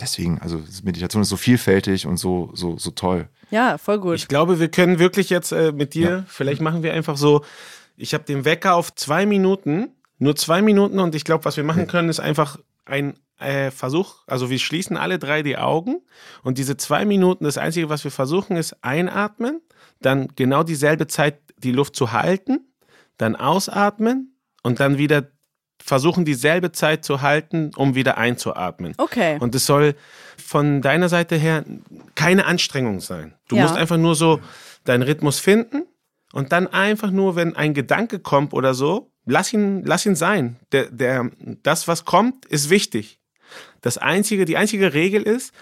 deswegen, 0.00 0.38
also 0.40 0.62
Meditation 0.82 1.22
ist 1.22 1.28
so 1.28 1.36
vielfältig 1.36 2.06
und 2.06 2.16
so, 2.16 2.50
so, 2.54 2.78
so 2.78 2.90
toll. 2.90 3.28
Ja, 3.50 3.78
voll 3.78 3.98
gut. 3.98 4.16
Ich 4.16 4.28
glaube, 4.28 4.60
wir 4.60 4.68
können 4.68 4.98
wirklich 4.98 5.30
jetzt 5.30 5.52
äh, 5.52 5.72
mit 5.72 5.94
dir, 5.94 6.10
ja. 6.10 6.24
vielleicht 6.28 6.60
machen 6.60 6.82
wir 6.82 6.92
einfach 6.92 7.16
so, 7.16 7.44
ich 7.96 8.14
habe 8.14 8.24
den 8.24 8.44
Wecker 8.44 8.74
auf 8.74 8.94
zwei 8.94 9.26
Minuten, 9.26 9.88
nur 10.18 10.36
zwei 10.36 10.62
Minuten 10.62 10.98
und 10.98 11.14
ich 11.14 11.24
glaube, 11.24 11.44
was 11.44 11.56
wir 11.56 11.64
machen 11.64 11.86
können, 11.86 12.08
ist 12.08 12.20
einfach 12.20 12.58
ein 12.84 13.14
äh, 13.38 13.70
Versuch, 13.70 14.16
also 14.26 14.50
wir 14.50 14.58
schließen 14.58 14.96
alle 14.96 15.18
drei 15.18 15.42
die 15.42 15.56
Augen 15.56 16.02
und 16.42 16.58
diese 16.58 16.76
zwei 16.76 17.04
Minuten, 17.04 17.44
das 17.44 17.58
Einzige, 17.58 17.88
was 17.88 18.04
wir 18.04 18.10
versuchen, 18.10 18.56
ist 18.56 18.76
einatmen, 18.82 19.60
dann 20.00 20.28
genau 20.36 20.62
dieselbe 20.62 21.06
Zeit 21.06 21.40
die 21.58 21.72
Luft 21.72 21.96
zu 21.96 22.12
halten, 22.12 22.60
dann 23.16 23.36
ausatmen 23.36 24.36
und 24.62 24.80
dann 24.80 24.98
wieder 24.98 25.30
versuchen 25.82 26.24
dieselbe 26.24 26.72
Zeit 26.72 27.04
zu 27.04 27.22
halten, 27.22 27.70
um 27.76 27.94
wieder 27.94 28.18
einzuatmen. 28.18 28.94
Okay. 28.98 29.38
Und 29.40 29.54
es 29.54 29.66
soll 29.66 29.94
von 30.36 30.82
deiner 30.82 31.08
Seite 31.08 31.36
her 31.36 31.64
keine 32.14 32.46
Anstrengung 32.46 33.00
sein. 33.00 33.34
Du 33.48 33.56
ja. 33.56 33.62
musst 33.62 33.76
einfach 33.76 33.96
nur 33.96 34.14
so 34.14 34.40
deinen 34.84 35.02
Rhythmus 35.02 35.40
finden 35.40 35.84
und 36.32 36.52
dann 36.52 36.66
einfach 36.68 37.10
nur, 37.10 37.36
wenn 37.36 37.56
ein 37.56 37.74
Gedanke 37.74 38.18
kommt 38.18 38.52
oder 38.52 38.74
so, 38.74 39.12
lass 39.26 39.52
ihn, 39.52 39.84
lass 39.84 40.06
ihn 40.06 40.14
sein. 40.14 40.56
Der, 40.72 40.90
der, 40.90 41.30
das, 41.62 41.88
was 41.88 42.04
kommt, 42.04 42.46
ist 42.46 42.70
wichtig. 42.70 43.20
Das 43.80 43.98
einzige, 43.98 44.44
die 44.44 44.56
einzige 44.56 44.94
Regel 44.94 45.22
ist, 45.22 45.52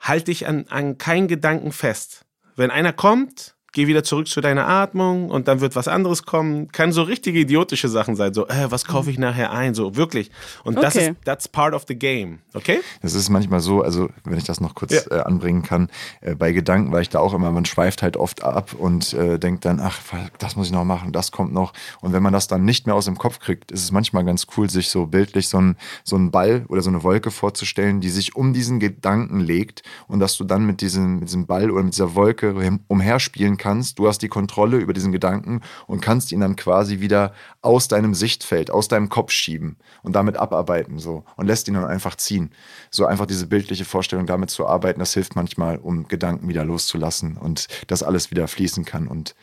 halte 0.00 0.26
dich 0.26 0.46
an, 0.46 0.66
an 0.68 0.98
keinen 0.98 1.28
Gedanken 1.28 1.72
fest. 1.72 2.26
Wenn 2.56 2.70
einer 2.70 2.92
kommt, 2.92 3.51
geh 3.72 3.86
wieder 3.86 4.04
zurück 4.04 4.28
zu 4.28 4.40
deiner 4.40 4.68
Atmung 4.68 5.30
und 5.30 5.48
dann 5.48 5.60
wird 5.60 5.74
was 5.74 5.88
anderes 5.88 6.24
kommen. 6.24 6.70
Kann 6.72 6.92
so 6.92 7.02
richtige 7.02 7.38
idiotische 7.40 7.88
Sachen 7.88 8.16
sein, 8.16 8.34
so, 8.34 8.46
äh, 8.48 8.70
was 8.70 8.84
kaufe 8.84 9.10
ich 9.10 9.18
nachher 9.18 9.50
ein, 9.50 9.74
so 9.74 9.96
wirklich. 9.96 10.30
Und 10.62 10.76
okay. 10.76 10.84
das 10.84 10.96
ist, 10.96 11.12
that's 11.24 11.48
part 11.48 11.74
of 11.74 11.84
the 11.88 11.94
game, 11.94 12.40
okay? 12.54 12.80
Das 13.00 13.14
ist 13.14 13.30
manchmal 13.30 13.60
so, 13.60 13.82
also 13.82 14.10
wenn 14.24 14.36
ich 14.36 14.44
das 14.44 14.60
noch 14.60 14.74
kurz 14.74 14.92
ja. 14.92 15.00
äh, 15.10 15.20
anbringen 15.22 15.62
kann, 15.62 15.88
äh, 16.20 16.34
bei 16.34 16.52
Gedanken, 16.52 16.92
weil 16.92 17.02
ich 17.02 17.08
da 17.08 17.20
auch 17.20 17.32
immer, 17.32 17.50
man 17.50 17.64
schweift 17.64 18.02
halt 18.02 18.16
oft 18.16 18.44
ab 18.44 18.74
und 18.74 19.14
äh, 19.14 19.38
denkt 19.38 19.64
dann, 19.64 19.80
ach, 19.80 20.00
das 20.38 20.56
muss 20.56 20.66
ich 20.66 20.72
noch 20.72 20.84
machen, 20.84 21.12
das 21.12 21.32
kommt 21.32 21.54
noch. 21.54 21.72
Und 22.00 22.12
wenn 22.12 22.22
man 22.22 22.32
das 22.32 22.48
dann 22.48 22.64
nicht 22.64 22.86
mehr 22.86 22.94
aus 22.94 23.06
dem 23.06 23.16
Kopf 23.16 23.38
kriegt, 23.38 23.72
ist 23.72 23.82
es 23.82 23.90
manchmal 23.90 24.24
ganz 24.24 24.46
cool, 24.56 24.68
sich 24.68 24.90
so 24.90 25.06
bildlich 25.06 25.48
so 25.48 25.58
ein, 25.58 25.76
so 26.04 26.16
ein 26.16 26.30
Ball 26.30 26.66
oder 26.68 26.82
so 26.82 26.90
eine 26.90 27.02
Wolke 27.02 27.30
vorzustellen, 27.30 28.00
die 28.00 28.10
sich 28.10 28.36
um 28.36 28.52
diesen 28.52 28.80
Gedanken 28.80 29.40
legt 29.40 29.82
und 30.08 30.20
dass 30.20 30.36
du 30.36 30.44
dann 30.44 30.66
mit 30.66 30.82
diesem, 30.82 31.20
mit 31.20 31.28
diesem 31.28 31.46
Ball 31.46 31.70
oder 31.70 31.82
mit 31.82 31.94
dieser 31.94 32.14
Wolke 32.14 32.54
umherspielen 32.88 33.56
kannst. 33.56 33.61
Du 33.98 34.08
hast 34.08 34.18
die 34.18 34.28
Kontrolle 34.28 34.78
über 34.78 34.92
diesen 34.92 35.12
Gedanken 35.12 35.60
und 35.86 36.00
kannst 36.00 36.32
ihn 36.32 36.40
dann 36.40 36.56
quasi 36.56 37.00
wieder 37.00 37.32
aus 37.60 37.88
deinem 37.88 38.14
Sichtfeld, 38.14 38.70
aus 38.70 38.88
deinem 38.88 39.08
Kopf 39.08 39.30
schieben 39.30 39.76
und 40.02 40.14
damit 40.14 40.36
abarbeiten 40.36 40.98
so 40.98 41.24
und 41.36 41.46
lässt 41.46 41.68
ihn 41.68 41.74
dann 41.74 41.84
einfach 41.84 42.16
ziehen. 42.16 42.50
So 42.90 43.06
einfach 43.06 43.26
diese 43.26 43.46
bildliche 43.46 43.84
Vorstellung 43.84 44.26
damit 44.26 44.50
zu 44.50 44.66
arbeiten, 44.66 45.00
das 45.00 45.14
hilft 45.14 45.36
manchmal, 45.36 45.78
um 45.78 46.08
Gedanken 46.08 46.48
wieder 46.48 46.64
loszulassen 46.64 47.36
und 47.36 47.68
dass 47.86 48.02
alles 48.02 48.30
wieder 48.30 48.48
fließen 48.48 48.84
kann 48.84 49.08
und 49.08 49.34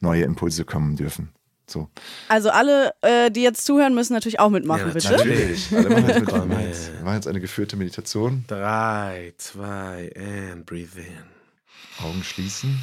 neue 0.00 0.24
Impulse 0.24 0.64
kommen 0.64 0.96
dürfen. 0.96 1.30
So. 1.70 1.88
Also 2.28 2.50
alle, 2.50 2.92
äh, 3.02 3.30
die 3.30 3.42
jetzt 3.42 3.64
zuhören, 3.64 3.94
müssen 3.94 4.12
natürlich 4.12 4.40
auch 4.40 4.50
mitmachen, 4.50 4.88
ja, 4.88 4.92
bitte. 4.92 5.12
Natürlich. 5.12 5.72
Alle 5.72 5.88
machen 5.88 6.08
jetzt 6.08 6.20
mit. 6.20 6.96
Wir 6.96 7.04
machen 7.04 7.14
jetzt 7.14 7.28
eine 7.28 7.40
geführte 7.40 7.76
Meditation. 7.76 8.44
Drei, 8.48 9.34
zwei, 9.38 10.12
and 10.16 10.66
breathe 10.66 10.98
in. 10.98 12.04
Augen 12.04 12.24
schließen. 12.24 12.82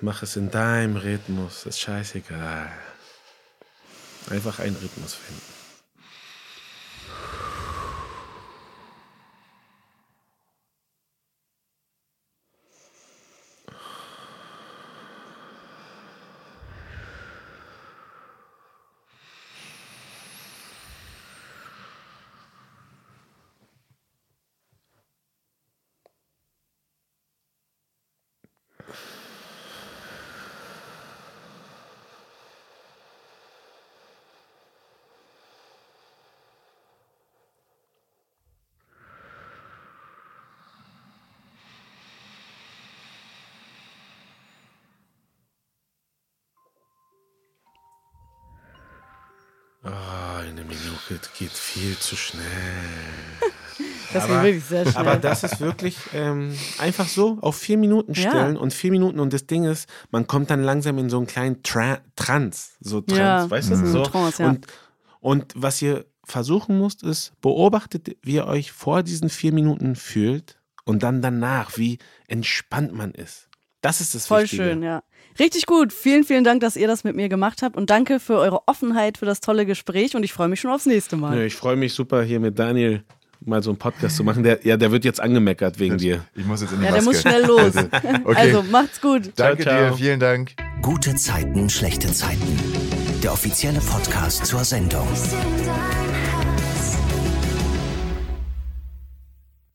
Mach 0.00 0.22
es 0.22 0.36
in 0.36 0.50
deinem 0.50 0.96
Rhythmus, 0.96 1.66
ist 1.66 1.80
scheißegal. 1.80 2.70
Einfach 4.30 4.58
einen 4.60 4.76
Rhythmus 4.76 5.14
finden. 5.14 5.56
Oh, 49.88 50.45
eine 50.56 50.64
Minute 50.64 51.20
geht 51.38 51.50
viel 51.50 51.96
zu 51.98 52.16
schnell. 52.16 52.42
Das 54.12 54.24
aber, 54.24 54.44
wirklich 54.44 54.64
sehr 54.64 54.84
schnell. 54.84 54.96
Aber 54.96 55.16
das 55.16 55.44
ist 55.44 55.60
wirklich 55.60 55.98
ähm, 56.14 56.56
einfach 56.78 57.06
so 57.08 57.38
auf 57.42 57.56
vier 57.56 57.76
Minuten 57.76 58.14
stellen 58.14 58.54
ja. 58.54 58.60
und 58.60 58.72
vier 58.72 58.90
Minuten 58.90 59.18
und 59.18 59.32
das 59.32 59.46
Ding 59.46 59.64
ist, 59.64 59.88
man 60.10 60.26
kommt 60.26 60.48
dann 60.48 60.62
langsam 60.62 60.96
in 60.96 61.10
so 61.10 61.18
einen 61.18 61.26
kleinen 61.26 61.62
Tra 61.62 61.98
Trans, 62.14 62.76
so 62.80 63.02
Trans, 63.02 63.18
ja. 63.18 63.50
weißt 63.50 63.72
du? 63.72 63.76
Mhm. 63.76 63.86
So. 63.86 64.02
Trance, 64.04 64.42
ja. 64.42 64.48
und, 64.48 64.66
und 65.20 65.52
was 65.56 65.82
ihr 65.82 66.06
versuchen 66.24 66.78
müsst, 66.78 67.02
ist, 67.02 67.32
beobachtet, 67.42 68.16
wie 68.22 68.36
ihr 68.36 68.46
euch 68.46 68.72
vor 68.72 69.02
diesen 69.02 69.28
vier 69.28 69.52
Minuten 69.52 69.96
fühlt 69.96 70.58
und 70.84 71.02
dann 71.02 71.20
danach, 71.20 71.76
wie 71.76 71.98
entspannt 72.28 72.94
man 72.94 73.10
ist. 73.10 73.50
Das 73.86 74.00
ist 74.00 74.16
das 74.16 74.26
Voll 74.26 74.42
Wichtige. 74.42 74.64
schön, 74.64 74.82
ja. 74.82 75.04
Richtig 75.38 75.66
gut. 75.66 75.92
Vielen, 75.92 76.24
vielen 76.24 76.42
Dank, 76.42 76.60
dass 76.60 76.74
ihr 76.74 76.88
das 76.88 77.04
mit 77.04 77.14
mir 77.14 77.28
gemacht 77.28 77.62
habt 77.62 77.76
und 77.76 77.88
danke 77.88 78.18
für 78.18 78.36
eure 78.36 78.66
Offenheit, 78.66 79.16
für 79.16 79.26
das 79.26 79.40
tolle 79.40 79.64
Gespräch 79.64 80.16
und 80.16 80.24
ich 80.24 80.32
freue 80.32 80.48
mich 80.48 80.58
schon 80.60 80.72
aufs 80.72 80.86
nächste 80.86 81.16
Mal. 81.16 81.38
Ja, 81.38 81.44
ich 81.44 81.54
freue 81.54 81.76
mich 81.76 81.94
super, 81.94 82.24
hier 82.24 82.40
mit 82.40 82.58
Daniel 82.58 83.04
mal 83.44 83.62
so 83.62 83.70
einen 83.70 83.78
Podcast 83.78 84.16
zu 84.16 84.24
machen. 84.24 84.42
Der, 84.42 84.66
ja, 84.66 84.76
der 84.76 84.90
wird 84.90 85.04
jetzt 85.04 85.20
angemeckert 85.20 85.78
wegen 85.78 85.98
dir. 85.98 86.24
Ich 86.34 86.44
muss 86.44 86.62
jetzt 86.62 86.72
in 86.72 86.80
die 86.80 86.86
Ja, 86.86 86.92
der 86.92 87.02
muss 87.02 87.20
schnell 87.20 87.44
los. 87.46 87.76
Also, 87.76 87.88
okay. 88.24 88.34
also 88.34 88.62
macht's 88.64 89.00
gut. 89.00 89.30
Danke 89.36 89.62
ciao, 89.62 89.76
ciao. 89.76 89.90
dir, 89.90 89.96
vielen 89.96 90.18
Dank. 90.18 90.56
Gute 90.82 91.14
Zeiten, 91.14 91.70
schlechte 91.70 92.12
Zeiten. 92.12 92.58
Der 93.22 93.32
offizielle 93.32 93.78
Podcast 93.78 94.46
zur 94.46 94.64
Sendung. 94.64 95.06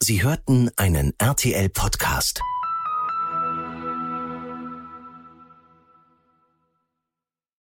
Sie 0.04 0.22
hörten 0.22 0.70
einen 0.76 1.14
RTL-Podcast. 1.18 2.42